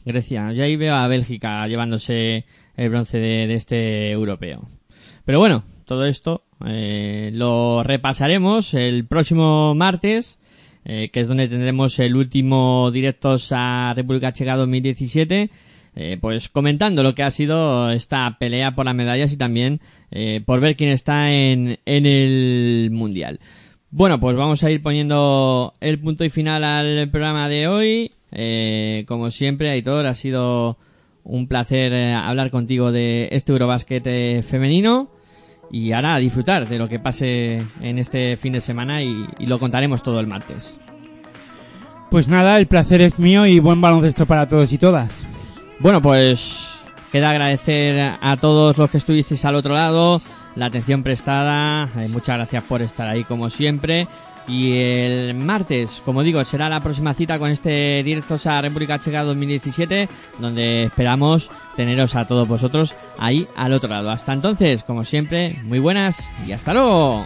Grecia. 0.05 0.51
Yo 0.51 0.63
ahí 0.63 0.75
veo 0.75 0.93
a 0.93 1.07
Bélgica 1.07 1.67
llevándose 1.67 2.45
el 2.75 2.89
bronce 2.89 3.17
de, 3.17 3.47
de 3.47 3.55
este 3.55 4.11
europeo. 4.11 4.67
Pero 5.23 5.39
bueno, 5.39 5.63
todo 5.85 6.05
esto 6.05 6.44
eh, 6.65 7.31
lo 7.33 7.83
repasaremos 7.83 8.73
el 8.73 9.05
próximo 9.05 9.75
martes, 9.75 10.39
eh, 10.85 11.09
que 11.11 11.19
es 11.21 11.27
donde 11.27 11.47
tendremos 11.47 11.97
el 11.99 12.15
último 12.15 12.91
Directos 12.91 13.51
a 13.51 13.93
República 13.95 14.33
Checa 14.33 14.55
2017. 14.55 15.49
eh, 15.95 16.17
pues 16.19 16.49
comentando 16.49 17.03
lo 17.03 17.15
que 17.15 17.23
ha 17.23 17.31
sido 17.31 17.89
esta 17.91 18.37
pelea 18.37 18.75
por 18.75 18.85
las 18.85 18.95
medallas 18.95 19.31
y 19.31 19.37
también 19.37 19.79
eh, 20.11 20.41
por 20.45 20.59
ver 20.59 20.75
quién 20.75 20.89
está 20.89 21.31
en, 21.31 21.79
en 21.85 22.05
el 22.05 22.89
Mundial. 22.91 23.39
Bueno, 23.91 24.19
pues 24.19 24.35
vamos 24.35 24.61
a 24.63 24.71
ir 24.71 24.81
poniendo 24.81 25.73
el 25.79 25.99
punto 25.99 26.25
y 26.25 26.29
final 26.29 26.63
al 26.65 27.09
programa 27.09 27.47
de 27.47 27.67
hoy. 27.67 28.11
Eh, 28.31 29.05
como 29.07 29.31
siempre, 29.31 29.69
Aitor, 29.69 30.05
ha 30.05 30.13
sido 30.15 30.77
un 31.23 31.47
placer 31.47 31.93
eh, 31.93 32.13
hablar 32.13 32.51
contigo 32.51 32.91
de 32.91 33.29
este 33.31 33.53
Eurobasket 33.53 34.05
eh, 34.07 34.41
femenino. 34.43 35.09
Y 35.75 35.91
ahora 35.91 36.15
a 36.15 36.19
disfrutar 36.19 36.65
de 36.69 36.79
lo 36.79 36.87
que 36.87 36.99
pase 36.99 37.61
en 37.81 37.99
este 37.99 38.37
fin 38.37 38.53
de 38.53 38.61
semana 38.61 39.01
y, 39.01 39.27
y 39.39 39.45
lo 39.45 39.59
contaremos 39.59 40.01
todo 40.01 40.21
el 40.21 40.25
martes. 40.25 40.77
Pues 42.09 42.29
nada, 42.29 42.57
el 42.57 42.67
placer 42.67 43.01
es 43.01 43.19
mío 43.19 43.45
y 43.45 43.59
buen 43.59 43.81
baloncesto 43.81 44.25
para 44.25 44.47
todos 44.47 44.71
y 44.71 44.77
todas. 44.77 45.23
Bueno, 45.79 46.01
pues 46.01 46.79
queda 47.11 47.31
agradecer 47.31 48.15
a 48.21 48.37
todos 48.37 48.77
los 48.77 48.89
que 48.89 48.99
estuvisteis 48.99 49.43
al 49.43 49.55
otro 49.55 49.73
lado 49.73 50.21
la 50.55 50.67
atención 50.67 51.03
prestada. 51.03 51.89
Eh, 51.97 52.07
muchas 52.07 52.37
gracias 52.37 52.63
por 52.63 52.81
estar 52.81 53.09
ahí 53.09 53.25
como 53.25 53.49
siempre. 53.49 54.07
Y 54.47 54.77
el 54.77 55.33
martes, 55.33 56.01
como 56.05 56.21
digo, 56.21 56.43
será 56.43 56.69
la 56.69 56.79
próxima 56.79 57.13
cita 57.13 57.39
con 57.39 57.49
este 57.49 58.03
Directos 58.03 58.45
a 58.45 58.61
República 58.61 58.99
Checa 58.99 59.23
2017, 59.23 60.07
donde 60.39 60.83
esperamos 60.83 61.49
teneros 61.75 62.15
a 62.15 62.27
todos 62.27 62.47
vosotros 62.47 62.95
ahí 63.17 63.47
al 63.55 63.73
otro 63.73 63.89
lado. 63.89 64.11
Hasta 64.11 64.33
entonces, 64.33 64.83
como 64.83 65.03
siempre, 65.03 65.59
muy 65.63 65.79
buenas 65.79 66.19
y 66.47 66.51
hasta 66.51 66.73
luego. 66.73 67.25